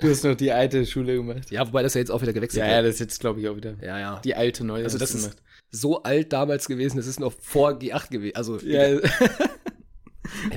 Du 0.00 0.08
hast 0.08 0.22
noch 0.22 0.36
die 0.36 0.52
alte 0.52 0.86
Schule 0.86 1.16
gemacht. 1.16 1.50
ja, 1.50 1.66
wobei 1.66 1.82
das 1.82 1.94
ja 1.94 1.98
jetzt 1.98 2.10
auch 2.10 2.22
wieder 2.22 2.32
gewechselt 2.32 2.64
Ja, 2.64 2.70
ja, 2.70 2.82
das 2.82 2.94
ist 2.94 3.00
jetzt, 3.00 3.20
glaube 3.20 3.40
ich, 3.40 3.48
auch 3.48 3.56
wieder 3.56 3.74
ja, 3.82 3.98
ja. 3.98 4.20
die 4.20 4.34
alte 4.36 4.64
neue. 4.64 4.84
Also 4.84 4.96
das 4.96 5.12
ist 5.12 5.22
gemacht. 5.22 5.42
so 5.70 6.02
alt 6.04 6.32
damals 6.32 6.68
gewesen, 6.68 6.98
das 6.98 7.08
ist 7.08 7.18
noch 7.18 7.32
vor 7.32 7.72
G8 7.72 8.08
gewesen, 8.10 8.36
also, 8.36 8.58
Ja. 8.60 8.96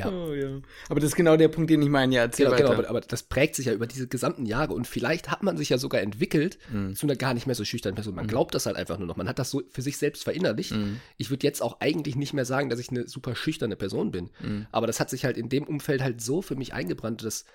ja. 0.05 0.11
Oh, 0.11 0.33
ja. 0.33 0.61
Aber 0.89 0.99
das 0.99 1.09
ist 1.11 1.15
genau 1.15 1.37
der 1.37 1.47
Punkt, 1.47 1.69
den 1.69 1.81
ich 1.81 1.89
meine. 1.89 2.13
Ja, 2.15 2.21
erzähl 2.21 2.45
Genau, 2.45 2.57
genau, 2.57 2.71
aber, 2.73 2.89
aber 2.89 3.01
das 3.01 3.23
prägt 3.23 3.55
sich 3.55 3.65
ja 3.67 3.73
über 3.73 3.87
diese 3.87 4.07
gesamten 4.07 4.45
Jahre 4.45 4.73
und 4.73 4.87
vielleicht 4.87 5.29
hat 5.31 5.43
man 5.43 5.57
sich 5.57 5.69
ja 5.69 5.77
sogar 5.77 6.01
entwickelt 6.01 6.57
Mhm. 6.71 6.95
zu 6.95 7.05
einer 7.05 7.15
gar 7.15 7.33
nicht 7.33 7.47
mehr 7.47 7.55
so 7.55 7.63
schüchternen 7.65 7.95
Person. 7.95 8.15
Man 8.15 8.27
glaubt 8.27 8.53
das 8.55 8.65
halt 8.65 8.75
einfach 8.77 8.97
nur 8.97 9.07
noch. 9.07 9.17
Man 9.17 9.27
hat 9.29 9.39
das 9.39 9.49
so 9.51 9.61
für 9.69 9.81
sich 9.81 9.97
selbst 9.97 10.23
verinnerlicht. 10.23 10.71
Mhm. 10.73 10.99
Ich 11.17 11.29
würde 11.29 11.45
jetzt 11.47 11.61
auch 11.61 11.79
eigentlich 11.79 12.15
nicht 12.15 12.33
mehr 12.33 12.45
sagen, 12.45 12.69
dass 12.69 12.79
ich 12.79 12.89
eine 12.89 13.07
super 13.07 13.35
schüchterne 13.35 13.75
Person 13.75 14.11
bin. 14.11 14.29
Mhm. 14.41 14.67
Aber 14.71 14.87
das 14.87 14.99
hat 14.99 15.09
sich 15.09 15.25
halt 15.25 15.37
in 15.37 15.49
dem 15.49 15.63
Umfeld 15.63 16.01
halt 16.01 16.21
so 16.21 16.41
für 16.41 16.55
mich 16.55 16.73
eingebrannt, 16.73 17.23
dass 17.23 17.45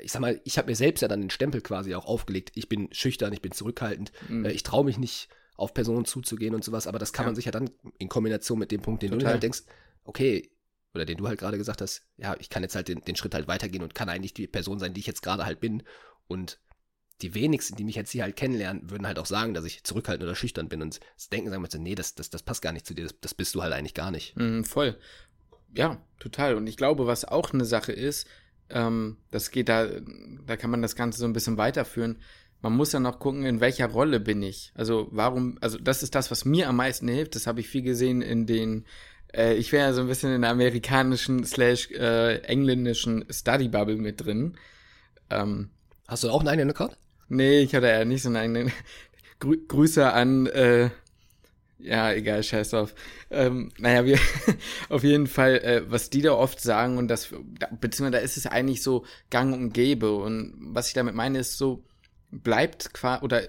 ich 0.00 0.12
sag 0.12 0.20
mal, 0.20 0.40
ich 0.44 0.58
habe 0.58 0.70
mir 0.70 0.76
selbst 0.76 1.00
ja 1.00 1.08
dann 1.08 1.20
den 1.22 1.30
Stempel 1.30 1.60
quasi 1.60 1.94
auch 1.94 2.06
aufgelegt. 2.06 2.52
Ich 2.54 2.68
bin 2.68 2.88
schüchtern, 2.92 3.32
ich 3.32 3.42
bin 3.42 3.50
zurückhaltend, 3.52 4.12
Mhm. 4.28 4.44
äh, 4.44 4.52
ich 4.52 4.62
traue 4.62 4.84
mich 4.84 4.96
nicht 4.98 5.28
auf 5.56 5.74
Personen 5.74 6.04
zuzugehen 6.04 6.54
und 6.54 6.62
sowas. 6.62 6.86
Aber 6.86 6.98
das 7.00 7.12
kann 7.12 7.24
Ja. 7.24 7.28
man 7.28 7.34
sich 7.36 7.46
ja 7.46 7.52
dann 7.52 7.70
in 7.98 8.08
Kombination 8.08 8.58
mit 8.58 8.70
dem 8.70 8.80
Punkt, 8.82 9.02
den 9.02 9.10
du 9.10 9.16
Total. 9.18 9.32
halt 9.32 9.42
denkst, 9.42 9.62
okay, 10.04 10.50
oder 10.94 11.04
den 11.04 11.18
du 11.18 11.28
halt 11.28 11.38
gerade 11.38 11.58
gesagt 11.58 11.80
hast, 11.80 12.02
ja, 12.16 12.36
ich 12.38 12.50
kann 12.50 12.62
jetzt 12.62 12.74
halt 12.74 12.88
den, 12.88 13.00
den 13.00 13.16
Schritt 13.16 13.34
halt 13.34 13.48
weitergehen 13.48 13.82
und 13.82 13.94
kann 13.94 14.08
eigentlich 14.08 14.34
die 14.34 14.46
Person 14.46 14.78
sein, 14.78 14.94
die 14.94 15.00
ich 15.00 15.06
jetzt 15.06 15.22
gerade 15.22 15.46
halt 15.46 15.60
bin. 15.60 15.82
Und 16.28 16.58
die 17.22 17.34
wenigsten, 17.34 17.76
die 17.76 17.84
mich 17.84 17.94
jetzt 17.94 18.10
hier 18.10 18.24
halt 18.24 18.36
kennenlernen, 18.36 18.90
würden 18.90 19.06
halt 19.06 19.18
auch 19.18 19.26
sagen, 19.26 19.54
dass 19.54 19.64
ich 19.64 19.84
zurückhaltend 19.84 20.24
oder 20.24 20.34
schüchtern 20.34 20.68
bin 20.68 20.82
und 20.82 21.00
denken, 21.30 21.50
sagen 21.50 21.62
wir 21.62 21.70
so, 21.70 21.78
nee, 21.78 21.94
das, 21.94 22.14
das, 22.14 22.30
das 22.30 22.42
passt 22.42 22.62
gar 22.62 22.72
nicht 22.72 22.86
zu 22.86 22.94
dir, 22.94 23.04
das, 23.04 23.18
das 23.20 23.34
bist 23.34 23.54
du 23.54 23.62
halt 23.62 23.72
eigentlich 23.72 23.94
gar 23.94 24.10
nicht. 24.10 24.36
Mhm, 24.36 24.64
voll. 24.64 24.98
Ja, 25.74 26.02
total. 26.18 26.56
Und 26.56 26.66
ich 26.66 26.76
glaube, 26.76 27.06
was 27.06 27.24
auch 27.24 27.52
eine 27.52 27.64
Sache 27.64 27.92
ist, 27.92 28.26
ähm, 28.68 29.18
das 29.30 29.50
geht 29.50 29.68
da, 29.68 29.88
da 30.46 30.56
kann 30.56 30.70
man 30.70 30.82
das 30.82 30.96
Ganze 30.96 31.20
so 31.20 31.24
ein 31.24 31.32
bisschen 31.32 31.56
weiterführen. 31.56 32.20
Man 32.60 32.74
muss 32.74 32.92
ja 32.92 33.00
noch 33.00 33.18
gucken, 33.18 33.44
in 33.44 33.60
welcher 33.60 33.86
Rolle 33.88 34.20
bin 34.20 34.42
ich. 34.42 34.72
Also 34.74 35.08
warum, 35.10 35.58
also 35.60 35.78
das 35.78 36.02
ist 36.02 36.14
das, 36.14 36.30
was 36.30 36.44
mir 36.44 36.68
am 36.68 36.76
meisten 36.76 37.08
hilft. 37.08 37.34
Das 37.34 37.46
habe 37.46 37.60
ich 37.60 37.68
viel 37.68 37.82
gesehen 37.82 38.22
in 38.22 38.46
den, 38.46 38.86
äh, 39.34 39.54
ich 39.54 39.72
wäre 39.72 39.88
ja 39.88 39.92
so 39.92 40.00
ein 40.02 40.08
bisschen 40.08 40.34
in 40.34 40.42
der 40.42 40.50
amerikanischen 40.50 41.44
slash 41.44 41.90
äh, 41.92 42.38
engländischen 42.42 43.24
Study 43.30 43.68
Bubble 43.68 43.96
mit 43.96 44.24
drin. 44.24 44.56
Ähm, 45.30 45.70
Hast 46.08 46.24
du 46.24 46.30
auch 46.30 46.40
einen 46.40 46.48
eigenen 46.48 46.70
Account? 46.70 46.96
Nee, 47.28 47.60
ich 47.60 47.74
hatte 47.74 47.88
ja 47.88 48.04
nicht 48.04 48.22
so 48.22 48.28
einen 48.28 48.36
eigenen. 48.36 48.72
Grü 49.40 49.56
Grüße 49.66 50.12
an, 50.12 50.46
äh, 50.46 50.90
ja, 51.78 52.12
egal, 52.12 52.42
scheiß 52.44 52.70
drauf. 52.70 52.94
Ähm, 53.30 53.72
naja, 53.78 54.04
wir, 54.04 54.18
auf 54.88 55.02
jeden 55.02 55.26
Fall, 55.26 55.56
äh, 55.58 55.82
was 55.90 56.10
die 56.10 56.22
da 56.22 56.32
oft 56.32 56.60
sagen 56.60 56.96
und 56.98 57.08
das, 57.08 57.30
da- 57.58 57.68
beziehungsweise 57.80 58.18
da 58.20 58.24
ist 58.24 58.36
es 58.36 58.46
eigentlich 58.46 58.82
so 58.82 59.04
gang 59.30 59.52
und 59.54 59.72
gäbe 59.72 60.12
und 60.14 60.54
was 60.60 60.88
ich 60.88 60.94
damit 60.94 61.14
meine 61.14 61.38
ist 61.40 61.58
so, 61.58 61.82
bleibt 62.30 62.94
quasi, 62.94 63.24
oder 63.24 63.42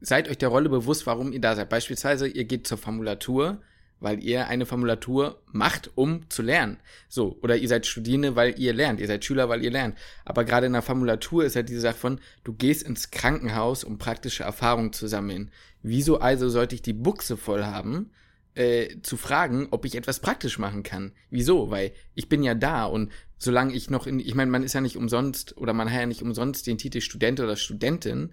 seid 0.00 0.28
euch 0.28 0.38
der 0.38 0.48
Rolle 0.48 0.68
bewusst, 0.68 1.06
warum 1.06 1.32
ihr 1.32 1.40
da 1.40 1.54
seid. 1.54 1.68
Beispielsweise, 1.68 2.26
ihr 2.26 2.44
geht 2.44 2.66
zur 2.66 2.78
Formulatur, 2.78 3.60
weil 4.00 4.22
ihr 4.22 4.48
eine 4.48 4.66
Formulatur 4.66 5.40
macht, 5.52 5.90
um 5.94 6.28
zu 6.28 6.42
lernen. 6.42 6.78
So, 7.08 7.38
oder 7.42 7.56
ihr 7.56 7.68
seid 7.68 7.86
Studierende, 7.86 8.36
weil 8.36 8.58
ihr 8.58 8.74
lernt, 8.74 9.00
ihr 9.00 9.06
seid 9.06 9.24
Schüler, 9.24 9.48
weil 9.48 9.64
ihr 9.64 9.70
lernt. 9.70 9.96
Aber 10.24 10.44
gerade 10.44 10.66
in 10.66 10.72
der 10.72 10.82
Formulatur 10.82 11.44
ist 11.44 11.56
halt 11.56 11.68
diese 11.68 11.80
Sache 11.80 11.96
von, 11.96 12.20
du 12.44 12.52
gehst 12.52 12.82
ins 12.82 13.10
Krankenhaus, 13.10 13.84
um 13.84 13.98
praktische 13.98 14.44
Erfahrungen 14.44 14.92
zu 14.92 15.06
sammeln. 15.06 15.50
Wieso 15.82 16.18
also 16.18 16.48
sollte 16.48 16.74
ich 16.74 16.82
die 16.82 16.92
Buchse 16.92 17.36
voll 17.36 17.64
haben, 17.64 18.10
äh, 18.54 19.00
zu 19.02 19.16
fragen, 19.16 19.68
ob 19.70 19.84
ich 19.84 19.94
etwas 19.94 20.20
praktisch 20.20 20.58
machen 20.58 20.82
kann? 20.82 21.12
Wieso? 21.30 21.70
Weil 21.70 21.92
ich 22.14 22.28
bin 22.28 22.42
ja 22.42 22.54
da 22.54 22.84
und 22.84 23.12
solange 23.38 23.74
ich 23.74 23.90
noch 23.90 24.06
in, 24.06 24.20
ich 24.20 24.34
meine, 24.34 24.50
man 24.50 24.62
ist 24.62 24.72
ja 24.72 24.80
nicht 24.80 24.96
umsonst 24.96 25.56
oder 25.56 25.72
man 25.72 25.90
hat 25.90 26.00
ja 26.00 26.06
nicht 26.06 26.22
umsonst 26.22 26.66
den 26.66 26.78
Titel 26.78 27.00
Student 27.00 27.40
oder 27.40 27.56
Studentin, 27.56 28.32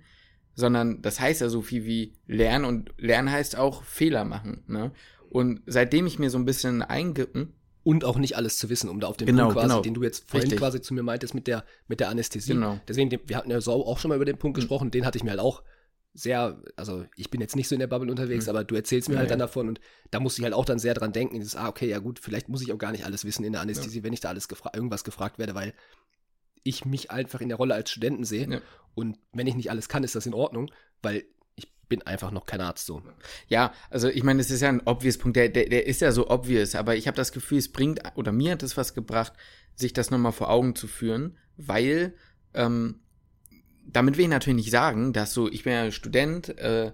sondern 0.56 1.02
das 1.02 1.20
heißt 1.20 1.42
ja 1.42 1.50
so 1.50 1.62
viel 1.62 1.86
wie 1.86 2.14
lernen 2.28 2.66
und 2.66 2.94
lernen 2.98 3.32
heißt 3.32 3.58
auch 3.58 3.84
Fehler 3.84 4.24
machen. 4.24 4.64
Ne? 4.68 4.92
Und 5.34 5.62
seitdem 5.66 6.06
ich 6.08 6.20
mir 6.20 6.30
so 6.30 6.38
ein 6.38 6.46
bisschen 6.46 6.82
einge... 6.82 7.28
Hm? 7.34 7.54
Und 7.86 8.06
auch 8.06 8.18
nicht 8.18 8.38
alles 8.38 8.58
zu 8.60 8.70
wissen, 8.70 8.90
um 8.90 9.02
da 9.02 9.08
auf 9.08 9.18
den 9.18 9.26
Genau, 9.28 9.48
Punkt 9.48 9.56
quasi, 9.58 9.68
genau. 9.68 9.82
den 9.82 9.94
du 9.94 10.04
jetzt 10.04 10.24
vorhin 10.30 10.44
Richtig. 10.44 10.58
quasi 10.60 10.80
zu 10.80 10.94
mir 10.94 11.04
meintest 11.04 11.34
mit 11.34 11.48
der, 11.48 11.66
mit 11.90 12.00
der 12.00 12.08
Anästhesie. 12.08 12.54
Genau. 12.54 12.80
Deswegen, 12.88 13.12
wir 13.12 13.36
hatten 13.36 13.52
ja 13.52 13.60
so 13.60 13.74
auch 13.86 14.00
schon 14.00 14.08
mal 14.08 14.16
über 14.16 14.24
den 14.24 14.38
Punkt 14.38 14.56
gesprochen, 14.56 14.90
den 14.90 15.06
hatte 15.06 15.18
ich 15.18 15.24
mir 15.26 15.32
halt 15.32 15.42
auch 15.42 15.64
sehr, 16.14 16.62
also 16.78 17.04
ich 17.18 17.30
bin 17.30 17.42
jetzt 17.42 17.58
nicht 17.58 17.68
so 17.68 17.76
in 17.76 17.80
der 17.80 17.88
Bubble 17.88 18.10
unterwegs, 18.10 18.46
Mhm. 18.46 18.50
aber 18.52 18.64
du 18.64 18.76
erzählst 18.76 19.10
mir 19.10 19.16
Ja, 19.16 19.20
halt 19.20 19.32
dann 19.32 19.40
ja. 19.40 19.48
davon 19.48 19.68
und 19.68 19.82
da 20.12 20.22
musste 20.22 20.40
ich 20.40 20.46
halt 20.46 20.54
auch 20.54 20.64
dann 20.64 20.80
sehr 20.80 20.94
dran 20.94 21.12
denken, 21.12 21.36
dieses, 21.40 21.58
ah, 21.58 21.68
okay, 21.68 21.90
ja 21.90 22.00
gut, 22.00 22.20
vielleicht 22.20 22.48
muss 22.48 22.62
ich 22.62 22.72
auch 22.72 22.78
gar 22.78 22.94
nicht 22.94 23.04
alles 23.06 23.26
wissen 23.26 23.44
in 23.44 23.52
der 23.52 23.60
Anästhesie, 23.62 24.02
wenn 24.04 24.14
ich 24.14 24.22
da 24.22 24.30
alles 24.30 24.48
gefra 24.48 24.72
irgendwas 24.74 25.04
gefragt 25.04 25.38
werde, 25.38 25.54
weil 25.54 25.74
ich 26.64 26.86
mich 26.86 27.12
einfach 27.12 27.42
in 27.42 27.50
der 27.50 27.58
Rolle 27.58 27.74
als 27.74 27.92
Studenten 27.92 28.24
sehe 28.24 28.48
Ja. 28.50 28.62
und 28.96 29.18
wenn 29.34 29.48
ich 29.48 29.56
nicht 29.56 29.70
alles 29.72 29.90
kann, 29.90 30.06
ist 30.06 30.16
das 30.16 30.26
in 30.26 30.34
Ordnung, 30.34 30.72
weil 31.02 31.26
bin 31.90 32.02
einfach 32.04 32.32
noch 32.32 32.46
kein 32.46 32.62
Arzt 32.62 32.86
so. 32.86 33.02
Ja, 33.48 33.74
also 33.90 34.10
ich 34.10 34.24
meine, 34.24 34.42
es 34.42 34.52
ist 34.52 34.62
ja 34.62 34.70
ein 34.70 34.82
obvious 34.86 35.18
Punkt, 35.18 35.38
der, 35.38 35.50
der, 35.50 35.70
der 35.70 35.86
ist 35.86 36.02
ja 36.02 36.12
so 36.12 36.30
obvious, 36.30 36.76
aber 36.76 36.96
ich 36.96 37.08
habe 37.08 37.18
das 37.18 37.32
Gefühl, 37.32 37.58
es 37.58 37.72
bringt, 37.72 38.02
oder 38.16 38.32
mir 38.32 38.54
hat 38.54 38.64
es 38.64 38.78
was 38.78 38.94
gebracht, 38.94 39.34
sich 39.76 39.94
das 39.94 40.12
nochmal 40.12 40.32
vor 40.32 40.50
Augen 40.50 40.76
zu 40.76 40.88
führen, 40.88 41.38
weil 41.58 42.14
ähm, 42.54 43.00
damit 43.86 44.18
will 44.18 44.26
ich 44.26 44.30
natürlich 44.30 44.66
nicht 44.66 44.72
sagen, 44.72 45.14
dass 45.14 45.34
so, 45.34 45.50
ich 45.50 45.64
bin 45.64 45.74
ja 45.74 45.92
Student, 45.92 46.58
äh, 46.58 46.94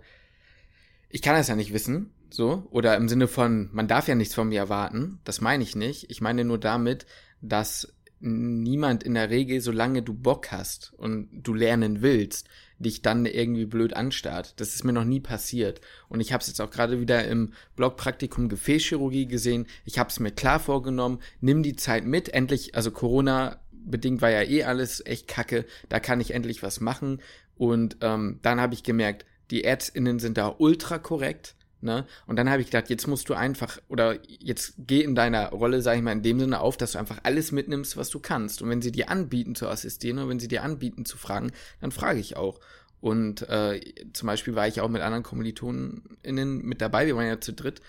ich 1.10 1.21
kann 1.21 1.36
das 1.36 1.47
ja 1.47 1.56
nicht 1.56 1.73
wissen, 1.73 2.13
so, 2.30 2.67
oder 2.69 2.95
im 2.95 3.10
Sinne 3.10 3.28
von, 3.28 3.69
man 3.71 3.88
darf 3.88 4.08
ja 4.08 4.15
nichts 4.15 4.36
von 4.36 4.49
mir 4.49 4.60
erwarten, 4.60 5.19
das 5.23 5.41
meine 5.41 5.63
ich 5.63 5.75
nicht. 5.75 6.10
Ich 6.10 6.21
meine 6.21 6.45
nur 6.45 6.60
damit, 6.60 7.06
dass 7.41 7.93
niemand 8.19 9.03
in 9.03 9.13
der 9.13 9.29
Regel, 9.29 9.62
solange 9.62 10.01
du 10.01 10.13
Bock 10.13 10.51
hast 10.51 10.93
und 10.97 11.29
du 11.32 11.53
lernen 11.53 12.01
willst, 12.01 12.47
dich 12.79 13.01
dann 13.01 13.25
irgendwie 13.25 13.65
blöd 13.65 13.93
anstarrt. 13.93 14.60
Das 14.60 14.73
ist 14.75 14.84
mir 14.84 14.93
noch 14.93 15.03
nie 15.03 15.19
passiert. 15.19 15.82
Und 16.08 16.21
ich 16.21 16.32
habe 16.32 16.41
es 16.41 16.47
jetzt 16.47 16.62
auch 16.62 16.71
gerade 16.71 17.01
wieder 17.01 17.27
im 17.27 17.53
Blogpraktikum 17.75 18.49
Gefäßchirurgie 18.49 19.27
gesehen. 19.27 19.67
Ich 19.86 19.99
habe 19.99 20.10
es 20.10 20.19
mir 20.19 20.32
klar 20.32 20.60
vorgenommen, 20.60 21.19
nimm 21.41 21.62
die 21.62 21.75
Zeit 21.75 22.05
mit. 22.05 22.29
Endlich, 22.29 22.75
also 22.75 22.91
Corona 22.91 23.60
bedingt 23.71 24.21
war 24.21 24.29
ja 24.29 24.43
eh 24.43 24.63
alles 24.63 25.05
echt 25.05 25.27
kacke. 25.27 25.65
Da 25.89 25.99
kann 25.99 26.21
ich 26.21 26.32
endlich 26.32 26.63
was 26.63 26.79
machen. 26.79 27.21
Und 27.58 27.97
ähm, 28.01 28.39
dann 28.41 28.62
habe 28.62 28.73
ich 28.73 28.84
gemerkt, 28.84 29.25
die 29.51 29.63
ÄrztInnen 29.63 30.19
sind 30.19 30.38
da 30.38 30.55
ultra 30.58 30.99
korrekt. 30.99 31.55
Ne? 31.82 32.06
Und 32.26 32.36
dann 32.36 32.50
habe 32.50 32.62
ich 32.62 32.68
gedacht, 32.68 32.89
jetzt 32.89 33.08
musst 33.08 33.30
du 33.30 33.34
einfach, 33.34 33.80
oder 33.88 34.18
jetzt 34.28 34.74
geh 34.78 35.02
in 35.02 35.15
deiner 35.15 35.50
Rolle, 35.50 35.82
sage 35.82 35.98
ich 35.98 36.04
mal, 36.04 36.12
in 36.12 36.24
dem 36.24 36.39
Sinne 36.39 36.60
auf, 36.60 36.76
dass 36.76 36.92
du 36.92 36.98
einfach 37.00 37.20
alles 37.24 37.52
mitnimmst, 37.54 37.96
was 37.96 38.10
du 38.10 38.20
kannst. 38.20 38.62
Und 38.62 38.70
wenn 38.70 38.82
sie 38.82 38.92
dir 38.92 39.10
anbieten 39.10 39.56
zu 39.56 39.68
assistieren 39.68 40.18
oder 40.18 40.28
wenn 40.28 40.39
sie 40.39 40.50
dir 40.50 40.63
anbieten 40.63 41.06
zu 41.06 41.18
fragen, 41.18 41.52
dann 41.80 41.92
frage 41.92 42.20
ich 42.20 42.36
auch. 42.36 42.60
Und 43.00 43.48
äh, 43.48 43.80
zum 44.12 44.28
Beispiel 44.28 44.56
war 44.56 44.68
ich 44.68 44.82
auch 44.82 44.89
mit 44.89 45.02
anderen 45.02 45.24
KommilitonInnen 45.24 46.62
mit 46.63 46.82
dabei, 46.82 47.08
wir 47.08 47.15
waren 47.15 47.28
ja 47.28 47.39
zu 47.39 47.54
dritt. 47.54 47.82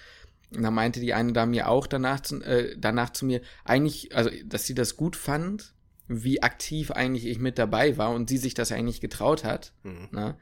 Und 0.54 0.62
da 0.62 0.70
meinte 0.70 1.00
die 1.00 1.14
eine 1.14 1.32
da 1.32 1.46
mir 1.46 1.68
auch 1.68 1.86
danach, 1.86 2.20
zu- 2.20 2.42
äh, 2.42 2.76
danach 2.78 3.10
zu 3.10 3.24
mir, 3.24 3.40
eigentlich, 3.64 4.14
also, 4.14 4.30
dass 4.44 4.66
sie 4.66 4.74
das 4.74 4.96
gut 4.96 5.16
fand, 5.16 5.74
wie 6.06 6.42
aktiv 6.42 6.90
eigentlich 6.90 7.26
ich 7.26 7.38
mit 7.38 7.58
dabei 7.58 7.96
war 7.96 8.10
und 8.12 8.28
sie 8.28 8.38
sich 8.38 8.54
das 8.54 8.72
eigentlich 8.72 9.00
getraut 9.00 9.44
hat. 9.44 9.72
Ne? 10.12 10.36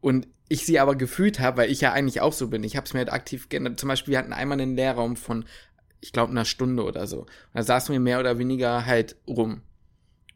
Und 0.00 0.28
ich 0.48 0.66
sie 0.66 0.80
aber 0.80 0.96
gefühlt 0.96 1.38
habe, 1.38 1.58
weil 1.58 1.70
ich 1.70 1.80
ja 1.80 1.92
eigentlich 1.92 2.20
auch 2.20 2.32
so 2.32 2.48
bin. 2.48 2.64
Ich 2.64 2.76
habe 2.76 2.84
es 2.84 2.92
mir 2.92 2.98
halt 2.98 3.12
aktiv 3.12 3.48
geändert. 3.48 3.78
Zum 3.78 3.88
Beispiel, 3.88 4.12
wir 4.12 4.18
hatten 4.18 4.32
einmal 4.32 4.60
einen 4.60 4.74
Lehrraum 4.74 5.16
von, 5.16 5.44
ich 6.00 6.12
glaube, 6.12 6.32
einer 6.32 6.44
Stunde 6.44 6.82
oder 6.82 7.06
so. 7.06 7.20
Und 7.20 7.28
da 7.54 7.62
saßen 7.62 7.92
wir 7.92 8.00
mehr 8.00 8.18
oder 8.18 8.38
weniger 8.38 8.84
halt 8.84 9.16
rum. 9.28 9.62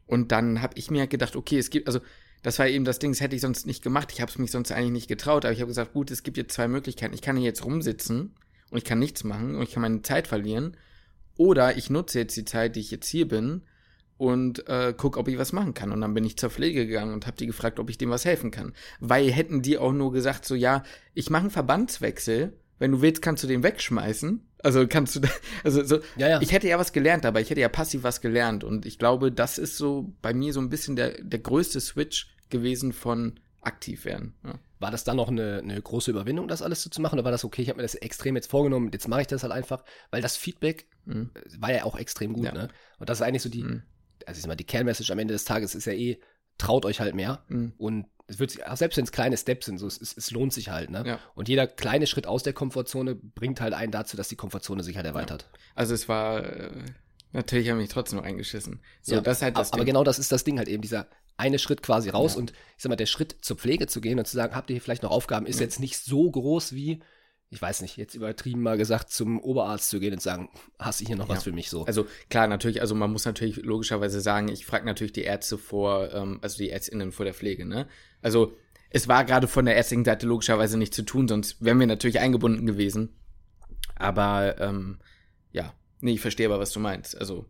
Und 0.07 0.31
dann 0.31 0.61
habe 0.61 0.77
ich 0.77 0.89
mir 0.89 1.01
halt 1.01 1.09
gedacht, 1.09 1.35
okay, 1.35 1.57
es 1.57 1.69
gibt, 1.69 1.87
also 1.87 1.99
das 2.43 2.59
war 2.59 2.67
eben 2.67 2.85
das 2.85 2.99
Ding, 2.99 3.11
das 3.11 3.21
hätte 3.21 3.35
ich 3.35 3.41
sonst 3.41 3.65
nicht 3.65 3.83
gemacht. 3.83 4.11
Ich 4.13 4.21
habe 4.21 4.31
es 4.31 4.37
mich 4.37 4.51
sonst 4.51 4.71
eigentlich 4.71 4.91
nicht 4.91 5.07
getraut. 5.07 5.43
Aber 5.43 5.51
ich 5.51 5.59
habe 5.59 5.67
gesagt, 5.67 5.93
gut, 5.93 6.11
es 6.11 6.23
gibt 6.23 6.37
jetzt 6.37 6.53
zwei 6.53 6.67
Möglichkeiten. 6.67 7.13
Ich 7.13 7.21
kann 7.21 7.35
hier 7.35 7.45
jetzt 7.45 7.65
rumsitzen 7.65 8.35
und 8.69 8.77
ich 8.77 8.85
kann 8.85 8.99
nichts 8.99 9.23
machen 9.23 9.55
und 9.55 9.63
ich 9.63 9.71
kann 9.71 9.81
meine 9.81 10.03
Zeit 10.03 10.27
verlieren. 10.27 10.77
Oder 11.37 11.75
ich 11.75 11.89
nutze 11.89 12.19
jetzt 12.19 12.37
die 12.37 12.45
Zeit, 12.45 12.75
die 12.77 12.79
ich 12.81 12.91
jetzt 12.91 13.07
hier 13.09 13.27
bin 13.27 13.63
und 14.17 14.67
äh, 14.67 14.93
guck, 14.95 15.17
ob 15.17 15.27
ich 15.27 15.37
was 15.37 15.51
machen 15.53 15.73
kann. 15.73 15.91
Und 15.91 16.01
dann 16.01 16.13
bin 16.13 16.23
ich 16.23 16.37
zur 16.37 16.49
Pflege 16.49 16.85
gegangen 16.85 17.13
und 17.13 17.27
habe 17.27 17.37
die 17.37 17.47
gefragt, 17.47 17.79
ob 17.79 17.89
ich 17.89 17.97
dem 17.97 18.09
was 18.09 18.25
helfen 18.25 18.51
kann. 18.51 18.73
Weil 18.99 19.31
hätten 19.31 19.61
die 19.61 19.77
auch 19.77 19.91
nur 19.91 20.11
gesagt, 20.11 20.45
so 20.45 20.55
ja, 20.55 20.83
ich 21.13 21.29
mache 21.29 21.41
einen 21.41 21.51
Verbandswechsel, 21.51 22.53
wenn 22.79 22.91
du 22.91 23.01
willst, 23.01 23.21
kannst 23.21 23.43
du 23.43 23.47
den 23.47 23.63
wegschmeißen. 23.63 24.45
Also 24.63 24.87
kannst 24.87 25.15
du, 25.15 25.19
da- 25.21 25.29
also 25.63 25.83
so, 25.83 25.99
Ja, 26.17 26.27
ja. 26.29 26.41
ich 26.41 26.51
hätte 26.51 26.67
ja 26.67 26.79
was 26.79 26.93
gelernt, 26.93 27.25
aber 27.25 27.41
ich 27.41 27.49
hätte 27.49 27.61
ja 27.61 27.69
passiv 27.69 28.03
was 28.03 28.21
gelernt. 28.21 28.63
Und 28.63 28.85
ich 28.85 28.97
glaube, 28.99 29.31
das 29.31 29.57
ist 29.57 29.77
so 29.77 30.13
bei 30.21 30.33
mir 30.33 30.53
so 30.53 30.59
ein 30.59 30.69
bisschen 30.69 30.95
der, 30.95 31.21
der 31.21 31.39
größte 31.39 31.79
Switch 31.79 32.33
gewesen 32.49 32.93
von 32.93 33.39
aktiv 33.61 34.05
werden. 34.05 34.35
Ja. 34.45 34.59
war 34.79 34.91
das 34.91 35.03
dann 35.03 35.17
noch 35.17 35.29
eine, 35.29 35.59
eine 35.63 35.81
große 35.81 36.11
Überwindung, 36.11 36.47
das 36.47 36.61
alles 36.61 36.83
so 36.83 36.89
zu 36.89 37.01
machen? 37.01 37.15
Oder 37.15 37.25
war 37.25 37.31
das 37.31 37.43
okay, 37.43 37.63
ich 37.63 37.69
habe 37.69 37.77
mir 37.77 37.83
das 37.83 37.95
extrem 37.95 38.35
jetzt 38.35 38.49
vorgenommen, 38.49 38.91
jetzt 38.93 39.07
mache 39.07 39.21
ich 39.21 39.27
das 39.27 39.41
halt 39.41 39.51
einfach, 39.53 39.83
weil 40.11 40.21
das 40.21 40.37
Feedback 40.37 40.85
mhm. 41.05 41.31
war 41.57 41.73
ja 41.73 41.83
auch 41.83 41.95
extrem 41.97 42.33
gut, 42.33 42.45
ja. 42.45 42.53
ne? 42.53 42.67
Und 42.99 43.09
das 43.09 43.19
ist 43.19 43.21
eigentlich 43.23 43.41
so 43.41 43.49
die, 43.49 43.63
mhm. 43.63 43.81
Also 44.27 44.37
ich 44.37 44.41
sag 44.41 44.47
mal, 44.47 44.55
die 44.55 44.65
Kernmessage 44.65 45.11
am 45.11 45.19
Ende 45.19 45.33
des 45.33 45.45
Tages 45.45 45.75
ist 45.75 45.85
ja 45.85 45.93
eh, 45.93 46.19
traut 46.57 46.85
euch 46.85 46.99
halt 46.99 47.15
mehr 47.15 47.43
mhm. 47.47 47.73
und 47.77 48.05
es 48.27 48.39
wird 48.39 48.51
sich, 48.51 48.61
selbst 48.73 48.97
wenn 48.97 49.03
es 49.03 49.11
kleine 49.11 49.37
Steps 49.37 49.67
sind, 49.67 49.77
so, 49.77 49.85
es, 49.85 49.99
es, 49.99 50.31
lohnt 50.31 50.51
sich 50.51 50.69
halt, 50.69 50.89
ne? 50.89 51.03
Ja. 51.05 51.19
Und 51.35 51.47
jeder 51.47 51.67
kleine 51.67 52.07
Schritt 52.07 52.25
aus 52.25 52.41
der 52.41 52.53
Komfortzone 52.53 53.13
bringt 53.13 53.61
halt 53.61 53.73
einen 53.73 53.91
dazu, 53.91 54.17
dass 54.17 54.29
die 54.29 54.35
Komfortzone 54.35 54.81
sich 54.81 54.95
halt 54.95 55.05
erweitert. 55.05 55.47
Ja. 55.51 55.59
Also 55.75 55.93
es 55.93 56.09
war, 56.09 56.43
äh, 56.43 56.71
natürlich 57.33 57.69
habe 57.69 57.79
ich 57.79 57.83
mich 57.83 57.93
trotzdem 57.93 58.17
noch 58.17 58.25
eingeschissen. 58.25 58.81
So, 59.01 59.15
ja, 59.15 59.21
das 59.21 59.43
halt 59.43 59.57
das 59.57 59.73
aber 59.73 59.81
Ding. 59.81 59.93
genau 59.93 60.03
das 60.03 60.17
ist 60.17 60.31
das 60.31 60.43
Ding 60.43 60.57
halt 60.57 60.67
eben, 60.67 60.81
dieser 60.81 61.07
eine 61.37 61.59
Schritt 61.59 61.83
quasi 61.83 62.09
raus 62.09 62.35
und 62.35 62.51
ich 62.51 62.83
sag 62.83 62.89
mal, 62.89 62.95
der 62.95 63.05
Schritt 63.05 63.35
zur 63.41 63.57
Pflege 63.57 63.87
zu 63.87 64.01
gehen 64.01 64.17
und 64.17 64.25
zu 64.25 64.35
sagen, 64.35 64.55
habt 64.55 64.69
ihr 64.69 64.75
hier 64.75 64.81
vielleicht 64.81 65.03
noch 65.03 65.11
Aufgaben, 65.11 65.45
ist 65.45 65.59
jetzt 65.59 65.79
nicht 65.79 65.97
so 65.97 66.31
groß 66.31 66.73
wie, 66.73 67.01
ich 67.49 67.61
weiß 67.61 67.81
nicht, 67.81 67.97
jetzt 67.97 68.15
übertrieben 68.15 68.61
mal 68.61 68.77
gesagt, 68.77 69.11
zum 69.11 69.39
Oberarzt 69.39 69.89
zu 69.89 69.99
gehen 69.99 70.13
und 70.13 70.21
sagen, 70.21 70.49
hast 70.79 71.01
du 71.01 71.05
hier 71.05 71.15
noch 71.15 71.29
ja. 71.29 71.35
was 71.35 71.43
für 71.43 71.51
mich 71.51 71.69
so? 71.69 71.85
Also 71.85 72.07
klar, 72.29 72.47
natürlich, 72.47 72.81
also 72.81 72.95
man 72.95 73.11
muss 73.11 73.25
natürlich 73.25 73.57
logischerweise 73.57 74.19
sagen, 74.19 74.49
ich 74.49 74.65
frage 74.65 74.85
natürlich 74.85 75.13
die 75.13 75.23
Ärzte 75.23 75.57
vor, 75.57 76.13
ähm, 76.13 76.39
also 76.41 76.57
die 76.57 76.69
ÄrztInnen 76.69 77.11
vor 77.11 77.25
der 77.25 77.33
Pflege, 77.33 77.65
ne? 77.65 77.87
Also 78.21 78.53
es 78.89 79.07
war 79.07 79.25
gerade 79.25 79.47
von 79.47 79.65
der 79.65 79.75
ärztlichen 79.75 80.05
Seite 80.05 80.25
logischerweise 80.25 80.77
nicht 80.77 80.93
zu 80.93 81.03
tun, 81.03 81.27
sonst 81.27 81.63
wären 81.63 81.79
wir 81.79 81.87
natürlich 81.87 82.19
eingebunden 82.19 82.65
gewesen. 82.65 83.15
Aber 83.95 84.59
ähm, 84.59 84.99
ja, 85.51 85.73
nee, 86.01 86.13
ich 86.13 86.21
verstehe 86.21 86.47
aber, 86.47 86.59
was 86.59 86.71
du 86.71 86.79
meinst. 86.79 87.17
Also 87.17 87.45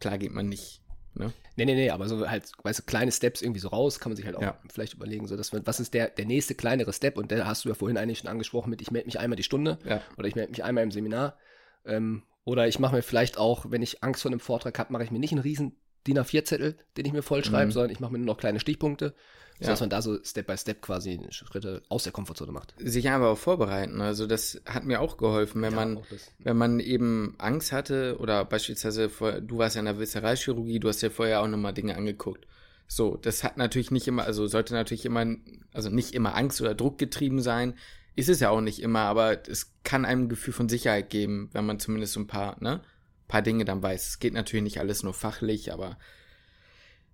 klar 0.00 0.18
geht 0.18 0.32
man 0.32 0.48
nicht 0.48 0.82
Ne? 1.18 1.32
Nee, 1.56 1.64
nee, 1.64 1.74
nee, 1.74 1.90
aber 1.90 2.08
so 2.08 2.28
halt, 2.28 2.50
weißt 2.62 2.80
du, 2.80 2.82
kleine 2.84 3.10
Steps 3.10 3.42
irgendwie 3.42 3.60
so 3.60 3.68
raus, 3.68 3.98
kann 3.98 4.10
man 4.10 4.16
sich 4.16 4.26
halt 4.26 4.36
auch 4.36 4.42
ja. 4.42 4.58
vielleicht 4.70 4.94
überlegen, 4.94 5.26
so 5.26 5.36
dass 5.36 5.52
man, 5.52 5.66
was 5.66 5.80
ist 5.80 5.94
der, 5.94 6.08
der 6.08 6.26
nächste 6.26 6.54
kleinere 6.54 6.92
Step? 6.92 7.16
Und 7.16 7.32
da 7.32 7.46
hast 7.46 7.64
du 7.64 7.68
ja 7.68 7.74
vorhin 7.74 7.96
eigentlich 7.96 8.18
schon 8.18 8.28
angesprochen 8.28 8.70
mit, 8.70 8.82
ich 8.82 8.90
melde 8.90 9.06
mich 9.06 9.18
einmal 9.18 9.36
die 9.36 9.42
Stunde 9.42 9.78
ja. 9.84 10.02
oder 10.18 10.28
ich 10.28 10.34
melde 10.34 10.50
mich 10.50 10.64
einmal 10.64 10.84
im 10.84 10.90
Seminar. 10.90 11.36
Ähm, 11.84 12.22
oder 12.44 12.68
ich 12.68 12.78
mache 12.78 12.94
mir 12.94 13.02
vielleicht 13.02 13.38
auch, 13.38 13.66
wenn 13.70 13.82
ich 13.82 14.02
Angst 14.04 14.22
vor 14.22 14.30
einem 14.30 14.40
Vortrag 14.40 14.78
habe, 14.78 14.92
mache 14.92 15.04
ich 15.04 15.10
mir 15.10 15.18
nicht 15.18 15.32
einen 15.32 15.40
riesen 15.40 15.76
DIN 16.06 16.18
A4-Zettel, 16.18 16.76
den 16.96 17.06
ich 17.06 17.12
mir 17.12 17.22
vollschreibe, 17.22 17.66
mhm. 17.66 17.72
sondern 17.72 17.90
ich 17.90 18.00
mache 18.00 18.12
mir 18.12 18.18
nur 18.18 18.26
noch 18.26 18.38
kleine 18.38 18.60
Stichpunkte 18.60 19.14
ja. 19.60 19.68
dass 19.68 19.80
man 19.80 19.90
da 19.90 20.02
so 20.02 20.22
Step 20.22 20.46
by 20.46 20.56
Step 20.56 20.82
quasi 20.82 21.20
Schritte 21.30 21.82
aus 21.88 22.04
der 22.04 22.12
Komfortzone 22.12 22.52
macht. 22.52 22.74
Sich 22.78 23.08
einfach 23.08 23.28
auch 23.28 23.38
vorbereiten. 23.38 24.00
Also 24.00 24.26
das 24.26 24.60
hat 24.66 24.84
mir 24.84 25.00
auch 25.00 25.16
geholfen, 25.16 25.62
wenn 25.62 25.72
ja, 25.72 25.76
man, 25.76 26.00
wenn 26.38 26.56
man 26.56 26.80
eben 26.80 27.34
Angst 27.38 27.72
hatte 27.72 28.18
oder 28.18 28.44
beispielsweise, 28.44 29.08
vor, 29.08 29.40
du 29.40 29.58
warst 29.58 29.76
ja 29.76 29.80
in 29.80 29.86
der 29.86 29.98
Viszeralchirurgie, 29.98 30.80
du 30.80 30.88
hast 30.88 31.00
ja 31.02 31.10
vorher 31.10 31.42
auch 31.42 31.48
nochmal 31.48 31.74
Dinge 31.74 31.96
angeguckt. 31.96 32.46
So, 32.88 33.16
das 33.16 33.42
hat 33.42 33.56
natürlich 33.56 33.90
nicht 33.90 34.06
immer, 34.06 34.24
also 34.24 34.46
sollte 34.46 34.74
natürlich 34.74 35.06
immer, 35.06 35.24
also 35.72 35.90
nicht 35.90 36.14
immer 36.14 36.36
Angst 36.36 36.60
oder 36.60 36.74
Druck 36.74 36.98
getrieben 36.98 37.40
sein. 37.40 37.74
Ist 38.14 38.28
es 38.28 38.40
ja 38.40 38.50
auch 38.50 38.60
nicht 38.60 38.80
immer, 38.80 39.00
aber 39.00 39.48
es 39.48 39.72
kann 39.82 40.04
einem 40.04 40.24
ein 40.24 40.28
Gefühl 40.28 40.54
von 40.54 40.68
Sicherheit 40.68 41.10
geben, 41.10 41.50
wenn 41.52 41.66
man 41.66 41.80
zumindest 41.80 42.12
so 42.14 42.20
ein 42.20 42.26
paar, 42.26 42.56
ne, 42.62 42.80
paar 43.28 43.42
Dinge 43.42 43.64
dann 43.64 43.82
weiß. 43.82 44.08
Es 44.08 44.18
geht 44.18 44.34
natürlich 44.34 44.62
nicht 44.62 44.80
alles 44.80 45.02
nur 45.02 45.14
fachlich, 45.14 45.72
aber 45.72 45.98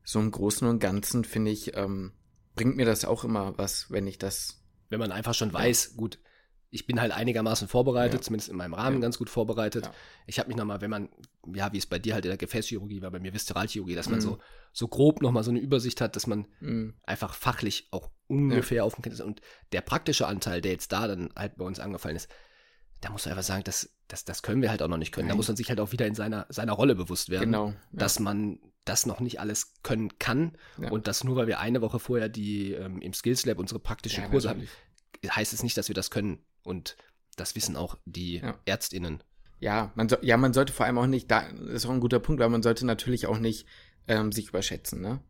so 0.04 0.20
im 0.20 0.30
Großen 0.30 0.68
und 0.68 0.78
Ganzen 0.78 1.24
finde 1.24 1.50
ich, 1.50 1.76
ähm, 1.76 2.12
bringt 2.54 2.76
mir 2.76 2.86
das 2.86 3.04
auch 3.04 3.24
immer 3.24 3.56
was, 3.58 3.90
wenn 3.90 4.06
ich 4.06 4.18
das. 4.18 4.58
Wenn 4.88 5.00
man 5.00 5.12
einfach 5.12 5.32
schon 5.32 5.52
weiß, 5.52 5.96
gut, 5.96 6.18
ich 6.68 6.86
bin 6.86 7.00
halt 7.00 7.12
einigermaßen 7.12 7.68
vorbereitet, 7.68 8.20
ja. 8.20 8.22
zumindest 8.22 8.48
in 8.48 8.56
meinem 8.56 8.72
Rahmen 8.72 8.96
ja. 8.96 9.02
ganz 9.02 9.18
gut 9.18 9.28
vorbereitet. 9.28 9.86
Ja. 9.86 9.94
Ich 10.26 10.38
habe 10.38 10.48
mich 10.48 10.56
nochmal, 10.56 10.80
wenn 10.80 10.90
man, 10.90 11.10
ja, 11.54 11.70
wie 11.72 11.78
es 11.78 11.84
bei 11.86 11.98
dir 11.98 12.14
halt 12.14 12.24
in 12.24 12.30
der 12.30 12.38
Gefäßchirurgie 12.38 13.02
war, 13.02 13.10
bei 13.10 13.20
mir 13.20 13.34
Viszeralchirurgie, 13.34 13.94
dass 13.94 14.08
man 14.08 14.20
mhm. 14.20 14.22
so, 14.22 14.38
so 14.72 14.88
grob 14.88 15.20
nochmal 15.20 15.44
so 15.44 15.50
eine 15.50 15.60
Übersicht 15.60 16.00
hat, 16.00 16.16
dass 16.16 16.26
man 16.26 16.46
mhm. 16.60 16.94
einfach 17.04 17.34
fachlich 17.34 17.88
auch 17.90 18.10
ungefähr 18.26 18.84
auf 18.86 18.94
dem 18.94 19.02
Kind 19.02 19.14
ist. 19.14 19.20
Und 19.20 19.42
der 19.72 19.82
praktische 19.82 20.26
Anteil, 20.26 20.62
der 20.62 20.72
jetzt 20.72 20.92
da 20.92 21.06
dann 21.06 21.28
halt 21.36 21.56
bei 21.56 21.64
uns 21.64 21.78
angefallen 21.78 22.16
ist, 22.16 22.30
da 23.02 23.10
muss 23.10 23.26
man 23.26 23.32
einfach 23.32 23.46
sagen, 23.46 23.64
das, 23.64 23.94
das, 24.08 24.24
das 24.24 24.42
können 24.42 24.62
wir 24.62 24.70
halt 24.70 24.80
auch 24.80 24.88
noch 24.88 24.96
nicht 24.96 25.12
können. 25.12 25.28
Nein. 25.28 25.34
Da 25.34 25.36
muss 25.36 25.48
man 25.48 25.58
sich 25.58 25.68
halt 25.68 25.80
auch 25.80 25.92
wieder 25.92 26.06
in 26.06 26.14
seiner, 26.14 26.46
seiner 26.48 26.72
Rolle 26.72 26.94
bewusst 26.94 27.28
werden. 27.28 27.52
Genau. 27.52 27.74
Dass 27.92 28.18
man 28.18 28.60
das 28.84 29.06
noch 29.06 29.20
nicht 29.20 29.40
alles 29.40 29.74
können 29.82 30.18
kann 30.18 30.56
ja. 30.80 30.90
und 30.90 31.06
dass 31.06 31.24
nur 31.24 31.36
weil 31.36 31.46
wir 31.46 31.60
eine 31.60 31.80
Woche 31.80 31.98
vorher 31.98 32.28
die 32.28 32.72
ähm, 32.72 33.00
im 33.00 33.12
Skills 33.12 33.46
Lab 33.46 33.58
unsere 33.58 33.80
praktischen 33.80 34.24
ja, 34.24 34.30
Kurse 34.30 34.50
haben, 34.50 34.68
heißt 35.24 35.52
es 35.52 35.62
nicht, 35.62 35.76
dass 35.76 35.88
wir 35.88 35.94
das 35.94 36.10
können 36.10 36.38
und 36.62 36.96
das 37.36 37.54
wissen 37.54 37.76
auch 37.76 37.96
die 38.04 38.38
ja. 38.38 38.58
Ärztinnen. 38.64 39.22
Ja, 39.60 39.92
man 39.94 40.08
so, 40.08 40.16
ja, 40.22 40.36
man 40.36 40.52
sollte 40.52 40.72
vor 40.72 40.86
allem 40.86 40.98
auch 40.98 41.06
nicht, 41.06 41.30
da 41.30 41.40
ist 41.40 41.86
auch 41.86 41.90
ein 41.90 42.00
guter 42.00 42.18
Punkt, 42.18 42.40
weil 42.40 42.48
man 42.48 42.62
sollte 42.62 42.84
natürlich 42.84 43.26
auch 43.26 43.38
nicht 43.38 43.66
ähm, 44.08 44.32
sich 44.32 44.48
überschätzen, 44.48 45.00
ne? 45.00 45.20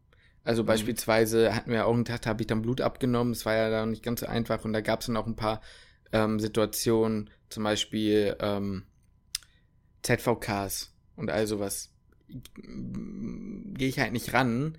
Also 0.45 0.63
mhm. 0.63 0.69
beispielsweise 0.69 1.55
hatten 1.55 1.71
wir 1.71 1.87
auch 1.87 1.95
einen 1.95 2.05
Tag, 2.05 2.23
da 2.23 2.31
habe 2.31 2.43
ich 2.43 2.47
dann 2.47 2.63
Blut 2.63 2.81
abgenommen, 2.81 3.33
es 3.33 3.47
war 3.47 3.55
ja 3.55 3.71
dann 3.71 3.91
nicht 3.91 4.03
ganz 4.03 4.21
so 4.21 4.27
einfach 4.27 4.65
und 4.65 4.73
da 4.73 4.81
gab 4.81 5.01
es 5.01 5.07
dann 5.07 5.17
auch 5.17 5.27
ein 5.27 5.37
paar 5.37 5.61
ähm, 6.13 6.41
Situationen, 6.41 7.31
zum 7.49 7.63
Beispiel 7.65 8.37
ähm, 8.41 8.85
ZVKs 10.03 10.95
und 11.15 11.31
all 11.31 11.47
sowas 11.47 11.92
gehe 12.55 13.89
ich 13.89 13.99
halt 13.99 14.13
nicht 14.13 14.33
ran, 14.33 14.79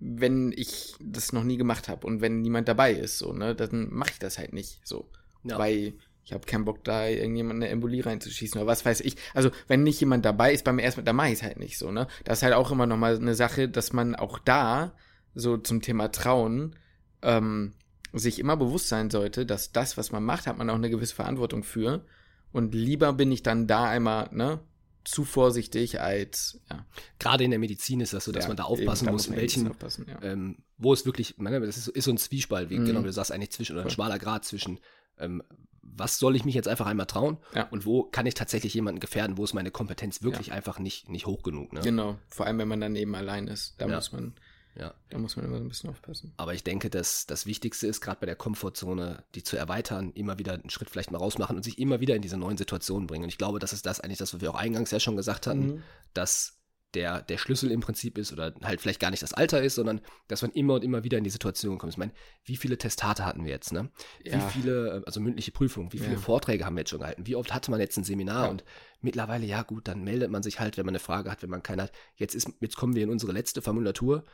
wenn 0.00 0.52
ich 0.52 0.96
das 1.00 1.32
noch 1.32 1.44
nie 1.44 1.56
gemacht 1.56 1.88
habe 1.88 2.06
und 2.06 2.20
wenn 2.20 2.40
niemand 2.40 2.68
dabei 2.68 2.92
ist, 2.92 3.18
so, 3.18 3.32
ne, 3.32 3.54
dann 3.54 3.92
mache 3.92 4.10
ich 4.12 4.18
das 4.18 4.38
halt 4.38 4.52
nicht 4.52 4.80
so. 4.84 5.08
Ja. 5.44 5.58
Weil 5.58 5.94
ich 6.24 6.32
habe 6.32 6.46
keinen 6.46 6.64
Bock, 6.64 6.82
da 6.84 7.06
irgendjemand 7.06 7.62
eine 7.62 7.68
Embolie 7.68 8.04
reinzuschießen 8.04 8.58
oder 8.60 8.66
was 8.66 8.84
weiß 8.84 9.00
ich. 9.02 9.16
Also, 9.34 9.50
wenn 9.68 9.82
nicht 9.82 10.00
jemand 10.00 10.24
dabei 10.24 10.54
ist 10.54 10.64
beim 10.64 10.78
ersten 10.78 11.00
Mal, 11.00 11.04
dann 11.04 11.16
mache 11.16 11.28
ich 11.28 11.34
es 11.34 11.42
halt 11.42 11.58
nicht 11.58 11.76
so, 11.76 11.90
ne? 11.90 12.06
Das 12.24 12.38
ist 12.38 12.42
halt 12.42 12.54
auch 12.54 12.70
immer 12.70 12.86
nochmal 12.86 13.16
eine 13.16 13.34
Sache, 13.34 13.68
dass 13.68 13.92
man 13.92 14.14
auch 14.14 14.38
da, 14.38 14.94
so 15.34 15.58
zum 15.58 15.82
Thema 15.82 16.10
Trauen, 16.10 16.76
ähm, 17.22 17.74
sich 18.12 18.38
immer 18.38 18.56
bewusst 18.56 18.88
sein 18.88 19.10
sollte, 19.10 19.44
dass 19.44 19.72
das, 19.72 19.96
was 19.98 20.12
man 20.12 20.24
macht, 20.24 20.46
hat 20.46 20.56
man 20.56 20.70
auch 20.70 20.76
eine 20.76 20.90
gewisse 20.90 21.14
Verantwortung 21.14 21.62
für. 21.62 22.06
Und 22.52 22.74
lieber 22.74 23.12
bin 23.12 23.32
ich 23.32 23.42
dann 23.42 23.66
da 23.66 23.84
einmal, 23.84 24.28
ne, 24.32 24.60
zu 25.04 25.24
vorsichtig 25.24 26.00
als, 26.00 26.60
ja. 26.70 26.84
Gerade 27.18 27.44
in 27.44 27.50
der 27.50 27.58
Medizin 27.58 28.00
ist 28.00 28.12
das 28.12 28.24
so, 28.24 28.32
dass 28.32 28.44
ja, 28.44 28.48
man 28.48 28.56
da 28.56 28.64
aufpassen 28.64 29.10
muss, 29.10 29.26
in 29.26 29.36
welchen, 29.36 29.66
ja. 29.66 30.22
ähm, 30.22 30.58
wo 30.78 30.92
es 30.92 31.04
wirklich, 31.06 31.34
das 31.38 31.76
ist, 31.76 31.88
ist 31.88 32.04
so 32.04 32.10
ein 32.10 32.18
Zwiespalt, 32.18 32.70
wie 32.70 32.78
mhm. 32.78 32.86
genau 32.86 33.02
du 33.02 33.12
sagst, 33.12 33.32
eigentlich 33.32 33.50
zwischen, 33.50 33.74
oder 33.74 33.84
ein 33.84 33.90
schmaler 33.90 34.18
Grad 34.18 34.44
zwischen, 34.44 34.80
ähm, 35.18 35.42
was 35.82 36.18
soll 36.18 36.34
ich 36.34 36.44
mich 36.44 36.54
jetzt 36.54 36.68
einfach 36.68 36.86
einmal 36.86 37.06
trauen 37.06 37.38
ja. 37.54 37.68
und 37.68 37.86
wo 37.86 38.04
kann 38.04 38.26
ich 38.26 38.34
tatsächlich 38.34 38.74
jemanden 38.74 39.00
gefährden, 39.00 39.36
wo 39.36 39.44
ist 39.44 39.54
meine 39.54 39.70
Kompetenz 39.70 40.22
wirklich 40.22 40.52
einfach 40.52 40.78
nicht, 40.78 41.08
nicht 41.08 41.26
hoch 41.26 41.42
genug. 41.42 41.72
Ne? 41.72 41.80
Genau, 41.80 42.18
vor 42.28 42.46
allem 42.46 42.58
wenn 42.58 42.68
man 42.68 42.80
dann 42.80 42.96
eben 42.96 43.14
allein 43.14 43.46
ist, 43.46 43.74
da 43.78 43.86
muss 43.86 44.12
man 44.12 44.34
ja. 44.76 44.94
Da 45.10 45.18
muss 45.18 45.36
man 45.36 45.46
immer 45.46 45.58
so 45.58 45.64
ein 45.64 45.68
bisschen 45.68 45.90
aufpassen. 45.90 46.32
Aber 46.36 46.54
ich 46.54 46.64
denke, 46.64 46.90
dass 46.90 47.26
das 47.26 47.46
Wichtigste 47.46 47.86
ist, 47.86 48.00
gerade 48.00 48.20
bei 48.20 48.26
der 48.26 48.36
Komfortzone, 48.36 49.24
die 49.34 49.42
zu 49.42 49.56
erweitern, 49.56 50.12
immer 50.14 50.38
wieder 50.38 50.54
einen 50.54 50.70
Schritt 50.70 50.90
vielleicht 50.90 51.10
mal 51.10 51.18
rausmachen 51.18 51.56
und 51.56 51.62
sich 51.62 51.78
immer 51.78 52.00
wieder 52.00 52.16
in 52.16 52.22
diese 52.22 52.36
neuen 52.36 52.56
Situationen 52.56 53.06
bringen. 53.06 53.24
Und 53.24 53.28
ich 53.28 53.38
glaube, 53.38 53.58
das 53.58 53.72
ist 53.72 53.86
das 53.86 54.00
eigentlich 54.00 54.18
das, 54.18 54.34
was 54.34 54.40
wir 54.40 54.50
auch 54.50 54.56
eingangs 54.56 54.90
ja 54.90 54.98
schon 54.98 55.16
gesagt 55.16 55.46
hatten, 55.46 55.66
mhm. 55.66 55.82
dass 56.12 56.60
der, 56.94 57.22
der 57.22 57.38
Schlüssel 57.38 57.70
im 57.70 57.80
Prinzip 57.80 58.18
ist 58.18 58.32
oder 58.32 58.54
halt 58.62 58.80
vielleicht 58.80 59.00
gar 59.00 59.10
nicht 59.10 59.22
das 59.22 59.34
Alter 59.34 59.62
ist, 59.62 59.74
sondern 59.74 60.00
dass 60.28 60.42
man 60.42 60.52
immer 60.52 60.74
und 60.74 60.84
immer 60.84 61.04
wieder 61.04 61.18
in 61.18 61.24
die 61.24 61.30
Situation 61.30 61.78
kommt. 61.78 61.92
Ich 61.92 61.98
meine, 61.98 62.12
wie 62.44 62.56
viele 62.56 62.78
Testate 62.78 63.24
hatten 63.24 63.44
wir 63.44 63.50
jetzt, 63.50 63.72
ne? 63.72 63.90
Ja. 64.22 64.36
Wie 64.36 64.52
viele, 64.52 65.02
also 65.06 65.20
mündliche 65.20 65.50
Prüfungen, 65.50 65.92
wie 65.92 65.98
viele 65.98 66.14
ja. 66.14 66.18
Vorträge 66.18 66.64
haben 66.64 66.76
wir 66.76 66.80
jetzt 66.80 66.90
schon 66.90 67.00
gehalten? 67.00 67.26
Wie 67.26 67.36
oft 67.36 67.52
hatte 67.52 67.70
man 67.70 67.80
jetzt 67.80 67.96
ein 67.96 68.04
Seminar? 68.04 68.44
Ja. 68.44 68.50
Und 68.50 68.64
mittlerweile, 69.00 69.46
ja 69.46 69.62
gut, 69.62 69.88
dann 69.88 70.04
meldet 70.04 70.30
man 70.30 70.42
sich 70.42 70.60
halt, 70.60 70.76
wenn 70.76 70.86
man 70.86 70.92
eine 70.92 71.00
Frage 71.00 71.30
hat, 71.30 71.42
wenn 71.42 71.50
man 71.50 71.62
keine 71.62 71.82
hat. 71.82 71.92
Jetzt 72.16 72.34
ist, 72.34 72.50
jetzt 72.60 72.76
kommen 72.76 72.94
wir 72.94 73.02
in 73.02 73.10
unsere 73.10 73.32
letzte 73.32 73.62
Formulatur 73.62 74.24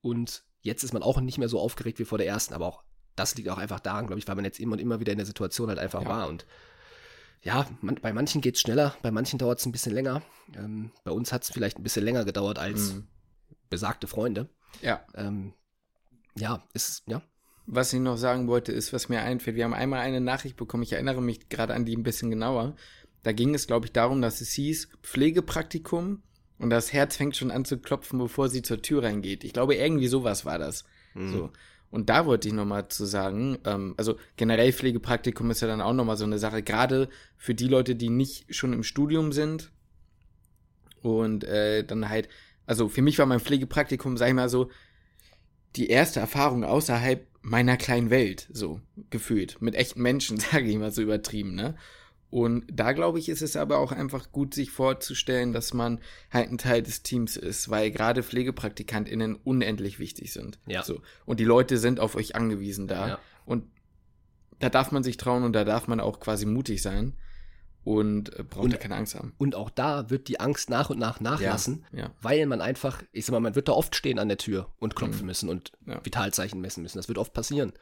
und 0.00 0.44
jetzt 0.60 0.84
ist 0.84 0.92
man 0.92 1.02
auch 1.02 1.20
nicht 1.20 1.38
mehr 1.38 1.48
so 1.48 1.60
aufgeregt 1.60 1.98
wie 1.98 2.04
vor 2.04 2.18
der 2.18 2.26
ersten, 2.26 2.54
aber 2.54 2.66
auch 2.66 2.82
das 3.16 3.34
liegt 3.34 3.48
auch 3.48 3.58
einfach 3.58 3.80
daran, 3.80 4.06
glaube 4.06 4.20
ich, 4.20 4.28
weil 4.28 4.36
man 4.36 4.44
jetzt 4.44 4.60
immer 4.60 4.74
und 4.74 4.78
immer 4.78 5.00
wieder 5.00 5.12
in 5.12 5.18
der 5.18 5.26
Situation 5.26 5.68
halt 5.68 5.78
einfach 5.78 6.02
ja. 6.02 6.08
war. 6.08 6.28
Und 6.28 6.46
ja, 7.42 7.66
man, 7.80 7.96
bei 7.96 8.12
manchen 8.12 8.40
geht 8.40 8.54
es 8.54 8.60
schneller, 8.60 8.96
bei 9.02 9.10
manchen 9.10 9.38
dauert 9.38 9.58
es 9.58 9.66
ein 9.66 9.72
bisschen 9.72 9.92
länger. 9.92 10.22
Ähm, 10.56 10.92
bei 11.04 11.10
uns 11.10 11.32
hat 11.32 11.42
es 11.42 11.50
vielleicht 11.50 11.78
ein 11.78 11.82
bisschen 11.82 12.04
länger 12.04 12.24
gedauert 12.24 12.58
als 12.58 12.94
mhm. 12.94 13.08
besagte 13.70 14.06
Freunde. 14.06 14.48
Ja. 14.82 15.04
Ähm, 15.14 15.54
ja, 16.36 16.62
ist, 16.74 17.02
ja. 17.06 17.22
Was 17.66 17.92
ich 17.92 18.00
noch 18.00 18.16
sagen 18.16 18.48
wollte, 18.48 18.72
ist, 18.72 18.92
was 18.92 19.08
mir 19.08 19.20
einfällt. 19.20 19.56
Wir 19.56 19.64
haben 19.64 19.74
einmal 19.74 20.00
eine 20.00 20.20
Nachricht 20.20 20.56
bekommen, 20.56 20.82
ich 20.82 20.92
erinnere 20.92 21.20
mich 21.20 21.48
gerade 21.48 21.74
an 21.74 21.84
die 21.84 21.96
ein 21.96 22.02
bisschen 22.02 22.30
genauer. 22.30 22.76
Da 23.24 23.32
ging 23.32 23.54
es, 23.54 23.66
glaube 23.66 23.86
ich, 23.86 23.92
darum, 23.92 24.22
dass 24.22 24.40
es 24.40 24.52
hieß, 24.52 24.88
Pflegepraktikum 25.02 26.22
und 26.58 26.70
das 26.70 26.92
Herz 26.92 27.16
fängt 27.16 27.36
schon 27.36 27.50
an 27.50 27.64
zu 27.64 27.78
klopfen, 27.78 28.18
bevor 28.18 28.48
sie 28.48 28.62
zur 28.62 28.82
Tür 28.82 29.04
reingeht. 29.04 29.44
Ich 29.44 29.52
glaube, 29.52 29.76
irgendwie 29.76 30.08
sowas 30.08 30.44
war 30.44 30.58
das. 30.58 30.84
Mhm. 31.14 31.32
So. 31.32 31.50
Und 31.90 32.10
da 32.10 32.26
wollte 32.26 32.48
ich 32.48 32.54
nochmal 32.54 32.88
zu 32.88 33.06
sagen, 33.06 33.58
ähm, 33.64 33.94
also 33.96 34.16
generell 34.36 34.72
Pflegepraktikum 34.72 35.50
ist 35.50 35.62
ja 35.62 35.68
dann 35.68 35.80
auch 35.80 35.94
nochmal 35.94 36.16
so 36.16 36.24
eine 36.24 36.38
Sache, 36.38 36.62
gerade 36.62 37.08
für 37.36 37.54
die 37.54 37.68
Leute, 37.68 37.94
die 37.94 38.10
nicht 38.10 38.54
schon 38.54 38.72
im 38.72 38.82
Studium 38.82 39.32
sind. 39.32 39.70
Und 41.00 41.44
äh, 41.44 41.84
dann 41.84 42.08
halt, 42.08 42.28
also 42.66 42.88
für 42.88 43.02
mich 43.02 43.18
war 43.18 43.26
mein 43.26 43.40
Pflegepraktikum, 43.40 44.16
sag 44.16 44.28
ich 44.28 44.34
mal 44.34 44.48
so, 44.48 44.68
die 45.76 45.88
erste 45.88 46.20
Erfahrung 46.20 46.64
außerhalb 46.64 47.26
meiner 47.40 47.76
kleinen 47.76 48.10
Welt, 48.10 48.48
so 48.52 48.80
gefühlt, 49.10 49.62
mit 49.62 49.74
echten 49.74 50.02
Menschen, 50.02 50.38
sage 50.52 50.68
ich 50.68 50.76
mal 50.76 50.90
so 50.90 51.02
übertrieben, 51.02 51.54
ne? 51.54 51.76
Und 52.30 52.64
da 52.70 52.92
glaube 52.92 53.18
ich, 53.18 53.28
ist 53.30 53.40
es 53.40 53.56
aber 53.56 53.78
auch 53.78 53.90
einfach 53.90 54.32
gut, 54.32 54.52
sich 54.52 54.70
vorzustellen, 54.70 55.52
dass 55.54 55.72
man 55.72 56.00
halt 56.30 56.50
ein 56.50 56.58
Teil 56.58 56.82
des 56.82 57.02
Teams 57.02 57.36
ist, 57.38 57.70
weil 57.70 57.90
gerade 57.90 58.22
PflegepraktikantInnen 58.22 59.36
unendlich 59.36 59.98
wichtig 59.98 60.32
sind. 60.34 60.58
Ja. 60.66 60.82
So. 60.82 61.00
Und 61.24 61.40
die 61.40 61.44
Leute 61.44 61.78
sind 61.78 62.00
auf 62.00 62.16
euch 62.16 62.36
angewiesen 62.36 62.86
da. 62.86 63.08
Ja. 63.08 63.18
Und 63.46 63.64
da 64.58 64.68
darf 64.68 64.92
man 64.92 65.02
sich 65.02 65.16
trauen 65.16 65.42
und 65.44 65.54
da 65.54 65.64
darf 65.64 65.88
man 65.88 66.00
auch 66.00 66.20
quasi 66.20 66.44
mutig 66.44 66.82
sein 66.82 67.14
und 67.82 68.38
äh, 68.38 68.42
braucht 68.42 68.64
Und- 68.64 68.70
ja 68.72 68.76
keine 68.76 68.96
Angst 68.96 69.14
haben. 69.14 69.32
Und 69.38 69.54
auch 69.54 69.70
da 69.70 70.10
wird 70.10 70.28
die 70.28 70.38
Angst 70.40 70.68
nach 70.68 70.90
und 70.90 70.98
nach 70.98 71.20
nachlassen, 71.20 71.86
Ja. 71.92 72.10
weil 72.20 72.44
man 72.44 72.60
einfach, 72.60 73.02
ich 73.12 73.24
sag 73.24 73.32
mal, 73.32 73.40
man 73.40 73.54
wird 73.54 73.68
da 73.68 73.72
oft 73.72 73.96
stehen 73.96 74.18
an 74.18 74.28
der 74.28 74.36
Tür 74.36 74.70
und 74.80 74.94
klopfen 74.96 75.20
Mhm. 75.22 75.26
müssen 75.26 75.48
und 75.48 75.72
Ja. 75.86 76.04
Vitalzeichen 76.04 76.60
messen 76.60 76.82
müssen. 76.82 76.98
Das 76.98 77.08
wird 77.08 77.16
oft 77.16 77.32
passieren. 77.32 77.72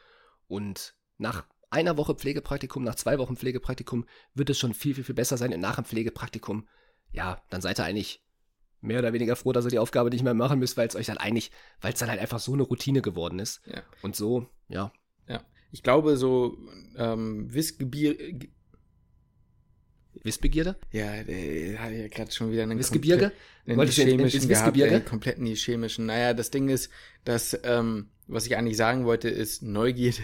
Und 0.46 0.94
nach 1.18 1.44
einer 1.70 1.96
Woche 1.96 2.14
Pflegepraktikum, 2.14 2.84
nach 2.84 2.94
zwei 2.94 3.18
Wochen 3.18 3.36
Pflegepraktikum 3.36 4.06
wird 4.34 4.50
es 4.50 4.58
schon 4.58 4.74
viel, 4.74 4.94
viel, 4.94 5.04
viel 5.04 5.14
besser 5.14 5.36
sein. 5.36 5.52
Und 5.52 5.60
nach 5.60 5.76
dem 5.76 5.84
Pflegepraktikum, 5.84 6.68
ja, 7.12 7.42
dann 7.50 7.60
seid 7.60 7.78
ihr 7.80 7.84
eigentlich 7.84 8.22
mehr 8.80 8.98
oder 9.00 9.12
weniger 9.12 9.36
froh, 9.36 9.52
dass 9.52 9.64
ihr 9.64 9.70
die 9.70 9.78
Aufgabe 9.78 10.10
nicht 10.10 10.22
mehr 10.22 10.34
machen 10.34 10.58
müsst, 10.58 10.76
weil 10.76 10.86
es 10.86 10.94
euch 10.96 11.06
dann 11.06 11.18
eigentlich, 11.18 11.50
weil 11.80 11.92
es 11.92 11.98
dann 11.98 12.08
halt 12.10 12.20
einfach 12.20 12.38
so 12.38 12.52
eine 12.52 12.62
Routine 12.62 13.02
geworden 13.02 13.38
ist. 13.38 13.60
Ja. 13.66 13.82
Und 14.02 14.14
so, 14.16 14.46
ja, 14.68 14.92
Ich 15.72 15.82
glaube, 15.82 16.16
so 16.16 16.56
ähm, 16.96 17.52
Wissgebier. 17.52 18.16
Wissbegierde? 20.22 20.76
Ja, 20.92 21.22
der 21.22 21.78
hat 21.82 21.92
ja 21.92 22.08
gerade 22.08 22.30
schon 22.32 22.50
wieder 22.50 22.62
einen 22.62 22.78
Wissgebirge? 22.78 23.32
In- 23.66 23.78
in- 23.78 23.88
chemischen 23.88 24.40
ins 24.40 24.48
gehabt, 24.48 24.74
Wissgebirge? 24.74 25.04
kompletten 25.04 25.44
die 25.44 25.54
chemischen. 25.54 26.06
Naja, 26.06 26.32
das 26.34 26.50
Ding 26.50 26.68
ist, 26.68 26.90
dass, 27.24 27.58
ähm, 27.64 28.10
was 28.26 28.46
ich 28.46 28.56
eigentlich 28.56 28.76
sagen 28.76 29.04
wollte, 29.04 29.28
ist 29.28 29.62
Neugierde 29.62 30.18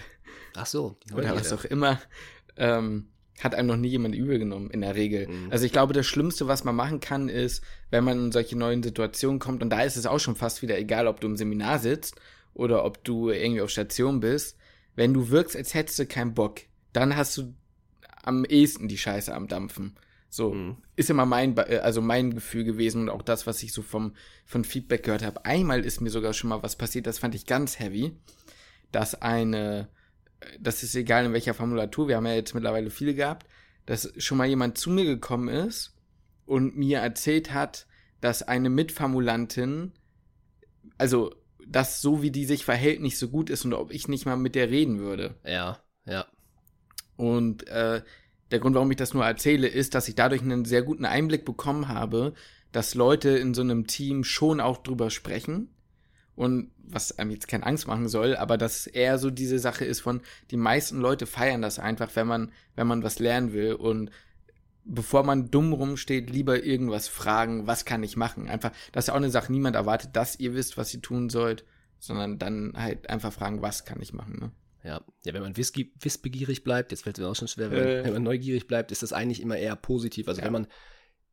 Ach 0.55 0.67
so, 0.67 0.97
oder 1.15 1.35
was 1.35 1.53
auch 1.53 1.65
immer, 1.65 2.01
ähm, 2.57 3.09
hat 3.41 3.55
einem 3.55 3.69
noch 3.69 3.77
nie 3.77 3.89
jemand 3.89 4.15
übel 4.15 4.39
genommen, 4.39 4.71
in 4.71 4.83
der 4.83 4.95
Regel. 4.95 5.27
Mhm. 5.29 5.51
Also 5.51 5.65
ich 5.65 5.73
glaube, 5.73 5.95
das 5.95 6.07
Schlimmste, 6.07 6.47
was 6.47 6.65
man 6.65 6.77
machen 6.77 7.01
kann, 7.01 7.29
ist, 7.29 7.63
wenn 7.91 8.05
man 8.05 8.19
in 8.27 8.33
solche 8.33 8.57
neuen 8.57 8.83
Situationen 8.83 9.39
kommt, 9.39 9.63
und 9.63 9.71
da 9.71 9.83
ist 9.83 9.97
es 9.97 10.07
auch 10.07 10.21
schon 10.21 10.37
fast 10.37 10.63
wieder 10.63 10.79
egal, 10.79 11.07
ob 11.07 11.21
du 11.21 11.27
im 11.27 11.37
Seminar 11.37 11.79
sitzt 11.79 12.15
oder 12.55 12.85
ob 12.85 13.03
du 13.05 13.31
irgendwie 13.31 13.63
auf 13.63 13.71
Station 13.71 14.21
bist, 14.21 14.57
wenn 14.95 15.15
du 15.15 15.31
wirkst, 15.31 15.57
als 15.57 15.75
hättest 15.75 15.99
du 15.99 16.07
keinen 16.07 16.35
Bock, 16.35 16.61
dann 16.93 17.17
hast 17.17 17.37
du 17.39 17.55
am 18.23 18.45
ehesten 18.45 18.87
die 18.89 18.99
Scheiße 18.99 19.35
am 19.35 19.49
Dampfen. 19.49 19.97
So, 20.29 20.55
Mhm. 20.55 20.77
ist 20.97 21.11
immer 21.11 21.27
mein, 21.27 21.57
äh, 21.57 21.81
also 21.83 22.01
mein 22.01 22.35
Gefühl 22.35 22.65
gewesen 22.65 23.03
und 23.03 23.09
auch 23.11 23.23
das, 23.23 23.47
was 23.47 23.63
ich 23.63 23.73
so 23.73 23.83
vom, 23.83 24.15
von 24.47 24.65
Feedback 24.65 25.03
gehört 25.03 25.25
habe. 25.25 25.45
Einmal 25.45 25.85
ist 25.85 26.01
mir 26.01 26.11
sogar 26.11 26.33
schon 26.33 26.49
mal 26.51 26.63
was 26.63 26.77
passiert, 26.77 27.07
das 27.07 27.19
fand 27.19 27.35
ich 27.35 27.47
ganz 27.47 27.79
heavy, 27.79 28.13
dass 28.93 29.21
eine, 29.21 29.89
das 30.61 30.83
ist 30.83 30.95
egal 30.95 31.27
in 31.27 31.33
welcher 31.33 31.55
Formulatur, 31.55 32.09
wir 32.09 32.17
haben 32.17 32.27
ja 32.27 32.35
jetzt 32.35 32.55
mittlerweile 32.55 32.91
viele 32.91 33.15
gehabt, 33.15 33.47
dass 33.87 34.13
schon 34.17 34.39
mal 34.39 34.47
jemand 34.47 34.79
zu 34.79 34.91
mir 34.91 35.05
gekommen 35.05 35.49
ist 35.49 35.95
und 36.47 36.77
mir 36.77 36.99
erzählt 36.99 37.53
hat, 37.53 37.87
dass 38.21 38.43
eine 38.43 38.71
Mitformulantin, 38.71 39.93
also, 40.99 41.35
dass 41.67 42.01
so 42.01 42.23
wie 42.23 42.31
die 42.31 42.45
sich 42.45 42.65
verhält 42.65 43.01
nicht 43.01 43.19
so 43.19 43.29
gut 43.29 43.51
ist 43.51 43.65
und 43.65 43.75
ob 43.75 43.93
ich 43.93 44.09
nicht 44.09 44.27
mal 44.27 44.37
mit 44.37 44.55
der 44.55 44.71
reden 44.71 44.99
würde. 44.99 45.35
Ja, 45.45 45.79
ja. 46.05 46.27
Und 47.17 47.67
äh, 47.69 48.03
der 48.51 48.59
Grund, 48.59 48.75
warum 48.75 48.91
ich 48.91 48.97
das 48.97 49.15
nur 49.15 49.25
erzähle, 49.25 49.69
ist, 49.69 49.95
dass 49.95 50.09
ich 50.09 50.15
dadurch 50.15 50.43
einen 50.43 50.65
sehr 50.65 50.83
guten 50.83 51.05
Einblick 51.05 51.45
bekommen 51.45 51.89
habe, 51.89 52.35
dass 52.71 52.95
Leute 52.95 53.31
in 53.31 53.55
so 53.55 53.63
einem 53.63 53.87
Team 53.87 54.25
schon 54.25 54.61
auch 54.61 54.79
drüber 54.79 55.11
sprechen. 55.11 55.75
Und 56.35 56.71
was 56.79 57.19
einem 57.19 57.31
jetzt 57.31 57.47
keine 57.49 57.67
Angst 57.67 57.87
machen 57.87 58.09
soll, 58.09 58.37
aber 58.37 58.57
dass 58.57 58.87
eher 58.87 59.19
so 59.19 59.31
diese 59.31 59.59
Sache 59.59 59.85
ist 59.85 60.01
von, 60.01 60.23
die 60.51 60.57
meisten 60.57 60.99
Leute 60.99 61.27
feiern 61.27 61.61
das 61.63 61.79
einfach, 61.79 62.11
wenn 62.17 62.27
man, 62.27 62.53
wenn 62.75 62.87
man 62.87 63.03
was 63.03 63.19
lernen 63.19 63.53
will. 63.53 63.75
Und 63.75 64.11
bevor 64.85 65.25
man 65.25 65.51
dumm 65.51 65.73
rumsteht, 65.73 66.31
lieber 66.31 66.65
irgendwas 66.65 67.07
fragen, 67.09 67.67
was 67.67 67.85
kann 67.85 68.03
ich 68.03 68.17
machen? 68.17 68.49
Einfach, 68.49 68.73
das 68.93 69.07
ist 69.07 69.11
auch 69.11 69.17
eine 69.17 69.31
Sache, 69.31 69.53
niemand 69.53 69.77
erwartet, 69.77 70.11
dass 70.17 70.39
ihr 70.41 70.55
wisst, 70.55 70.77
was 70.79 70.93
ihr 70.95 71.03
tun 71.03 71.29
sollt, 71.29 71.65
sondern 71.99 72.39
dann 72.39 72.73
halt 72.77 73.11
einfach 73.11 73.33
fragen, 73.33 73.63
was 73.63 73.85
kann 73.85 74.01
ich 74.01 74.13
machen, 74.13 74.39
ne? 74.41 74.51
Ja, 74.83 75.01
ja 75.25 75.33
wenn 75.35 75.43
man 75.43 75.57
wissbegierig 75.57 76.65
bleibt, 76.65 76.91
jetzt 76.91 77.05
fällt 77.05 77.19
es 77.19 77.23
mir 77.23 77.31
auch 77.31 77.37
schon 77.37 77.47
schwer, 77.47 77.71
wenn, 77.71 77.79
Äh. 77.79 77.97
man, 77.97 78.05
wenn 78.07 78.13
man 78.15 78.23
neugierig 78.25 78.67
bleibt, 78.67 78.91
ist 78.91 79.03
das 79.03 79.13
eigentlich 79.13 79.41
immer 79.41 79.57
eher 79.57 79.77
positiv. 79.77 80.27
Also 80.27 80.41
Ja. 80.41 80.47
wenn 80.47 80.53
man 80.53 80.67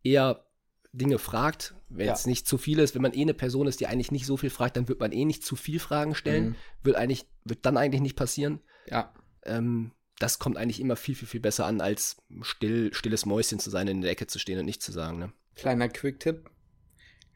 eher 0.03 0.45
Dinge 0.91 1.19
fragt, 1.19 1.75
wenn 1.89 2.07
Ja. 2.07 2.13
es 2.13 2.25
nicht 2.25 2.47
zu 2.47 2.57
viel 2.57 2.79
ist, 2.79 2.95
wenn 2.95 3.01
man 3.01 3.13
eh 3.13 3.21
eine 3.21 3.33
Person 3.33 3.67
ist, 3.67 3.79
die 3.79 3.87
eigentlich 3.87 4.11
nicht 4.11 4.25
so 4.25 4.37
viel 4.37 4.49
fragt, 4.49 4.75
dann 4.77 4.87
wird 4.87 4.99
man 4.99 5.11
eh 5.11 5.25
nicht 5.25 5.43
zu 5.43 5.55
viel 5.55 5.79
Fragen 5.79 6.15
stellen, 6.15 6.49
Mhm. 6.49 6.55
wird 6.83 6.95
eigentlich, 6.95 7.27
wird 7.45 7.65
dann 7.65 7.77
eigentlich 7.77 8.01
nicht 8.01 8.15
passieren. 8.15 8.59
Ja, 8.87 9.13
Ähm, 9.45 9.91
das 10.19 10.37
kommt 10.37 10.57
eigentlich 10.57 10.81
immer 10.81 10.97
viel, 10.97 11.15
viel, 11.15 11.27
viel 11.27 11.39
besser 11.39 11.65
an, 11.65 11.79
als 11.79 12.17
still, 12.41 12.93
stilles 12.93 13.25
Mäuschen 13.25 13.57
zu 13.59 13.69
sein, 13.69 13.87
in 13.87 14.01
der 14.01 14.11
Ecke 14.11 14.27
zu 14.27 14.37
stehen 14.37 14.59
und 14.59 14.65
nichts 14.65 14.83
zu 14.85 14.91
sagen. 14.91 15.17
Ne? 15.17 15.31
Kleiner 15.55 15.87
Quick-Tipp. 15.87 16.49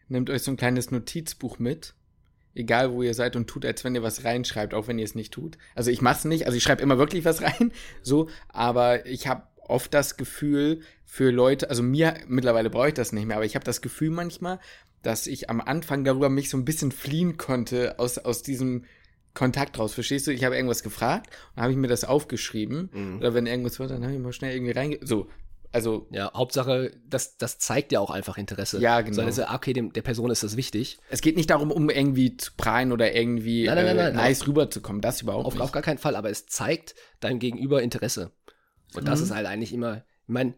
Nehmt 0.09 0.29
euch 0.29 0.43
so 0.43 0.51
ein 0.51 0.57
kleines 0.57 0.91
Notizbuch 0.91 1.59
mit. 1.59 1.95
Egal 2.55 2.91
wo 2.91 3.01
ihr 3.01 3.13
seid 3.13 3.35
und 3.37 3.47
tut, 3.47 3.65
als 3.65 3.83
wenn 3.83 3.95
ihr 3.95 4.03
was 4.03 4.25
reinschreibt, 4.25 4.73
auch 4.73 4.87
wenn 4.87 4.99
ihr 4.99 5.05
es 5.05 5.15
nicht 5.15 5.33
tut. 5.33 5.57
Also 5.75 5.89
ich 5.91 6.01
mach's 6.01 6.25
nicht, 6.25 6.45
also 6.45 6.57
ich 6.57 6.63
schreibe 6.63 6.83
immer 6.83 6.97
wirklich 6.97 7.23
was 7.25 7.41
rein, 7.41 7.71
so, 8.01 8.29
aber 8.49 9.05
ich 9.05 9.27
habe 9.27 9.47
oft 9.67 9.93
das 9.93 10.17
Gefühl 10.17 10.81
für 11.05 11.31
Leute, 11.31 11.69
also 11.69 11.83
mir 11.83 12.15
mittlerweile 12.27 12.69
brauche 12.69 12.89
ich 12.89 12.93
das 12.93 13.11
nicht 13.11 13.25
mehr, 13.25 13.37
aber 13.37 13.45
ich 13.45 13.55
habe 13.55 13.65
das 13.65 13.81
Gefühl 13.81 14.09
manchmal, 14.09 14.59
dass 15.03 15.27
ich 15.27 15.49
am 15.49 15.61
Anfang 15.61 16.03
darüber 16.03 16.29
mich 16.29 16.49
so 16.49 16.57
ein 16.57 16.65
bisschen 16.65 16.91
fliehen 16.91 17.37
konnte 17.37 17.99
aus, 17.99 18.17
aus 18.17 18.41
diesem 18.41 18.85
Kontakt 19.33 19.77
raus. 19.79 19.93
Verstehst 19.93 20.27
du? 20.27 20.31
Ich 20.31 20.43
habe 20.43 20.55
irgendwas 20.55 20.83
gefragt 20.83 21.29
und 21.55 21.61
habe 21.61 21.71
ich 21.71 21.77
mir 21.77 21.87
das 21.87 22.03
aufgeschrieben. 22.03 22.89
Mhm. 22.93 23.17
Oder 23.17 23.33
wenn 23.33 23.45
irgendwas 23.45 23.79
war, 23.79 23.87
dann 23.87 24.03
habe 24.03 24.13
ich 24.13 24.19
mal 24.19 24.33
schnell 24.33 24.55
irgendwie 24.55 24.71
reinge... 24.71 24.99
So, 25.01 25.27
also 25.71 26.07
Ja, 26.11 26.31
Hauptsache, 26.33 26.91
das, 27.07 27.35
das 27.37 27.57
zeigt 27.57 27.91
ja 27.91 27.99
auch 27.99 28.11
einfach 28.11 28.37
Interesse. 28.37 28.79
Ja, 28.79 29.01
genau. 29.01 29.23
Ah, 29.23 29.55
okay, 29.55 29.73
dem, 29.73 29.91
der 29.91 30.03
Person 30.03 30.29
ist 30.29 30.43
das 30.43 30.55
wichtig. 30.55 30.99
Es 31.09 31.21
geht 31.21 31.35
nicht 31.35 31.49
darum, 31.49 31.71
um 31.71 31.89
irgendwie 31.89 32.37
zu 32.37 32.51
prallen 32.55 32.91
oder 32.91 33.13
irgendwie 33.13 33.65
Nein, 33.65 33.75
nein, 33.75 33.85
nein, 33.85 33.97
äh, 33.97 34.03
nein, 34.03 34.15
nice 34.15 34.47
rüberzukommen. 34.47 35.01
Das 35.01 35.21
überhaupt 35.21 35.47
Auf, 35.47 35.55
nicht. 35.55 35.63
auf 35.63 35.71
gar 35.71 35.81
keinen 35.81 35.97
Fall, 35.97 36.15
aber 36.15 36.29
es 36.29 36.45
zeigt 36.45 36.93
deinem 37.19 37.39
Gegenüber 37.39 37.81
Interesse. 37.81 38.31
Und 38.95 39.07
das 39.07 39.19
Mhm. 39.19 39.25
ist 39.25 39.31
halt 39.35 39.45
eigentlich 39.47 39.73
immer, 39.73 39.97
ich 39.97 40.03
meine, 40.33 40.53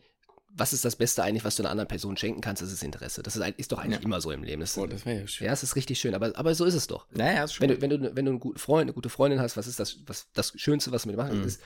was 0.57 0.71
ist 0.71 0.85
das 0.85 0.95
Beste 0.95 1.21
eigentlich, 1.21 1.43
was 1.43 1.55
du 1.57 1.63
einer 1.63 1.69
anderen 1.71 1.87
Person 1.89 2.15
schenken 2.15 2.39
kannst, 2.39 2.61
das 2.61 2.71
ist 2.71 2.81
Interesse. 2.81 3.21
Das 3.21 3.35
ist, 3.35 3.45
ist 3.57 3.71
doch 3.73 3.79
eigentlich 3.79 3.99
Ja. 3.99 4.05
immer 4.05 4.21
so 4.21 4.31
im 4.31 4.41
Leben. 4.43 4.61
Das, 4.61 4.75
Boah, 4.75 4.87
das 4.87 5.05
wäre 5.05 5.21
ja 5.21 5.27
schön. 5.27 5.47
ja, 5.47 5.53
es 5.53 5.63
ist 5.63 5.75
richtig 5.75 5.99
schön, 5.99 6.15
aber, 6.15 6.31
aber 6.37 6.55
so 6.55 6.63
ist 6.63 6.75
es 6.75 6.87
doch. 6.87 7.07
Naja, 7.11 7.43
ist 7.43 7.59
Wenn 7.59 7.69
schön. 7.69 7.77
du, 7.77 7.81
wenn 7.81 7.89
du, 7.89 8.15
wenn 8.15 8.25
du 8.25 8.31
einen 8.31 8.39
guten 8.39 8.57
Freund, 8.59 8.83
eine 8.83 8.93
gute 8.93 9.09
Freundin 9.09 9.41
hast, 9.41 9.57
was 9.57 9.67
ist 9.67 9.79
das, 9.81 9.97
was, 10.07 10.27
das 10.33 10.53
Schönste, 10.55 10.91
was 10.93 11.03
du 11.03 11.09
mit 11.09 11.17
machen 11.17 11.39
Mhm. 11.39 11.45
ist, 11.45 11.61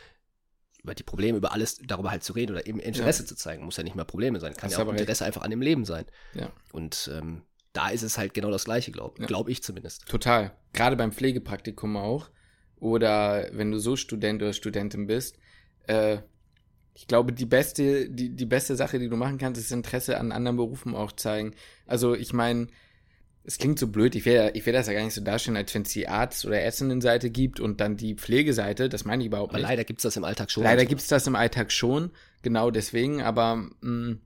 über 0.82 0.96
die 0.96 1.04
Probleme, 1.04 1.38
über 1.38 1.52
alles, 1.52 1.80
darüber 1.86 2.10
halt 2.10 2.24
zu 2.24 2.34
reden 2.34 2.54
oder 2.54 2.66
eben 2.66 2.80
Interesse 2.80 3.26
zu 3.26 3.36
zeigen. 3.36 3.64
Muss 3.66 3.78
ja 3.78 3.84
nicht 3.84 3.96
mal 3.96 4.06
Probleme 4.06 4.40
sein. 4.40 4.54
Kann 4.54 4.64
Hast 4.64 4.72
ja 4.72 4.78
auch 4.78 4.82
aber 4.84 4.94
recht. 4.94 5.02
Interesse 5.02 5.26
einfach 5.26 5.42
an 5.44 5.52
dem 5.52 5.62
Leben 5.62 5.86
sein. 5.86 6.06
Ja. 6.34 6.52
Und 6.72 7.12
ähm, 7.14 7.44
da 7.74 7.90
ist 7.90 8.02
es 8.02 8.18
halt 8.18 8.34
genau 8.34 8.50
das 8.50 8.64
Gleiche, 8.66 8.92
glaube 8.92 9.22
Ja. 9.22 9.28
glaub 9.28 9.50
ich 9.50 9.62
zumindest. 9.62 10.08
Total. 10.08 10.52
Gerade 10.74 10.96
beim 10.96 11.12
Pflegepraktikum 11.12 11.96
auch. 11.98 12.30
Oder 12.78 13.50
wenn 13.52 13.72
du 13.72 13.78
so 13.78 13.96
Student 13.98 14.42
oder 14.42 14.54
Studentin 14.54 15.06
bist. 15.06 15.38
Äh, 15.86 16.20
ich 17.00 17.08
glaube, 17.08 17.32
die 17.32 17.46
beste, 17.46 18.10
die, 18.10 18.36
die 18.36 18.46
beste 18.46 18.76
Sache, 18.76 19.00
die 19.00 19.08
du 19.08 19.16
machen 19.16 19.38
kannst, 19.38 19.60
ist 19.60 19.72
Interesse 19.72 20.20
an 20.20 20.34
anderen 20.34 20.58
Berufen 20.58 20.94
auch 20.96 21.14
zeigen. 21.14 21.54
Also 21.88 22.14
ich 22.14 22.34
meine, 22.34 22.68
es 23.46 23.58
klingt 23.58 23.80
so 23.80 23.88
blöd, 23.88 24.16
ich 24.16 24.26
will, 24.26 24.52
ich 24.54 24.66
will 24.66 24.74
das 24.74 24.88
ja 24.88 24.94
gar 24.94 25.06
nicht 25.06 25.14
so 25.14 25.22
darstellen, 25.22 25.56
als 25.56 25.74
wenn 25.74 25.84
es 25.84 25.94
die 25.94 26.10
Arzt- 26.10 26.46
oder 26.46 26.60
Ärztinnenseite 26.60 27.30
gibt 27.30 27.62
und 27.62 27.80
dann 27.80 27.96
die 27.96 28.16
Pflegeseite. 28.16 28.90
Das 28.90 29.06
meine 29.06 29.24
ich 29.24 29.28
überhaupt 29.28 29.52
Aber 29.52 29.60
nicht. 29.60 29.70
leider 29.70 29.86
gibt 29.86 30.00
es 30.00 30.04
das 30.04 30.18
im 30.18 30.26
Alltag 30.26 30.52
schon. 30.52 30.64
Leider 30.64 30.86
gibt's 30.86 31.08
das 31.08 31.26
im 31.26 31.38
Alltag 31.38 31.72
schon, 31.72 32.12
genau 32.42 32.70
deswegen, 32.70 33.22
aber 33.22 33.70
mh, 33.80 34.18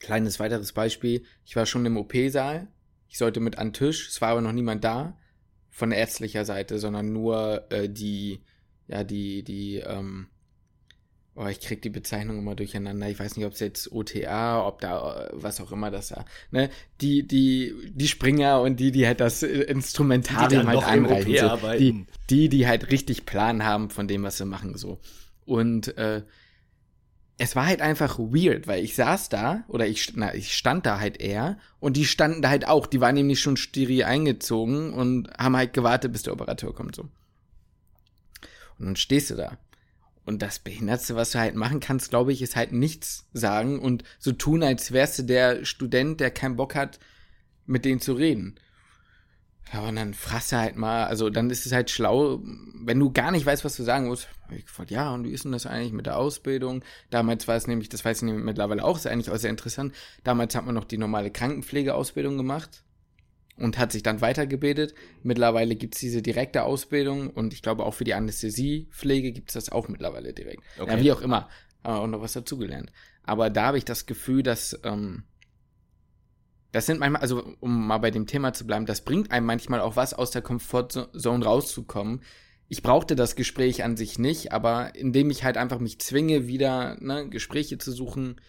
kleines 0.00 0.40
weiteres 0.40 0.72
Beispiel, 0.72 1.22
ich 1.44 1.54
war 1.54 1.64
schon 1.64 1.86
im 1.86 1.96
OP-Saal, 1.96 2.66
ich 3.06 3.18
sollte 3.18 3.38
mit 3.38 3.56
an 3.58 3.68
den 3.68 3.74
Tisch, 3.74 4.08
es 4.08 4.20
war 4.20 4.30
aber 4.30 4.40
noch 4.40 4.50
niemand 4.50 4.82
da, 4.82 5.16
von 5.70 5.92
ärztlicher 5.92 6.44
Seite, 6.44 6.80
sondern 6.80 7.12
nur 7.12 7.70
äh, 7.70 7.88
die, 7.88 8.42
ja, 8.88 9.04
die, 9.04 9.44
die, 9.44 9.76
ähm, 9.76 10.26
oh, 11.36 11.46
ich 11.46 11.60
krieg 11.60 11.82
die 11.82 11.90
Bezeichnung 11.90 12.38
immer 12.38 12.54
durcheinander, 12.54 13.08
ich 13.08 13.18
weiß 13.18 13.36
nicht, 13.36 13.46
ob 13.46 13.54
es 13.54 13.60
jetzt 13.60 13.90
OTA, 13.90 14.66
ob 14.66 14.80
da, 14.80 15.24
äh, 15.24 15.30
was 15.32 15.60
auch 15.60 15.72
immer 15.72 15.90
das 15.90 16.08
da, 16.08 16.24
ne, 16.50 16.70
die, 17.00 17.26
die, 17.26 17.74
die 17.90 18.08
Springer 18.08 18.60
und 18.60 18.78
die, 18.78 18.92
die 18.92 19.06
halt 19.06 19.20
das 19.20 19.42
äh, 19.42 19.48
Instrumentarium 19.48 20.66
halt 20.66 20.84
anreichen, 20.84 21.36
so, 21.36 21.68
die, 21.76 22.06
die, 22.30 22.48
die 22.48 22.66
halt 22.66 22.90
richtig 22.90 23.26
Plan 23.26 23.64
haben 23.64 23.90
von 23.90 24.06
dem, 24.06 24.22
was 24.22 24.38
sie 24.38 24.44
machen, 24.44 24.76
so. 24.76 25.00
Und 25.44 25.96
äh, 25.98 26.22
es 27.36 27.56
war 27.56 27.66
halt 27.66 27.80
einfach 27.80 28.18
weird, 28.18 28.68
weil 28.68 28.84
ich 28.84 28.94
saß 28.94 29.28
da, 29.28 29.64
oder 29.66 29.88
ich, 29.88 30.12
na, 30.14 30.34
ich 30.34 30.54
stand 30.54 30.86
da 30.86 31.00
halt 31.00 31.20
eher, 31.20 31.58
und 31.80 31.96
die 31.96 32.04
standen 32.04 32.42
da 32.42 32.50
halt 32.50 32.68
auch, 32.68 32.86
die 32.86 33.00
waren 33.00 33.16
nämlich 33.16 33.40
schon 33.40 33.56
steril 33.56 34.04
eingezogen 34.04 34.92
und 34.92 35.30
haben 35.36 35.56
halt 35.56 35.72
gewartet, 35.72 36.12
bis 36.12 36.22
der 36.22 36.32
Operateur 36.32 36.72
kommt, 36.72 36.94
so. 36.94 37.08
Und 38.78 38.86
dann 38.86 38.96
stehst 38.96 39.30
du 39.30 39.34
da. 39.34 39.58
Und 40.24 40.40
das 40.40 40.58
Behindertste, 40.58 41.16
was 41.16 41.32
du 41.32 41.38
halt 41.38 41.54
machen 41.54 41.80
kannst, 41.80 42.10
glaube 42.10 42.32
ich, 42.32 42.40
ist 42.40 42.56
halt 42.56 42.72
nichts 42.72 43.26
sagen 43.32 43.78
und 43.78 44.04
so 44.18 44.32
tun, 44.32 44.62
als 44.62 44.92
wärst 44.92 45.18
du 45.18 45.22
der 45.22 45.64
Student, 45.64 46.20
der 46.20 46.30
keinen 46.30 46.56
Bock 46.56 46.74
hat, 46.74 46.98
mit 47.66 47.84
denen 47.84 48.00
zu 48.00 48.14
reden. 48.14 48.58
Ja, 49.72 49.80
und 49.88 49.96
dann 49.96 50.14
fragst 50.14 50.52
du 50.52 50.56
halt 50.56 50.76
mal, 50.76 51.04
also 51.06 51.30
dann 51.30 51.50
ist 51.50 51.66
es 51.66 51.72
halt 51.72 51.90
schlau, 51.90 52.40
wenn 52.74 53.00
du 53.00 53.12
gar 53.12 53.32
nicht 53.32 53.44
weißt, 53.44 53.64
was 53.64 53.76
du 53.76 53.82
sagen 53.82 54.06
musst. 54.06 54.28
Ich 54.50 54.66
gefragt, 54.66 54.90
ja, 54.90 55.12
und 55.12 55.24
wie 55.24 55.32
ist 55.32 55.44
denn 55.44 55.52
das 55.52 55.66
eigentlich 55.66 55.92
mit 55.92 56.06
der 56.06 56.16
Ausbildung? 56.16 56.84
Damals 57.10 57.48
war 57.48 57.56
es 57.56 57.66
nämlich, 57.66 57.88
das 57.88 58.04
weiß 58.04 58.18
ich 58.18 58.22
nämlich 58.22 58.44
mittlerweile 58.44 58.84
auch, 58.84 58.96
ist 58.96 59.06
eigentlich 59.06 59.30
auch 59.30 59.36
sehr 59.36 59.50
interessant. 59.50 59.94
Damals 60.22 60.54
hat 60.54 60.64
man 60.64 60.74
noch 60.74 60.84
die 60.84 60.98
normale 60.98 61.30
Krankenpflegeausbildung 61.30 62.36
gemacht. 62.36 62.83
Und 63.56 63.78
hat 63.78 63.92
sich 63.92 64.02
dann 64.02 64.20
weitergebildet. 64.20 64.94
Mittlerweile 65.22 65.76
gibt 65.76 65.94
es 65.94 66.00
diese 66.00 66.22
direkte 66.22 66.64
Ausbildung 66.64 67.30
und 67.30 67.52
ich 67.52 67.62
glaube 67.62 67.84
auch 67.84 67.94
für 67.94 68.04
die 68.04 68.14
Anästhesiepflege 68.14 69.32
gibt 69.32 69.50
es 69.50 69.54
das 69.54 69.70
auch 69.70 69.88
mittlerweile 69.88 70.32
direkt. 70.32 70.62
Okay. 70.78 70.90
Ja, 70.90 71.00
wie 71.02 71.12
auch 71.12 71.20
immer. 71.20 71.48
Aber 71.82 72.00
auch 72.00 72.06
noch 72.06 72.20
was 72.20 72.32
dazugelernt. 72.32 72.90
Aber 73.22 73.50
da 73.50 73.66
habe 73.66 73.78
ich 73.78 73.84
das 73.84 74.06
Gefühl, 74.06 74.42
dass 74.42 74.78
ähm, 74.84 75.24
das 76.74 76.86
sind 76.86 76.98
manchmal, 76.98 77.22
also 77.22 77.54
um 77.60 77.86
mal 77.86 77.98
bei 77.98 78.10
dem 78.10 78.26
Thema 78.26 78.52
zu 78.52 78.66
bleiben, 78.66 78.84
das 78.84 79.02
bringt 79.02 79.30
einem 79.30 79.46
manchmal 79.46 79.80
auch 79.80 79.94
was, 79.94 80.12
aus 80.12 80.32
der 80.32 80.42
Komfortzone 80.42 81.44
rauszukommen. 81.44 82.22
Ich 82.68 82.82
brauchte 82.82 83.14
das 83.14 83.36
Gespräch 83.36 83.84
an 83.84 83.96
sich 83.96 84.18
nicht, 84.18 84.50
aber 84.50 84.94
indem 84.96 85.30
ich 85.30 85.44
halt 85.44 85.56
einfach 85.56 85.78
mich 85.78 86.00
zwinge, 86.00 86.48
wieder 86.48 86.96
ne, 87.00 87.28
Gespräche 87.28 87.78
zu 87.78 87.92
suchen, 87.92 88.40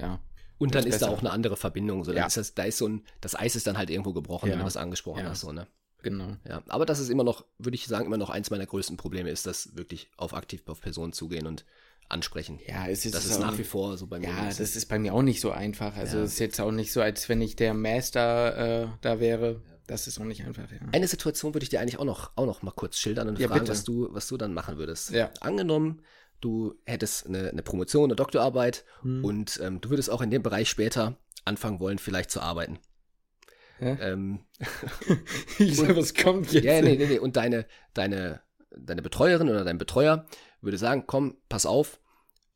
ja. 0.00 0.18
Und 0.58 0.74
dann 0.74 0.84
Das 0.84 0.94
ist 0.94 1.02
da 1.02 1.08
auch 1.08 1.20
eine 1.20 1.30
andere 1.30 1.56
Verbindung. 1.56 2.04
So, 2.04 2.10
dann 2.12 2.18
Ja. 2.22 2.26
ist 2.26 2.36
das, 2.36 2.54
da 2.54 2.64
ist 2.64 2.78
so 2.78 2.88
ein, 2.88 3.04
das 3.20 3.34
Eis 3.38 3.54
ist 3.56 3.66
dann 3.66 3.78
halt 3.78 3.90
irgendwo 3.90 4.12
gebrochen, 4.12 4.46
Ja. 4.48 4.52
wenn 4.54 4.60
du 4.60 4.66
was 4.66 4.76
angesprochen 4.76 5.22
Ja. 5.24 5.30
hast. 5.30 5.40
So, 5.40 5.52
ne? 5.52 5.66
Genau. 6.02 6.36
Ja, 6.48 6.62
aber 6.68 6.86
das 6.86 6.98
ist 7.00 7.08
immer 7.10 7.24
noch, 7.24 7.44
würde 7.58 7.74
ich 7.74 7.86
sagen, 7.86 8.06
immer 8.06 8.16
noch 8.18 8.30
eins 8.30 8.50
meiner 8.50 8.66
größten 8.66 8.96
Probleme 8.96 9.30
ist, 9.30 9.46
das 9.46 9.76
wirklich 9.76 10.10
auf 10.16 10.32
aktiv 10.34 10.62
auf 10.66 10.80
Personen 10.80 11.12
zugehen 11.12 11.46
und 11.46 11.64
ansprechen. 12.08 12.58
Ja, 12.66 12.86
es 12.88 13.04
ist, 13.04 13.14
das 13.14 13.24
ist 13.26 13.38
nach 13.38 13.58
wie 13.58 13.64
vor 13.64 13.96
so 13.98 14.06
bei 14.06 14.18
mir. 14.18 14.28
Ja, 14.28 14.46
das 14.46 14.60
ist 14.60 14.86
bei 14.86 14.98
mir 14.98 15.12
auch 15.12 15.22
nicht 15.22 15.40
so 15.40 15.50
einfach. 15.50 15.96
Also 15.96 16.18
es 16.20 16.34
ist 16.34 16.38
jetzt 16.38 16.60
auch 16.60 16.70
nicht 16.70 16.92
so, 16.92 17.00
als 17.02 17.28
wenn 17.28 17.40
ich 17.42 17.56
der 17.56 17.74
Master 17.74 18.84
äh, 18.84 18.88
da 19.00 19.20
wäre. 19.20 19.60
Das 19.86 20.06
ist 20.06 20.20
auch 20.20 20.24
nicht 20.24 20.44
einfach, 20.44 20.70
ja. 20.70 20.78
Eine 20.92 21.08
Situation 21.08 21.54
würde 21.54 21.64
ich 21.64 21.70
dir 21.70 21.80
eigentlich 21.80 21.98
auch 21.98 22.04
noch, 22.04 22.32
auch 22.36 22.46
noch 22.46 22.62
mal 22.62 22.70
kurz 22.72 22.98
schildern 22.98 23.28
und 23.28 23.38
Ja, 23.38 23.48
fragen, 23.48 23.60
bitte. 23.60 23.72
was 23.72 23.84
du, 23.84 24.08
was 24.12 24.28
du 24.28 24.36
dann 24.36 24.52
machen 24.54 24.76
würdest. 24.76 25.10
Ja. 25.10 25.30
Angenommen, 25.40 26.02
du 26.40 26.74
hättest 26.84 27.26
eine, 27.26 27.50
eine 27.50 27.62
Promotion, 27.62 28.04
eine 28.04 28.16
Doktorarbeit 28.16 28.84
Hm. 29.02 29.24
und 29.24 29.60
ähm, 29.62 29.80
du 29.80 29.90
würdest 29.90 30.10
auch 30.10 30.20
in 30.20 30.30
dem 30.30 30.42
Bereich 30.42 30.68
später 30.68 31.16
anfangen 31.44 31.80
wollen, 31.80 31.98
vielleicht 31.98 32.30
zu 32.30 32.40
arbeiten. 32.40 32.78
Ähm, 33.80 34.40
ich 35.58 35.76
sag, 35.76 35.96
was 35.96 36.14
kommt 36.14 36.52
jetzt? 36.52 36.64
ja, 36.64 36.82
nee, 36.82 36.96
nee, 36.96 37.06
nee. 37.06 37.18
Und 37.18 37.36
deine, 37.36 37.66
deine, 37.94 38.40
deine 38.76 39.02
Betreuerin 39.02 39.48
oder 39.48 39.64
dein 39.64 39.78
Betreuer 39.78 40.26
würde 40.60 40.78
sagen, 40.78 41.04
komm, 41.06 41.36
pass 41.48 41.66
auf, 41.66 42.00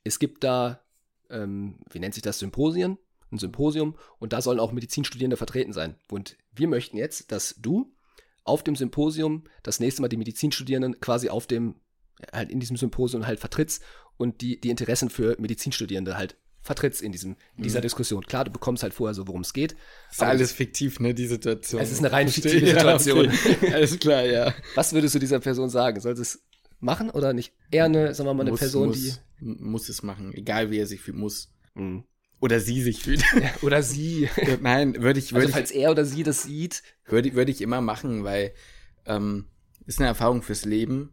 es 0.04 0.18
gibt 0.18 0.42
da, 0.44 0.84
ähm, 1.30 1.78
wie 1.90 2.00
nennt 2.00 2.14
sich 2.14 2.22
das, 2.22 2.38
Symposien, 2.38 2.98
ein 3.30 3.38
Symposium 3.38 3.96
und 4.18 4.32
da 4.32 4.42
sollen 4.42 4.60
auch 4.60 4.72
Medizinstudierende 4.72 5.36
vertreten 5.36 5.72
sein. 5.72 5.96
Und 6.10 6.36
wir 6.52 6.68
möchten 6.68 6.96
jetzt, 6.96 7.32
dass 7.32 7.54
du 7.58 7.94
auf 8.44 8.64
dem 8.64 8.76
Symposium 8.76 9.44
das 9.62 9.80
nächste 9.80 10.02
Mal 10.02 10.08
die 10.08 10.16
Medizinstudierenden 10.16 11.00
quasi 11.00 11.28
auf 11.28 11.46
dem, 11.46 11.76
halt 12.32 12.50
in 12.50 12.60
diesem 12.60 12.76
Symposium 12.76 13.26
halt 13.26 13.40
vertrittst 13.40 13.82
und 14.16 14.40
die, 14.40 14.60
die 14.60 14.70
Interessen 14.70 15.10
für 15.10 15.36
Medizinstudierende 15.38 16.16
halt 16.16 16.36
vertrittst 16.60 17.02
in, 17.02 17.10
diesem, 17.10 17.36
in 17.56 17.64
dieser 17.64 17.80
Mhm. 17.80 17.82
Diskussion. 17.82 18.22
Klar, 18.24 18.44
du 18.44 18.52
bekommst 18.52 18.84
halt 18.84 18.94
vorher 18.94 19.14
so, 19.14 19.26
worum 19.26 19.40
es 19.40 19.52
geht. 19.52 19.74
Ist 20.12 20.22
alles 20.22 20.52
fiktiv, 20.52 21.00
ne, 21.00 21.12
die 21.12 21.26
Situation. 21.26 21.80
Es 21.82 21.90
ist 21.90 21.98
eine 21.98 22.12
reine 22.12 22.30
Verstehe. 22.30 22.52
fiktive 22.60 22.70
Ja, 22.76 22.98
Situation. 22.98 23.28
okay. 23.28 23.72
Alles 23.74 23.98
klar, 23.98 24.24
ja. 24.24 24.54
Was 24.76 24.92
würdest 24.92 25.14
du 25.14 25.18
dieser 25.18 25.40
Person 25.40 25.70
sagen? 25.70 25.98
Soll 26.00 26.14
sie 26.14 26.22
es 26.22 26.44
machen 26.78 27.10
oder 27.10 27.32
nicht? 27.32 27.52
Eher 27.72 27.86
eine, 27.86 28.14
sagen 28.14 28.28
wir 28.28 28.34
mal, 28.34 28.42
eine 28.42 28.50
muss, 28.52 28.60
Person, 28.60 28.88
muss, 28.88 29.20
muss 29.40 29.88
es 29.88 30.04
machen, 30.04 30.32
egal 30.34 30.70
wie 30.70 30.78
er 30.78 30.86
sich 30.86 31.00
fühlt, 31.00 31.16
muss. 31.16 31.52
die. 31.74 31.80
Mhm. 31.80 32.04
Oder 32.40 32.60
sie 32.60 32.80
sich 32.82 33.02
fühlt. 33.02 33.22
Oder 33.62 33.82
sie. 33.84 34.28
Nein, 34.60 35.00
würde 35.02 35.18
ich, 35.20 35.26
Also 35.26 35.34
würde 35.36 35.46
ich, 35.48 35.52
falls 35.54 35.70
er 35.70 35.90
oder 35.92 36.04
sie 36.04 36.22
das 36.24 36.42
sieht. 36.44 36.82
würde, 37.06 37.28
ich- 37.28 37.34
würde 37.36 37.50
ich 37.52 37.60
immer 37.60 37.80
machen, 37.80 38.22
weil 38.24 38.52
ähm, 39.06 39.46
ist 39.86 39.98
eine 40.00 40.08
Erfahrung 40.08 40.42
fürs 40.42 40.64
Leben. 40.64 41.12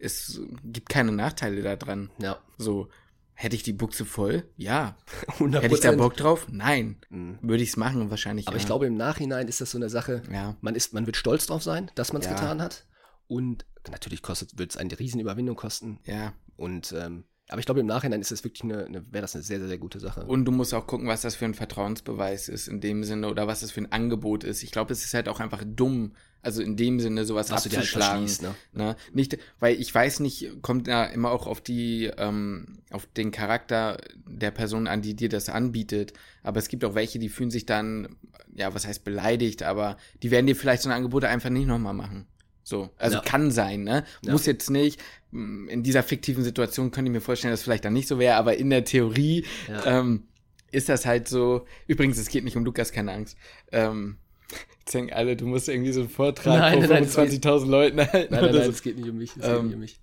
Es 0.00 0.40
gibt 0.64 0.88
keine 0.88 1.12
Nachteile 1.12 1.62
daran. 1.62 2.10
Ja, 2.18 2.38
So, 2.58 2.88
hätte 3.34 3.54
ich 3.56 3.62
die 3.62 3.72
Buchse 3.72 4.04
voll? 4.04 4.44
Ja. 4.56 4.96
100 5.34 5.62
Hätte 5.62 5.74
ich 5.74 5.80
da 5.80 5.92
Bock 5.92 6.16
drauf? 6.16 6.46
Nein. 6.50 6.96
Mhm. 7.10 7.38
Würde 7.42 7.62
ich 7.62 7.70
es 7.70 7.76
machen, 7.76 8.10
wahrscheinlich. 8.10 8.46
Aber 8.48 8.56
ja. 8.56 8.60
ich 8.60 8.66
glaube, 8.66 8.86
im 8.86 8.96
Nachhinein 8.96 9.48
ist 9.48 9.60
das 9.60 9.70
so 9.70 9.78
eine 9.78 9.88
Sache, 9.90 10.22
Ja. 10.32 10.56
man, 10.60 10.74
ist, 10.74 10.92
man 10.94 11.06
wird 11.06 11.16
stolz 11.16 11.46
drauf 11.46 11.62
sein, 11.62 11.90
dass 11.94 12.12
man 12.12 12.22
es 12.22 12.28
Ja. 12.28 12.34
getan 12.34 12.60
hat. 12.62 12.86
Und 13.26 13.64
natürlich 13.90 14.22
kostet, 14.22 14.58
wird 14.58 14.70
es 14.72 14.76
eine 14.76 14.98
Riesenüberwindung 14.98 15.56
kosten. 15.56 16.00
Ja. 16.04 16.32
Und 16.56 16.92
ähm, 16.92 17.24
aber 17.50 17.58
ich 17.58 17.66
glaube, 17.66 17.80
im 17.80 17.86
Nachhinein 17.86 18.20
ist 18.20 18.30
es 18.30 18.44
wirklich 18.44 18.62
eine, 18.62 18.84
eine 18.86 19.12
wäre 19.12 19.22
das 19.22 19.34
eine 19.34 19.42
sehr, 19.42 19.58
sehr, 19.58 19.68
sehr 19.68 19.78
gute 19.78 19.98
Sache. 19.98 20.24
Und 20.24 20.44
du 20.44 20.52
musst 20.52 20.72
auch 20.72 20.86
gucken, 20.86 21.08
was 21.08 21.22
das 21.22 21.34
für 21.34 21.46
ein 21.46 21.54
Vertrauensbeweis 21.54 22.48
ist 22.48 22.68
in 22.68 22.80
dem 22.80 23.02
Sinne 23.02 23.28
oder 23.28 23.48
was 23.48 23.60
das 23.60 23.72
für 23.72 23.80
ein 23.80 23.90
Angebot 23.90 24.44
ist. 24.44 24.62
Ich 24.62 24.70
glaube, 24.70 24.92
es 24.92 25.04
ist 25.04 25.14
halt 25.14 25.28
auch 25.28 25.40
einfach 25.40 25.64
dumm, 25.66 26.12
also 26.42 26.62
in 26.62 26.76
dem 26.76 27.00
Sinne 27.00 27.24
sowas 27.24 27.50
was 27.50 27.64
du 27.64 27.68
dir 27.68 27.78
halt 27.78 27.86
abzuschlagen. 27.86 28.54
ne? 28.72 28.84
Ne? 28.84 28.96
Nicht, 29.12 29.38
weil 29.58 29.80
ich 29.80 29.92
weiß 29.92 30.20
nicht, 30.20 30.62
kommt 30.62 30.86
da 30.86 31.04
immer 31.04 31.32
auch 31.32 31.48
auf 31.48 31.60
die, 31.60 32.10
ähm, 32.16 32.78
auf 32.90 33.06
den 33.06 33.32
Charakter 33.32 33.98
der 34.26 34.52
Person 34.52 34.86
an, 34.86 35.02
die 35.02 35.14
dir 35.14 35.28
das 35.28 35.48
anbietet. 35.48 36.12
Aber 36.44 36.60
es 36.60 36.68
gibt 36.68 36.84
auch 36.84 36.94
welche, 36.94 37.18
die 37.18 37.28
fühlen 37.28 37.50
sich 37.50 37.66
dann, 37.66 38.16
ja, 38.54 38.72
was 38.74 38.86
heißt 38.86 39.04
beleidigt, 39.04 39.64
aber 39.64 39.96
die 40.22 40.30
werden 40.30 40.46
dir 40.46 40.56
vielleicht 40.56 40.82
so 40.82 40.88
eine 40.88 40.96
Angebote 40.96 41.28
einfach 41.28 41.50
nicht 41.50 41.66
nochmal 41.66 41.94
machen. 41.94 42.26
So, 42.62 42.90
also 42.96 43.16
Ja. 43.16 43.22
kann 43.22 43.50
sein, 43.50 43.84
ne? 43.84 44.04
Ja. 44.22 44.32
Muss 44.32 44.46
jetzt 44.46 44.70
nicht. 44.70 45.00
Mm, 45.30 45.68
In 45.68 45.82
dieser 45.82 46.02
fiktiven 46.02 46.44
Situation 46.44 46.90
könnte 46.90 47.10
ich 47.10 47.14
mir 47.14 47.20
vorstellen, 47.20 47.52
dass 47.52 47.60
es 47.60 47.64
vielleicht 47.64 47.84
dann 47.84 47.92
nicht 47.94 48.08
so 48.08 48.18
wäre, 48.18 48.36
aber 48.36 48.56
in 48.56 48.70
der 48.70 48.84
Theorie 48.84 49.44
Ja. 49.68 50.00
ähm, 50.00 50.24
ist 50.72 50.88
das 50.88 51.06
halt 51.06 51.26
so. 51.28 51.66
Übrigens, 51.86 52.18
es 52.18 52.28
geht 52.28 52.44
nicht 52.44 52.56
um 52.56 52.64
Lukas, 52.64 52.92
keine 52.92 53.12
Angst. 53.12 53.36
Ähm, 53.72 54.18
jetzt 54.80 54.94
denken 54.94 55.12
alle, 55.12 55.36
du 55.36 55.46
musst 55.46 55.68
irgendwie 55.68 55.92
so 55.92 56.00
einen 56.00 56.08
Vortrag 56.10 56.58
Nein, 56.58 56.78
vor 56.84 56.88
nein, 56.94 57.04
das 57.04 57.16
25.000 57.16 57.66
Leuten 57.66 57.98
halten. 58.00 58.32
Nein, 58.34 58.44
nein, 58.44 58.54
nein, 58.54 58.64
so. 58.64 58.70
es 58.70 58.82
geht 58.82 58.96
nicht 58.98 59.08
um 59.08 59.16
mich. 59.18 59.30
Es 59.36 59.44
Ähm, 59.46 59.52
geht 59.54 59.62
nicht 59.64 59.74
um 59.74 59.80
mich. 59.80 60.00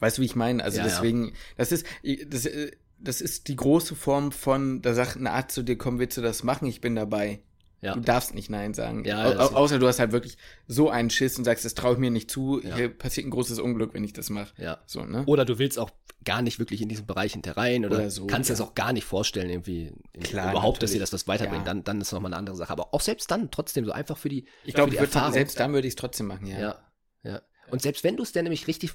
Weißt 0.00 0.18
du, 0.18 0.22
wie 0.22 0.26
ich 0.26 0.36
meine? 0.36 0.62
Also 0.62 0.78
Ja, 0.78 0.84
deswegen, 0.84 1.32
das 1.56 1.72
ist, 1.72 1.86
das, 2.28 2.44
äh, 2.46 2.72
das 2.98 3.20
ist 3.20 3.48
die 3.48 3.56
große 3.56 3.94
Form 3.94 4.32
von, 4.32 4.82
da 4.82 4.92
sagt 4.92 5.16
ein 5.16 5.26
Arzt 5.26 5.54
zu 5.54 5.62
dir, 5.62 5.76
komm, 5.78 5.98
willst 5.98 6.16
du 6.16 6.22
das 6.22 6.42
machen? 6.42 6.66
Ich 6.66 6.80
bin 6.80 6.94
dabei. 6.94 7.40
Ja. 7.84 7.94
Du 7.94 8.00
darfst 8.00 8.34
nicht 8.34 8.48
Nein 8.48 8.72
sagen. 8.72 9.04
Ja, 9.04 9.26
Au 9.26 9.56
außer 9.56 9.78
du 9.78 9.86
hast 9.86 9.98
halt 9.98 10.12
wirklich 10.12 10.38
so 10.66 10.88
einen 10.88 11.10
Schiss 11.10 11.36
und 11.36 11.44
sagst, 11.44 11.66
das 11.66 11.74
traue 11.74 11.92
ich 11.92 11.98
mir 11.98 12.10
nicht 12.10 12.30
zu. 12.30 12.60
Ja. 12.62 12.76
Hier 12.76 12.88
passiert 12.88 13.26
ein 13.26 13.30
großes 13.30 13.58
Unglück, 13.58 13.92
wenn 13.92 14.02
ich 14.04 14.14
das 14.14 14.30
mache. 14.30 14.54
Ja. 14.56 14.78
So, 14.86 15.04
ne? 15.04 15.22
Oder 15.26 15.44
du 15.44 15.58
willst 15.58 15.78
auch 15.78 15.90
gar 16.24 16.40
nicht 16.40 16.58
wirklich 16.58 16.80
in 16.80 16.88
diesen 16.88 17.04
Bereich 17.04 17.32
hinterrein 17.32 17.84
oder, 17.84 17.96
Oder 17.96 18.10
so, 18.10 18.26
kannst 18.26 18.48
ja. 18.48 18.54
das 18.56 18.66
auch 18.66 18.74
gar 18.74 18.94
nicht 18.94 19.04
vorstellen, 19.04 19.50
irgendwie 19.50 19.92
Klar, 20.22 20.52
überhaupt, 20.52 20.82
dass 20.82 20.92
dir 20.92 20.94
natürlich. 20.98 21.10
das 21.10 21.12
was 21.12 21.28
weiterbringt. 21.28 21.66
Dann, 21.66 21.84
dann 21.84 22.00
ist 22.00 22.10
nochmal 22.12 22.30
eine 22.30 22.38
andere 22.38 22.56
Sache. 22.56 22.70
Aber 22.72 22.94
auch 22.94 23.02
selbst 23.02 23.30
dann 23.30 23.50
trotzdem 23.50 23.84
so 23.84 23.92
einfach 23.92 24.16
für 24.16 24.30
die, 24.30 24.46
Ich 24.64 24.72
glaube, 24.72 24.96
selbst 25.30 25.60
dann 25.60 25.74
würde 25.74 25.86
ich 25.86 25.92
es 25.92 25.96
trotzdem 25.96 26.26
machen, 26.26 26.46
ja. 26.46 26.58
Ja, 26.58 26.78
ja. 27.22 27.42
Und 27.70 27.82
selbst 27.82 28.02
wenn 28.04 28.16
du 28.16 28.22
es 28.22 28.32
dann 28.32 28.44
nämlich 28.44 28.66
richtig, 28.66 28.92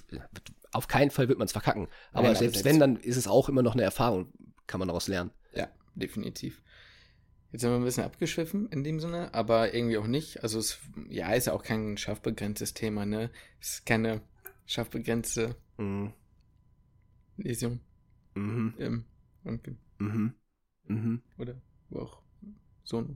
auf 0.72 0.88
keinen 0.88 1.12
Fall 1.12 1.28
wird 1.28 1.38
man 1.38 1.46
es 1.46 1.52
verkacken. 1.52 1.88
Aber 2.12 2.24
Nein, 2.24 2.32
aber 2.32 2.36
selbst, 2.40 2.56
selbst- 2.56 2.66
wenn, 2.66 2.80
dann 2.80 2.96
ist 2.96 3.18
es 3.18 3.28
auch 3.28 3.50
immer 3.50 3.62
noch 3.62 3.74
eine 3.74 3.84
Erfahrung, 3.84 4.32
kann 4.66 4.80
man 4.80 4.88
daraus 4.88 5.08
lernen. 5.08 5.32
Ja, 5.54 5.68
definitiv. 5.96 6.62
Jetzt 7.52 7.62
sind 7.62 7.72
wir 7.72 7.78
ein 7.78 7.84
bisschen 7.84 8.04
abgeschwiffen 8.04 8.70
in 8.70 8.84
dem 8.84 9.00
Sinne, 9.00 9.34
aber 9.34 9.74
irgendwie 9.74 9.98
auch 9.98 10.08
nicht. 10.08 10.44
Also 10.44 10.60
es 10.60 10.80
ja, 11.10 11.32
ist 11.34 11.48
ja 11.48 11.54
auch 11.54 11.64
kein 11.64 11.98
schaffbegrenztes 11.98 12.74
Thema, 12.76 13.06
ne? 13.06 13.32
Es 13.60 13.76
ist 13.76 13.86
keine 13.86 14.22
schaffbegrenzte 14.68 15.56
Mhm. 15.78 16.14
Lesung 17.38 17.80
Mhm. 18.36 18.74
im 18.78 19.06
und, 19.44 19.68
Mhm. 20.00 20.34
Mhm. 20.88 21.22
oder 21.38 21.56
wo 21.90 22.00
auch 22.02 22.22
so. 22.84 23.08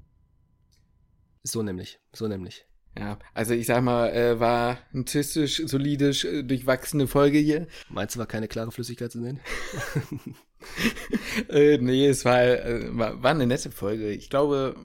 So 1.43 1.61
nämlich, 1.63 1.99
so 2.11 2.27
nämlich. 2.27 2.65
Ja, 2.97 3.17
also 3.33 3.53
ich 3.55 3.65
sag 3.65 3.83
mal, 3.83 4.09
äh, 4.13 4.39
war 4.39 4.77
ein 4.93 5.07
zistisch, 5.07 5.63
solidisch, 5.65 6.25
äh, 6.25 6.43
durchwachsene 6.43 7.07
Folge 7.07 7.39
hier. 7.39 7.67
Meinst 7.89 8.15
du, 8.15 8.19
war 8.19 8.27
keine 8.27 8.47
klare 8.47 8.71
Flüssigkeit 8.71 9.11
zu 9.11 9.21
sehen? 9.21 9.39
äh, 11.49 11.77
nee, 11.77 12.07
es 12.07 12.25
war, 12.25 12.41
äh, 12.43 12.95
war, 12.97 13.21
war 13.23 13.31
eine 13.31 13.47
nette 13.47 13.71
Folge. 13.71 14.11
Ich 14.11 14.29
glaube, 14.29 14.75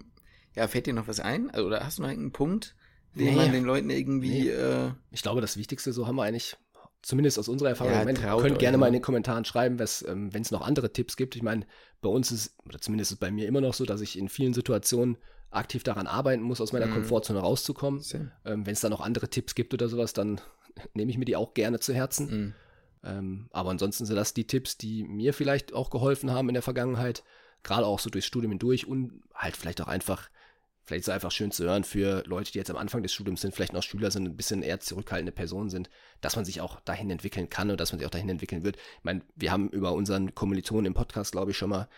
ja, 0.54 0.66
fällt 0.68 0.86
dir 0.86 0.94
noch 0.94 1.08
was 1.08 1.20
ein? 1.20 1.50
Also, 1.50 1.66
Oder 1.66 1.84
hast 1.84 1.98
du 1.98 2.02
noch 2.02 2.08
irgendeinen 2.08 2.32
Punkt, 2.32 2.74
den 3.14 3.26
Nee. 3.26 3.34
man 3.36 3.52
den 3.52 3.64
Leuten 3.64 3.90
irgendwie, 3.90 4.42
Nee. 4.44 4.48
äh, 4.50 4.90
Ich 5.10 5.22
glaube, 5.22 5.40
das 5.40 5.56
Wichtigste, 5.56 5.92
so 5.92 6.06
haben 6.06 6.16
wir 6.16 6.22
eigentlich, 6.24 6.56
zumindest 7.02 7.38
aus 7.38 7.48
unserer 7.48 7.70
Erfahrung, 7.70 7.92
Ja, 7.92 7.98
Moment, 8.00 8.20
könnt 8.22 8.58
gerne 8.58 8.78
mal 8.78 8.86
ne? 8.86 8.88
in 8.88 9.00
den 9.00 9.02
Kommentaren 9.02 9.44
schreiben, 9.44 9.78
ähm, 10.06 10.32
wenn 10.32 10.42
es 10.42 10.50
noch 10.50 10.62
andere 10.62 10.92
Tipps 10.92 11.16
gibt. 11.16 11.36
Ich 11.36 11.42
meine, 11.42 11.66
bei 12.00 12.08
uns 12.08 12.32
ist, 12.32 12.56
oder 12.64 12.80
zumindest 12.80 13.10
ist 13.12 13.16
es 13.16 13.20
bei 13.20 13.30
mir 13.30 13.46
immer 13.46 13.60
noch 13.60 13.74
so, 13.74 13.84
dass 13.84 14.00
ich 14.00 14.18
in 14.18 14.28
vielen 14.28 14.54
Situationen 14.54 15.16
aktiv 15.50 15.82
daran 15.82 16.06
arbeiten 16.06 16.42
muss, 16.42 16.60
aus 16.60 16.72
meiner 16.72 16.86
Mhm. 16.86 16.94
Komfortzone 16.94 17.38
rauszukommen. 17.38 18.00
Ähm, 18.44 18.66
wenn 18.66 18.72
es 18.72 18.80
da 18.80 18.88
noch 18.88 19.00
andere 19.00 19.28
Tipps 19.28 19.54
gibt 19.54 19.72
oder 19.74 19.88
sowas, 19.88 20.12
dann 20.12 20.40
nehme 20.94 21.10
ich 21.10 21.18
mir 21.18 21.24
die 21.24 21.36
auch 21.36 21.54
gerne 21.54 21.80
zu 21.80 21.94
Herzen. 21.94 22.30
Mhm. 22.30 22.54
Ähm, 23.04 23.48
aber 23.52 23.70
ansonsten 23.70 24.04
sind 24.06 24.16
das 24.16 24.34
die 24.34 24.46
Tipps, 24.46 24.76
die 24.76 25.04
mir 25.04 25.32
vielleicht 25.32 25.72
auch 25.72 25.90
geholfen 25.90 26.30
haben 26.32 26.48
in 26.48 26.54
der 26.54 26.62
Vergangenheit, 26.62 27.22
gerade 27.62 27.86
auch 27.86 27.98
so 28.00 28.10
durchs 28.10 28.26
Studium 28.26 28.52
hindurch 28.52 28.86
und 28.86 29.22
halt 29.34 29.56
vielleicht 29.56 29.80
auch 29.80 29.86
einfach, 29.86 30.28
vielleicht 30.84 31.02
ist 31.02 31.08
es 31.08 31.14
einfach 31.14 31.30
schön 31.30 31.50
zu 31.52 31.64
hören 31.64 31.84
für 31.84 32.24
Leute, 32.26 32.50
die 32.52 32.58
jetzt 32.58 32.70
am 32.70 32.76
Anfang 32.76 33.02
des 33.02 33.12
Studiums 33.12 33.40
sind, 33.40 33.54
vielleicht 33.54 33.72
noch 33.72 33.82
Schüler 33.82 34.10
sind, 34.10 34.26
ein 34.26 34.36
bisschen 34.36 34.62
eher 34.62 34.80
zurückhaltende 34.80 35.32
Personen 35.32 35.70
sind, 35.70 35.88
dass 36.20 36.36
man 36.36 36.44
sich 36.44 36.60
auch 36.60 36.80
dahin 36.80 37.08
entwickeln 37.10 37.48
kann 37.48 37.70
und 37.70 37.80
dass 37.80 37.92
man 37.92 38.00
sich 38.00 38.06
auch 38.06 38.10
dahin 38.10 38.28
entwickeln 38.28 38.64
wird. 38.64 38.76
Ich 38.76 39.04
meine, 39.04 39.22
wir 39.36 39.52
haben 39.52 39.70
über 39.70 39.92
unseren 39.92 40.34
Kommilitonen 40.34 40.86
im 40.86 40.94
Podcast, 40.94 41.32
glaube 41.32 41.52
ich, 41.52 41.56
schon 41.56 41.70
mal, 41.70 41.88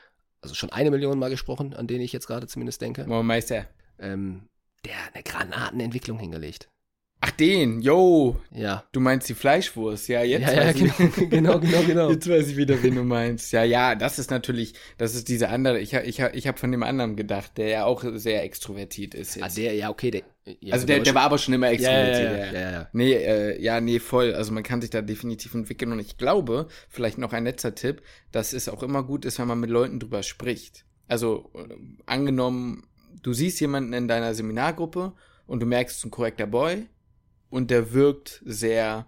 also 0.43 0.55
schon 0.55 0.71
eine 0.71 0.91
Million 0.91 1.19
Mal 1.19 1.31
gesprochen, 1.31 1.75
an 1.75 1.87
denen 1.87 2.01
ich 2.03 2.13
jetzt 2.13 2.27
gerade 2.27 2.47
zumindest 2.47 2.81
denke, 2.81 3.05
Moin 3.07 3.27
Meister. 3.27 3.67
ähm, 3.99 4.49
der 4.85 4.95
eine 5.13 5.23
Granatenentwicklung 5.23 6.19
hingelegt. 6.19 6.69
Ach, 7.23 7.31
den, 7.33 7.83
yo. 7.83 8.41
Ja. 8.51 8.85
Du 8.93 9.01
meinst 9.01 9.29
die 9.29 9.35
Fleischwurst, 9.35 10.09
ja, 10.09 10.23
jetzt 10.23 10.41
Ja, 10.41 10.53
ja, 10.55 10.69
weiß 10.69 10.77
ich, 10.77 11.29
genau, 11.29 11.29
genau, 11.29 11.59
genau, 11.61 11.83
genau. 11.83 12.11
Jetzt 12.11 12.27
weiß 12.31 12.49
ich 12.49 12.57
wieder, 12.57 12.83
wen 12.83 12.95
du 12.95 13.05
meinst. 13.05 13.53
Ja, 13.53 13.63
ja, 13.63 13.95
das 13.95 14.19
ist 14.19 14.31
natürlich, 14.31 14.73
das 14.97 15.15
ist 15.15 15.29
diese 15.29 15.51
andere, 15.51 15.79
ich, 15.81 15.93
ich, 15.93 16.19
ich 16.19 16.47
habe 16.47 16.57
von 16.57 16.73
dem 16.73 16.83
anderen 16.83 17.17
gedacht, 17.17 17.59
der 17.59 17.69
ja 17.69 17.85
auch 17.85 18.03
sehr 18.15 18.43
extrovertiert 18.43 19.15
ist 19.15 19.37
Ah, 19.37 19.45
jetzt. 19.45 19.59
der, 19.59 19.75
ja, 19.75 19.91
okay, 19.91 20.11
der. 20.11 20.23
Ja, 20.61 20.75
also 20.75 20.87
der, 20.87 21.01
der 21.01 21.15
war 21.15 21.23
aber 21.23 21.39
schon 21.39 21.55
immer 21.55 21.69
schon- 21.69 21.81
ja, 21.81 21.93
ja, 21.93 22.21
ja, 22.37 22.53
ja, 22.53 22.71
ja. 22.73 22.89
Nee, 22.93 23.13
äh, 23.13 23.63
ja, 23.63 23.81
nee, 23.81 23.99
voll. 23.99 24.35
Also 24.35 24.53
man 24.53 24.63
kann 24.63 24.81
sich 24.81 24.91
da 24.91 25.03
definitiv 25.03 25.55
entwickeln 25.55 25.93
und 25.93 25.99
ich 26.01 26.17
glaube, 26.19 26.69
vielleicht 26.89 27.19
noch 27.19 27.33
ein 27.33 27.45
letzter 27.45 27.75
Tipp, 27.75 28.03
dass 28.33 28.53
es 28.53 28.69
auch 28.69 28.83
immer 28.83 29.03
gut 29.03 29.25
ist, 29.25 29.39
wenn 29.39 29.49
man 29.49 29.61
mit 29.61 29.71
Leuten 29.71 30.01
drüber 30.01 30.23
spricht. 30.23 30.85
Also 31.09 31.51
äh, 31.55 31.75
angenommen, 32.07 32.87
du 33.23 33.33
siehst 33.33 33.61
jemanden 33.61 33.93
in 33.93 34.09
deiner 34.09 34.35
Seminargruppe 34.35 35.13
und 35.47 35.61
du 35.61 35.67
merkst, 35.67 35.95
es 35.97 35.99
ist 36.01 36.05
ein 36.07 36.11
korrekter 36.11 36.47
Boy 36.47 36.87
und 37.51 37.71
der 37.71 37.93
wirkt 37.93 38.43
sehr 38.45 39.07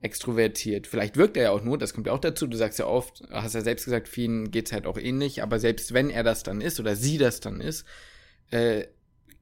extrovertiert. 0.00 0.86
Vielleicht 0.86 1.16
wirkt 1.16 1.36
er 1.36 1.44
ja 1.44 1.50
auch 1.50 1.62
nur, 1.64 1.76
das 1.78 1.92
kommt 1.92 2.06
ja 2.06 2.12
auch 2.12 2.20
dazu, 2.20 2.46
du 2.46 2.56
sagst 2.56 2.78
ja 2.78 2.86
oft, 2.86 3.22
hast 3.30 3.54
ja 3.54 3.62
selbst 3.62 3.84
gesagt, 3.84 4.08
vielen 4.08 4.50
geht's 4.50 4.72
halt 4.72 4.86
auch 4.86 4.96
ähnlich, 4.98 5.42
aber 5.42 5.58
selbst 5.58 5.92
wenn 5.92 6.08
er 6.10 6.22
das 6.22 6.42
dann 6.44 6.60
ist 6.60 6.78
oder 6.78 6.94
sie 6.94 7.18
das 7.18 7.40
dann 7.40 7.60
ist, 7.60 7.84
äh, 8.50 8.84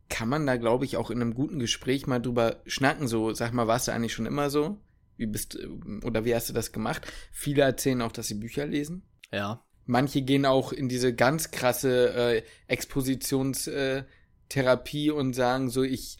kann 0.09 0.29
man 0.29 0.47
da, 0.47 0.57
glaube 0.57 0.85
ich, 0.85 0.97
auch 0.97 1.11
in 1.11 1.21
einem 1.21 1.35
guten 1.35 1.59
Gespräch 1.59 2.07
mal 2.07 2.21
drüber 2.21 2.61
schnacken. 2.67 3.09
So, 3.09 3.33
sag 3.33 3.53
mal, 3.53 3.67
warst 3.67 3.89
du 3.89 3.93
eigentlich 3.93 4.13
schon 4.13 4.27
immer 4.27 4.51
so? 4.51 4.79
Wie 5.17 5.27
bist 5.27 5.59
oder 6.05 6.25
wie 6.25 6.33
hast 6.35 6.49
du 6.49 6.53
das 6.53 6.71
gemacht? 6.73 7.03
Viele 7.33 7.63
erzählen 7.63 8.03
auch, 8.03 8.13
dass 8.13 8.29
sie 8.29 8.35
Bücher 8.35 8.67
lesen. 8.67 9.03
Ja. 9.33 9.65
Manche 9.85 10.23
gehen 10.23 10.47
auch 10.47 10.73
in 10.73 10.89
diese 10.89 11.13
ganz 11.15 11.51
krasse 11.51 12.15
äh, 12.15 12.43
Expositionstherapie 12.67 15.09
äh, 15.09 15.13
und 15.13 15.35
sagen 15.35 15.71
so, 15.71 15.83
ich 15.83 16.19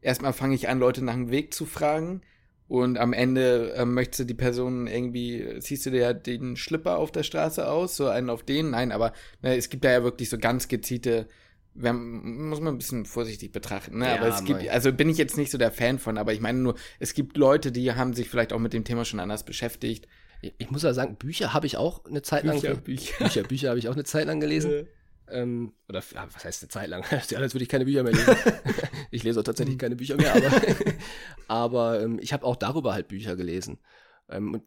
erstmal 0.00 0.32
fange 0.32 0.54
ich 0.54 0.68
an, 0.68 0.78
Leute 0.78 1.04
nach 1.04 1.14
dem 1.14 1.30
Weg 1.30 1.52
zu 1.54 1.66
fragen. 1.66 2.22
Und 2.68 2.98
am 2.98 3.14
Ende 3.14 3.72
äh, 3.72 3.86
möchtest 3.86 4.20
du 4.20 4.24
die 4.24 4.34
Person 4.34 4.86
irgendwie, 4.86 5.58
ziehst 5.60 5.86
du 5.86 5.90
dir 5.90 6.12
den 6.12 6.56
Schlipper 6.56 6.98
auf 6.98 7.10
der 7.10 7.22
Straße 7.22 7.66
aus, 7.66 7.96
so 7.96 8.08
einen 8.08 8.28
auf 8.28 8.42
den? 8.42 8.70
Nein, 8.70 8.92
aber 8.92 9.14
äh, 9.42 9.56
es 9.56 9.70
gibt 9.70 9.84
da 9.84 9.90
ja 9.90 10.02
wirklich 10.02 10.28
so 10.28 10.36
ganz 10.36 10.68
gezielte, 10.68 11.28
wenn, 11.80 12.48
muss 12.48 12.60
man 12.60 12.74
ein 12.74 12.78
bisschen 12.78 13.06
vorsichtig 13.06 13.52
betrachten, 13.52 13.98
ne? 13.98 14.06
Ja, 14.06 14.16
aber 14.16 14.28
es 14.28 14.44
gibt, 14.44 14.68
also 14.68 14.92
bin 14.92 15.08
ich 15.08 15.18
jetzt 15.18 15.36
nicht 15.36 15.50
so 15.50 15.58
der 15.58 15.70
Fan 15.70 15.98
von, 15.98 16.18
aber 16.18 16.32
ich 16.32 16.40
meine 16.40 16.58
nur, 16.58 16.74
es 16.98 17.14
gibt 17.14 17.36
Leute, 17.36 17.72
die 17.72 17.92
haben 17.92 18.14
sich 18.14 18.28
vielleicht 18.28 18.52
auch 18.52 18.58
mit 18.58 18.72
dem 18.72 18.84
Thema 18.84 19.04
schon 19.04 19.20
anders 19.20 19.44
beschäftigt. 19.44 20.08
Ich, 20.40 20.70
muss 20.70 20.82
ja 20.82 20.92
sagen, 20.92 21.16
Bücher 21.16 21.52
habe 21.52 21.66
ich 21.66 21.76
auch 21.76 22.04
eine 22.04 22.22
Zeit 22.22 22.44
lang. 22.44 22.60
Bücher, 22.60 22.74
Bücher. 22.76 23.18
Bücher, 23.18 23.42
Bücher 23.42 23.68
habe 23.70 23.78
ich 23.78 23.88
auch 23.88 23.94
eine 23.94 24.04
Zeit 24.04 24.26
lang 24.26 24.40
gelesen. 24.40 24.86
Ähm, 25.30 25.72
oder 25.88 26.02
ja, 26.14 26.26
was 26.32 26.44
heißt 26.44 26.62
eine 26.62 26.68
Zeit 26.68 26.88
lang? 26.88 27.04
Ja, 27.10 27.38
Als 27.38 27.54
würde 27.54 27.62
ich 27.62 27.68
keine 27.68 27.84
Bücher 27.84 28.02
mehr 28.02 28.12
lesen. 28.12 28.36
ich 29.10 29.22
lese 29.24 29.40
auch 29.40 29.44
tatsächlich 29.44 29.78
keine 29.78 29.96
Bücher 29.96 30.16
mehr, 30.16 30.34
aber, 30.34 30.50
aber 31.48 32.02
ähm, 32.02 32.18
ich 32.20 32.32
habe 32.32 32.44
auch 32.46 32.56
darüber 32.56 32.94
halt 32.94 33.08
Bücher 33.08 33.36
gelesen. 33.36 33.78
Ähm, 34.28 34.54
und 34.54 34.62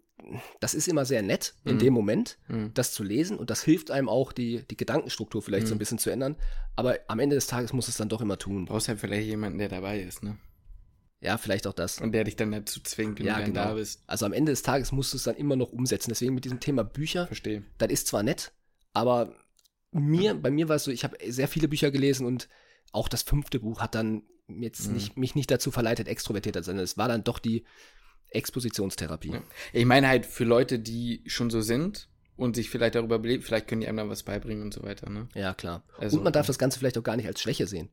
das 0.60 0.74
ist 0.74 0.88
immer 0.88 1.04
sehr 1.06 1.22
nett 1.24 1.56
in 1.66 1.76
Mhm. 1.76 1.80
dem 1.80 1.94
Moment, 1.94 2.38
Mhm. 2.48 2.74
das 2.74 2.94
zu 2.94 3.04
lesen 3.04 3.38
und 3.38 3.50
das 3.50 3.64
hilft 3.64 3.90
einem 3.92 4.08
auch, 4.10 4.32
die, 4.32 4.64
die 4.70 4.78
Gedankenstruktur 4.78 5.42
vielleicht 5.42 5.68
so 5.68 5.74
ein 5.74 5.78
Mhm. 5.78 5.80
bisschen 5.80 5.98
zu 5.98 6.10
ändern. 6.10 6.36
Aber 6.76 7.00
am 7.08 7.20
Ende 7.20 7.36
des 7.36 7.48
Tages 7.48 7.74
muss 7.74 7.88
es 7.88 7.98
dann 7.98 8.10
doch 8.10 8.22
immer 8.22 8.38
Du 8.38 8.46
tun. 8.46 8.66
brauchst 8.66 8.88
halt 8.88 9.00
vielleicht 9.00 9.28
jemanden, 9.28 9.58
der 9.58 9.70
dabei 9.70 10.00
ist, 10.02 10.24
ne? 10.24 10.38
Ja, 11.24 11.38
vielleicht 11.38 11.68
auch 11.68 11.74
das. 11.74 12.00
Und 12.00 12.14
der 12.14 12.24
dich 12.24 12.36
dann 12.36 12.52
dazu 12.52 12.80
zwingt, 12.82 13.20
wenn 13.20 13.26
Ja, 13.28 13.36
du 13.36 13.42
dann 13.42 13.54
genau. 13.54 13.68
da 13.68 13.74
bist. 13.76 14.04
Also 14.08 14.26
am 14.26 14.34
Ende 14.34 14.52
des 14.52 14.64
Tages 14.64 14.92
musst 14.92 15.14
du 15.14 15.18
es 15.18 15.24
dann 15.24 15.36
immer 15.36 15.56
noch 15.56 15.72
umsetzen. 15.72 16.10
Deswegen 16.10 16.34
mit 16.34 16.46
diesem 16.46 16.60
Thema 16.60 16.84
Bücher, 16.84 17.28
Verstehe. 17.28 17.64
das 17.78 17.92
ist 17.92 18.08
zwar 18.08 18.24
nett, 18.24 18.52
aber 18.94 19.36
mir, 19.92 20.34
bei 20.36 20.50
mir 20.50 20.68
war 20.70 20.78
es 20.78 20.86
so, 20.86 20.92
ich 20.92 21.04
habe 21.04 21.18
sehr 21.28 21.48
viele 21.48 21.68
Bücher 21.68 21.92
gelesen 21.92 22.26
und 22.26 22.48
auch 22.92 23.08
das 23.08 23.22
fünfte 23.24 23.60
Buch 23.60 23.82
hat 23.82 23.94
dann 23.94 24.24
jetzt 24.48 24.88
Mhm. 24.88 24.94
nicht, 24.94 25.18
mich 25.18 25.36
nicht 25.36 25.52
dazu 25.52 25.70
verleitet, 25.70 26.08
extrovertierter 26.08 26.62
zu 26.64 26.68
sein. 26.72 26.80
Es 26.80 26.98
war 26.98 27.08
dann 27.08 27.24
doch 27.24 27.38
die 27.40 27.66
Expositionstherapie. 28.32 29.32
Ja. 29.34 29.42
Ich 29.74 29.86
meine 29.86 30.08
halt 30.08 30.26
für 30.26 30.44
Leute, 30.44 30.80
die 30.80 31.24
schon 31.28 31.50
so 31.50 31.62
sind 31.62 32.08
und 32.36 32.56
sich 32.56 32.70
vielleicht 32.70 32.96
darüber 32.96 33.20
beleben, 33.20 33.44
vielleicht 33.44 33.68
können 33.68 33.82
die 33.82 33.88
einem 33.88 33.98
dann 33.98 34.10
was 34.10 34.24
beibringen 34.24 34.64
und 34.64 34.74
so 34.74 34.84
weiter, 34.84 35.10
ne? 35.10 35.28
Ja, 35.36 35.54
klar. 35.54 35.84
Also- 35.98 36.18
und 36.18 36.24
man 36.24 36.34
darf 36.34 36.48
das 36.48 36.58
Ganze 36.58 36.80
vielleicht 36.80 36.98
auch 36.98 37.04
gar 37.04 37.16
nicht 37.18 37.28
als 37.28 37.42
Schwäche 37.42 37.68
sehen. 37.68 37.90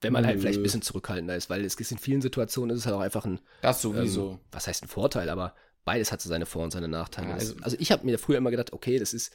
Wenn 0.00 0.12
man 0.12 0.24
halt 0.26 0.36
Nö. 0.36 0.42
vielleicht 0.42 0.60
ein 0.60 0.62
bisschen 0.62 0.82
zurückhaltender 0.82 1.34
ist, 1.36 1.50
weil 1.50 1.64
es 1.64 1.74
ist 1.74 1.90
in 1.90 1.98
vielen 1.98 2.22
Situationen 2.22 2.74
ist 2.74 2.80
es 2.82 2.86
halt 2.86 2.94
auch 2.94 3.00
einfach 3.00 3.24
ein, 3.24 3.40
Das 3.62 3.82
sowieso. 3.82 4.32
ähm, 4.32 4.38
was 4.52 4.66
heißt 4.68 4.84
ein 4.84 4.88
Vorteil, 4.88 5.28
aber 5.28 5.54
beides 5.84 6.12
hat 6.12 6.20
so 6.22 6.28
seine 6.28 6.46
Vor- 6.46 6.62
und 6.64 6.70
seine 6.70 6.86
Nachteile. 6.88 7.28
Ja, 7.28 7.34
also- 7.34 7.56
also, 7.62 7.76
ich 7.80 7.90
habe 7.90 8.06
mir 8.06 8.18
früher 8.18 8.36
immer 8.38 8.50
gedacht, 8.50 8.72
okay, 8.72 8.98
das 8.98 9.12
ist 9.12 9.32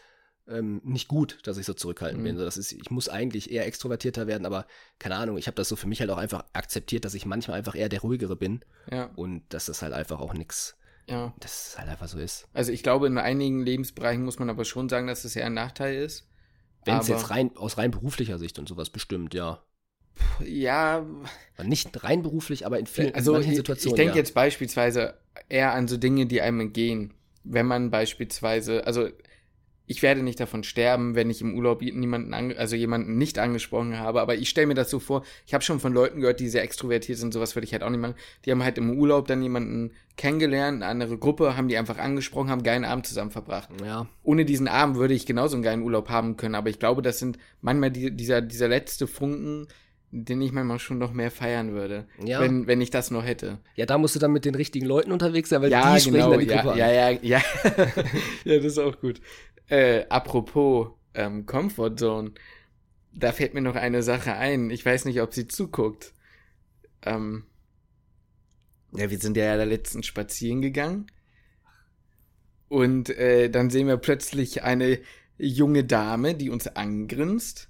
ähm, 0.47 0.81
nicht 0.83 1.07
gut, 1.07 1.39
dass 1.43 1.57
ich 1.57 1.65
so 1.65 1.73
zurückhaltend 1.73 2.21
Mhm. 2.21 2.25
bin. 2.25 2.37
So, 2.37 2.43
Das 2.45 2.57
ist, 2.57 2.71
ich 2.71 2.91
muss 2.91 3.09
eigentlich 3.09 3.51
eher 3.51 3.65
extrovertierter 3.65 4.27
werden, 4.27 4.45
aber 4.45 4.65
keine 4.99 5.15
Ahnung, 5.15 5.37
ich 5.37 5.47
habe 5.47 5.55
das 5.55 5.69
so 5.69 5.75
für 5.75 5.87
mich 5.87 5.99
halt 6.01 6.09
auch 6.09 6.17
einfach 6.17 6.43
akzeptiert, 6.53 7.05
dass 7.05 7.13
ich 7.13 7.25
manchmal 7.25 7.57
einfach 7.57 7.75
eher 7.75 7.89
der 7.89 8.01
ruhigere 8.01 8.35
bin 8.35 8.61
ja, 8.91 9.05
und 9.15 9.43
dass 9.49 9.67
das 9.67 9.81
halt 9.81 9.93
einfach 9.93 10.19
auch 10.19 10.33
nix, 10.33 10.75
ja. 11.09 11.33
dass 11.39 11.69
es 11.69 11.77
halt 11.79 11.89
einfach 11.89 12.07
so 12.07 12.19
ist. 12.19 12.47
Also 12.53 12.71
ich 12.71 12.83
glaube, 12.83 13.07
in 13.07 13.17
einigen 13.17 13.63
Lebensbereichen 13.63 14.23
muss 14.23 14.39
man 14.39 14.49
aber 14.49 14.65
schon 14.65 14.89
sagen, 14.89 15.07
dass 15.07 15.23
es 15.23 15.35
eher 15.35 15.45
ein 15.45 15.53
Nachteil 15.53 15.95
ist. 15.95 16.27
Wenn 16.85 16.97
es 16.97 17.07
jetzt 17.07 17.29
rein 17.29 17.55
aus 17.55 17.77
rein 17.77 17.91
beruflicher 17.91 18.37
Sicht 18.37 18.59
und 18.59 18.67
sowas 18.67 18.89
bestimmt, 18.89 19.33
ja. 19.33 19.63
Ja, 20.43 21.05
Nicht 21.63 22.03
rein 22.03 22.21
beruflich, 22.21 22.65
aber 22.65 22.77
in 22.79 22.85
vielen 22.85 23.15
also 23.15 23.35
in 23.35 23.55
Situationen. 23.55 23.93
ich 23.93 23.97
denke 23.97 24.13
ja. 24.15 24.17
jetzt 24.17 24.33
beispielsweise 24.33 25.15
eher 25.49 25.73
an 25.73 25.87
so 25.87 25.97
Dinge, 25.97 26.25
die 26.25 26.41
einem 26.41 26.59
entgehen. 26.59 27.13
Wenn 27.43 27.65
man 27.65 27.89
beispielsweise, 27.89 28.85
also 28.85 29.09
ich 29.93 30.01
werde 30.01 30.23
nicht 30.23 30.39
davon 30.39 30.63
sterben, 30.63 31.13
wenn 31.13 31.29
ich 31.29 31.39
im 31.41 31.55
Urlaub 31.55 31.81
niemanden, 31.83 32.33
also 32.57 32.75
jemanden 32.75 33.17
nicht 33.19 33.37
angesprochen 33.37 33.99
habe, 33.99 34.21
aber 34.21 34.33
ich 34.35 34.49
stelle 34.49 34.65
mir 34.65 34.73
das 34.73 34.89
so 34.89 34.97
vor, 34.99 35.23
ich 35.45 35.53
habe 35.53 35.63
schon 35.63 35.79
von 35.79 35.93
Leuten 35.93 36.19
gehört, 36.19 36.39
die 36.39 36.49
sehr 36.49 36.63
extrovertiert 36.63 37.19
sind, 37.19 37.31
sowas 37.31 37.55
würde 37.55 37.65
ich 37.67 37.73
halt 37.73 37.83
auch 37.83 37.91
nicht 37.91 37.99
machen. 37.99 38.15
Die 38.43 38.51
haben 38.51 38.63
halt 38.63 38.79
im 38.79 38.89
Urlaub 38.97 39.27
dann 39.27 39.43
jemanden 39.43 39.91
kennengelernt, 40.17 40.81
eine 40.81 40.87
andere 40.91 41.19
Gruppe, 41.19 41.55
haben 41.55 41.67
die 41.67 41.77
einfach 41.77 41.99
angesprochen, 41.99 42.49
haben 42.49 42.59
einen 42.59 42.63
geilen 42.65 42.85
Abend 42.85 43.05
zusammen 43.05 43.29
verbracht. 43.31 43.69
Ja, 43.85 44.07
Ohne 44.23 44.45
diesen 44.45 44.67
Abend 44.67 44.95
würde 44.97 45.13
ich 45.13 45.27
genauso 45.27 45.55
einen 45.55 45.63
geilen 45.63 45.83
Urlaub 45.83 46.09
haben 46.09 46.35
können, 46.37 46.55
aber 46.55 46.71
ich 46.71 46.79
glaube, 46.79 47.03
das 47.03 47.19
sind 47.19 47.37
manchmal 47.61 47.91
die, 47.91 48.09
dieser, 48.09 48.41
dieser 48.41 48.67
letzte 48.67 49.05
Funken, 49.05 49.67
den 50.15 50.43
ich 50.43 50.51
manchmal 50.51 50.77
schon 50.77 50.99
noch 50.99 51.11
mehr 51.11 51.31
feiern 51.31 51.71
würde, 51.73 52.05
Ja. 52.23 52.39
wenn, 52.39 52.67
wenn 52.67 52.79
ich 52.81 52.91
das 52.91 53.09
noch 53.09 53.25
hätte. 53.25 53.57
ja, 53.75 53.87
da 53.87 53.97
musst 53.97 54.13
du 54.13 54.19
dann 54.19 54.31
mit 54.31 54.45
den 54.45 54.53
richtigen 54.53 54.85
Leuten 54.85 55.11
unterwegs 55.11 55.49
sein, 55.49 55.63
weil 55.63 55.71
Ja, 55.71 55.95
die 55.95 56.01
sprechen 56.01 56.13
genau, 56.13 56.29
dann 56.29 56.39
die 56.39 56.45
ja, 56.45 56.61
Gruppe 56.61 56.77
ja, 56.77 56.85
an. 56.85 56.93
ja, 56.93 57.09
ja, 57.09 57.19
ja, 57.23 57.41
das 58.45 58.63
ist 58.65 58.77
auch 58.77 58.99
gut. 59.01 59.19
Äh, 59.67 60.05
apropos 60.09 60.89
ähm, 61.13 61.45
Comfort 61.45 61.95
Zone, 61.97 62.31
da 63.13 63.31
fällt 63.31 63.53
mir 63.53 63.61
noch 63.61 63.75
eine 63.75 64.03
Sache 64.03 64.33
ein. 64.33 64.69
Ich 64.69 64.85
weiß 64.85 65.05
nicht, 65.05 65.21
ob 65.21 65.33
sie 65.33 65.47
zuguckt. 65.47 66.13
Ähm, 67.03 67.45
ja, 68.95 69.09
wir 69.09 69.19
sind 69.19 69.37
ja 69.37 69.57
da 69.57 69.63
letztens 69.63 70.05
spazieren 70.05 70.61
gegangen 70.61 71.07
und 72.73 73.09
äh, 73.11 73.49
dann 73.49 73.69
sehen 73.69 73.87
wir 73.87 73.97
plötzlich 73.97 74.63
eine 74.63 74.99
junge 75.37 75.83
Dame, 75.83 76.33
die 76.33 76.49
uns 76.49 76.67
angrinst. 76.67 77.69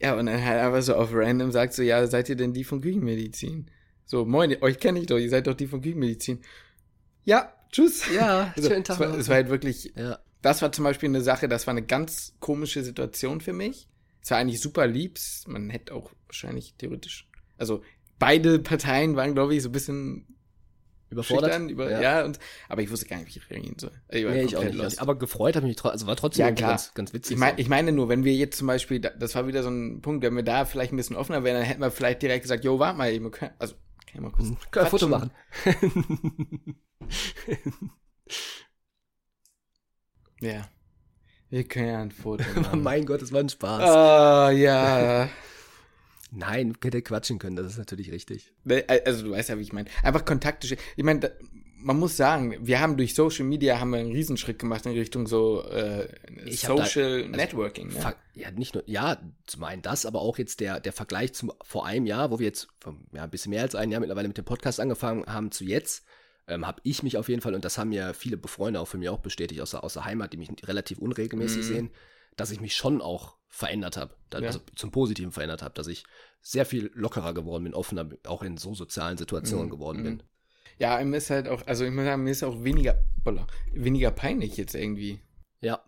Ja, 0.00 0.14
und 0.14 0.26
dann 0.26 0.44
halt 0.44 0.60
einfach 0.60 0.82
so 0.82 0.94
auf 0.94 1.10
random 1.12 1.50
sagt 1.50 1.72
so, 1.74 1.82
ja, 1.82 2.06
seid 2.06 2.28
ihr 2.28 2.36
denn 2.36 2.52
die 2.52 2.62
von 2.62 2.80
Küchenmedizin? 2.80 3.68
So, 4.04 4.24
moin, 4.24 4.56
euch 4.62 4.78
kenne 4.78 5.00
ich 5.00 5.06
doch, 5.06 5.18
ihr 5.18 5.28
seid 5.30 5.48
doch 5.48 5.54
die 5.54 5.66
von 5.66 5.82
Küchenmedizin. 5.82 6.40
Ja, 7.24 7.52
tschüss. 7.72 8.08
Ja, 8.08 8.52
Also, 8.56 8.68
schönen 8.68 8.82
es, 8.82 8.88
Tag. 8.88 9.00
war, 9.00 9.08
noch. 9.08 9.18
es 9.18 9.28
war 9.28 9.34
halt 9.36 9.48
wirklich, 9.48 9.92
ja. 9.96 10.20
Das 10.48 10.62
war 10.62 10.72
zum 10.72 10.84
Beispiel 10.84 11.08
eine 11.08 11.20
Sache, 11.22 11.48
das 11.48 11.66
war 11.66 11.72
eine 11.72 11.82
ganz 11.84 12.34
komische 12.40 12.82
Situation 12.82 13.40
für 13.40 13.52
mich. 13.52 13.88
Es 14.22 14.30
war 14.30 14.38
eigentlich 14.38 14.60
super 14.60 14.86
lieb, 14.86 15.18
man 15.46 15.70
hätte 15.70 15.94
auch 15.94 16.10
wahrscheinlich 16.26 16.74
theoretisch, 16.78 17.28
also 17.56 17.82
beide 18.18 18.58
Parteien 18.58 19.16
waren, 19.16 19.34
glaube 19.34 19.54
ich, 19.54 19.62
so 19.62 19.68
ein 19.68 19.72
bisschen 19.72 20.26
Überfordert? 21.10 21.50
schüchtern, 21.52 21.68
über, 21.70 21.90
ja. 21.90 22.02
Ja. 22.02 22.24
und, 22.26 22.38
aber 22.68 22.82
ich 22.82 22.90
wusste 22.90 23.06
gar 23.06 23.16
nicht, 23.16 23.34
wie 23.34 23.38
ich 23.38 23.48
reagieren 23.50 23.78
soll. 23.78 23.92
Ich 24.10 24.24
Nee, 24.26 24.42
ich 24.42 24.56
auch 24.56 24.64
nicht. 24.64 24.74
lost. 24.74 25.00
Aber 25.00 25.16
gefreut 25.18 25.56
habe 25.56 25.64
ich 25.66 25.70
mich 25.70 25.76
trotzdem. 25.76 25.92
Also 25.92 26.06
war 26.06 26.16
trotzdem 26.16 26.46
Ja, 26.46 26.52
klar. 26.52 26.70
ganz, 26.72 26.92
ganz 26.92 27.12
witzig. 27.14 27.34
Ich, 27.34 27.38
mein, 27.40 27.54
ich 27.56 27.68
meine 27.70 27.92
nur, 27.92 28.10
wenn 28.10 28.24
wir 28.24 28.34
jetzt 28.34 28.58
zum 28.58 28.66
Beispiel, 28.66 29.00
da- 29.00 29.10
das 29.18 29.34
war 29.34 29.46
wieder 29.46 29.62
so 29.62 29.70
ein 29.70 30.02
Punkt, 30.02 30.22
wenn 30.22 30.34
wir 30.36 30.42
da 30.42 30.66
vielleicht 30.66 30.92
ein 30.92 30.96
bisschen 30.96 31.16
offener 31.16 31.44
wären, 31.44 31.56
dann 31.56 31.64
hätten 31.64 31.80
wir 31.80 31.90
vielleicht 31.90 32.20
direkt 32.20 32.42
gesagt, 32.42 32.62
jo, 32.64 32.78
warte 32.78 32.98
mal 32.98 33.10
eben, 33.10 33.30
können, 33.30 33.52
also, 33.58 33.74
kann 34.06 34.14
ich 34.16 34.20
mal 34.20 34.30
kurz 34.32 34.48
Können 34.48 34.58
wir 34.70 34.82
ein 34.82 34.90
Foto 34.90 35.08
machen. 35.08 35.30
Ja. 40.40 40.68
Wir 41.50 41.64
können 41.64 41.88
ja 41.88 42.00
ein 42.00 42.10
Foto 42.10 42.44
machen. 42.60 42.82
mein 42.82 43.06
Gott, 43.06 43.22
das 43.22 43.32
war 43.32 43.40
ein 43.40 43.48
Spaß. 43.48 43.82
Ah, 43.82 44.50
ja. 44.50 45.28
Nein, 46.30 46.76
hätte 46.82 47.00
quatschen 47.00 47.38
können, 47.38 47.56
das 47.56 47.66
ist 47.72 47.78
natürlich 47.78 48.12
richtig. 48.12 48.52
Ne, 48.64 48.84
Also 49.06 49.24
du 49.24 49.30
weißt 49.30 49.48
ja, 49.48 49.56
wie 49.58 49.62
ich 49.62 49.72
meine. 49.72 49.88
Einfach 50.02 50.26
Kontakte. 50.26 50.76
Ich 50.96 51.04
meine, 51.04 51.32
man 51.80 51.96
muss 51.98 52.16
sagen, 52.18 52.54
wir 52.60 52.80
haben 52.80 52.96
durch 52.98 53.14
Social 53.14 53.46
Media 53.46 53.80
haben 53.80 53.90
wir 53.90 54.00
einen 54.00 54.12
Riesenschritt 54.12 54.58
gemacht 54.58 54.84
in 54.84 54.92
Richtung 54.92 55.26
so 55.26 55.62
äh, 55.64 56.08
hab 56.08 56.44
da- 56.44 56.84
Social 56.84 57.22
also, 57.22 57.28
Networking. 57.30 57.88
Ne? 57.88 58.14
Ja, 58.34 58.50
nicht 58.50 58.74
nur, 58.74 58.82
ja, 58.86 59.18
zum 59.46 59.64
einen 59.64 59.80
das, 59.80 60.04
aber 60.04 60.20
auch 60.20 60.36
jetzt 60.38 60.60
der, 60.60 60.80
der 60.80 60.92
Vergleich 60.92 61.32
zum, 61.32 61.50
vor 61.62 61.86
einem 61.86 62.04
Jahr, 62.04 62.30
wo 62.30 62.38
wir 62.40 62.46
jetzt, 62.46 62.68
ja, 63.12 63.24
ein 63.24 63.30
bisschen 63.30 63.50
mehr 63.50 63.62
als 63.62 63.74
ein 63.74 63.90
Jahr 63.90 64.00
mittlerweile 64.00 64.28
mit 64.28 64.36
dem 64.36 64.44
Podcast 64.44 64.80
angefangen 64.80 65.24
haben, 65.26 65.50
zu 65.50 65.64
jetzt, 65.64 66.04
ähm, 66.48 66.66
habe 66.66 66.80
ich 66.84 67.02
mich 67.02 67.16
auf 67.16 67.28
jeden 67.28 67.40
Fall, 67.42 67.54
und 67.54 67.64
das 67.64 67.78
haben 67.78 67.92
ja 67.92 68.12
viele 68.12 68.38
Freunde 68.46 68.80
auch 68.80 68.86
für 68.88 68.98
mich 68.98 69.08
auch 69.08 69.18
bestätigt 69.20 69.60
aus 69.60 69.70
der, 69.72 69.84
aus 69.84 69.92
der 69.94 70.04
Heimat, 70.04 70.32
die 70.32 70.36
mich 70.36 70.50
relativ 70.66 70.98
unregelmäßig 70.98 71.58
Mhm. 71.64 71.68
sehen, 71.74 71.90
dass 72.36 72.50
ich 72.50 72.60
mich 72.60 72.74
schon 72.74 73.00
auch 73.00 73.36
verändert 73.48 73.96
habe, 73.96 74.14
Ja. 74.32 74.40
also 74.40 74.60
zum 74.76 74.90
Positiven 74.90 75.32
verändert 75.32 75.62
habe, 75.62 75.74
dass 75.74 75.86
ich 75.86 76.04
sehr 76.40 76.64
viel 76.66 76.90
lockerer 76.94 77.34
geworden 77.34 77.64
bin, 77.64 77.74
offener, 77.74 78.08
auch 78.26 78.42
in 78.42 78.56
so 78.56 78.74
sozialen 78.74 79.16
Situationen 79.18 79.66
Mhm, 79.66 79.70
geworden 79.70 79.98
mhm. 80.00 80.04
bin. 80.04 80.22
Ja, 80.78 80.94
einem 80.96 81.14
ist 81.14 81.30
halt 81.30 81.48
auch, 81.48 81.66
also 81.66 81.84
ich 81.84 81.90
muss 81.90 82.04
sagen, 82.04 82.22
mir 82.22 82.30
ist 82.30 82.44
auch 82.44 82.62
weniger, 82.62 82.96
weniger 83.72 84.10
peinlich 84.12 84.56
jetzt 84.56 84.74
irgendwie. 84.74 85.20
Ja, 85.60 85.82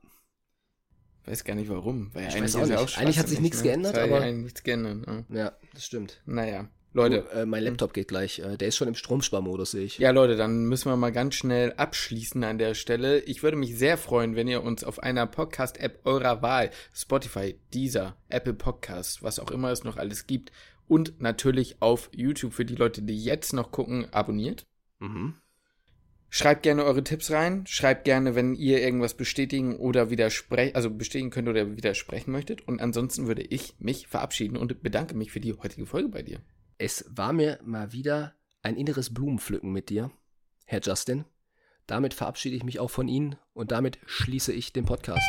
Weiß 1.26 1.44
gar 1.44 1.54
nicht 1.54 1.68
warum. 1.68 2.12
Weil 2.14 2.28
Ich 2.28 2.34
eigentlich 2.34 2.54
weiß 2.54 2.56
auch 2.56 2.66
ja 2.66 2.80
nicht. 2.80 2.98
Eigentlich 2.98 3.18
hat 3.18 3.28
sich 3.28 3.40
nichts 3.40 3.58
ne? 3.58 3.64
geändert, 3.64 3.96
aber- 3.98 4.24
nichts 4.32 4.62
geändert. 4.62 5.06
Ja. 5.06 5.36
ja, 5.36 5.52
das 5.74 5.84
stimmt. 5.84 6.22
Naja, 6.24 6.68
Leute. 6.92 7.26
Du, 7.32 7.40
äh, 7.40 7.46
mein 7.46 7.62
Laptop 7.62 7.92
geht 7.92 8.08
gleich. 8.08 8.40
Äh, 8.40 8.56
der 8.56 8.68
ist 8.68 8.76
schon 8.76 8.88
im 8.88 8.94
Stromsparmodus, 8.94 9.72
sehe 9.72 9.84
ich. 9.84 9.98
Ja, 9.98 10.10
Leute, 10.10 10.36
dann 10.36 10.64
müssen 10.64 10.90
wir 10.90 10.96
mal 10.96 11.12
ganz 11.12 11.36
schnell 11.36 11.72
abschließen 11.74 12.42
an 12.42 12.58
der 12.58 12.74
Stelle. 12.74 13.20
Ich 13.20 13.42
würde 13.42 13.56
mich 13.56 13.78
sehr 13.78 13.96
freuen, 13.96 14.34
wenn 14.34 14.48
ihr 14.48 14.62
uns 14.62 14.82
auf 14.82 15.00
einer 15.00 15.26
Podcast-App 15.26 16.00
eurer 16.04 16.42
Wahl, 16.42 16.70
Spotify, 16.92 17.56
Deezer, 17.72 18.16
Apple 18.28 18.54
Podcast, 18.54 19.22
was 19.22 19.38
auch 19.38 19.52
immer 19.52 19.70
es 19.70 19.84
noch 19.84 19.96
alles 19.96 20.26
gibt, 20.26 20.50
und 20.88 21.20
natürlich 21.20 21.80
auf 21.80 22.10
YouTube 22.12 22.52
für 22.52 22.64
die 22.64 22.74
Leute, 22.74 23.02
die 23.02 23.22
jetzt 23.22 23.52
noch 23.52 23.70
gucken, 23.70 24.12
abonniert. 24.12 24.66
Mhm. 24.98 25.34
Schreibt 26.28 26.64
gerne 26.64 26.84
eure 26.84 27.04
Tipps 27.04 27.30
rein. 27.30 27.64
Schreibt 27.66 28.04
gerne, 28.04 28.34
wenn 28.34 28.54
ihr 28.54 28.80
irgendwas 28.80 29.14
bestätigen 29.14 29.76
oder 29.76 30.10
widersprechen, 30.10 30.74
also 30.74 30.90
bestätigen 30.90 31.30
könnt 31.30 31.48
oder 31.48 31.76
widersprechen 31.76 32.32
möchtet. 32.32 32.66
Und 32.66 32.80
ansonsten 32.80 33.28
würde 33.28 33.42
ich 33.42 33.74
mich 33.78 34.08
verabschieden 34.08 34.56
und 34.56 34.82
bedanke 34.82 35.16
mich 35.16 35.30
für 35.30 35.40
die 35.40 35.54
heutige 35.54 35.86
Folge 35.86 36.08
bei 36.08 36.22
dir. 36.22 36.40
Es 36.82 37.04
war 37.10 37.34
mir 37.34 37.58
mal 37.62 37.92
wieder 37.92 38.32
ein 38.62 38.74
inneres 38.74 39.12
Blumenpflücken 39.12 39.70
mit 39.70 39.90
dir, 39.90 40.10
Herr 40.64 40.80
Justin. 40.80 41.26
Damit 41.86 42.14
verabschiede 42.14 42.56
ich 42.56 42.64
mich 42.64 42.80
auch 42.80 42.88
von 42.88 43.06
Ihnen 43.06 43.36
und 43.52 43.70
damit 43.70 43.98
schließe 44.06 44.54
ich 44.54 44.72
den 44.72 44.86
Podcast. 44.86 45.28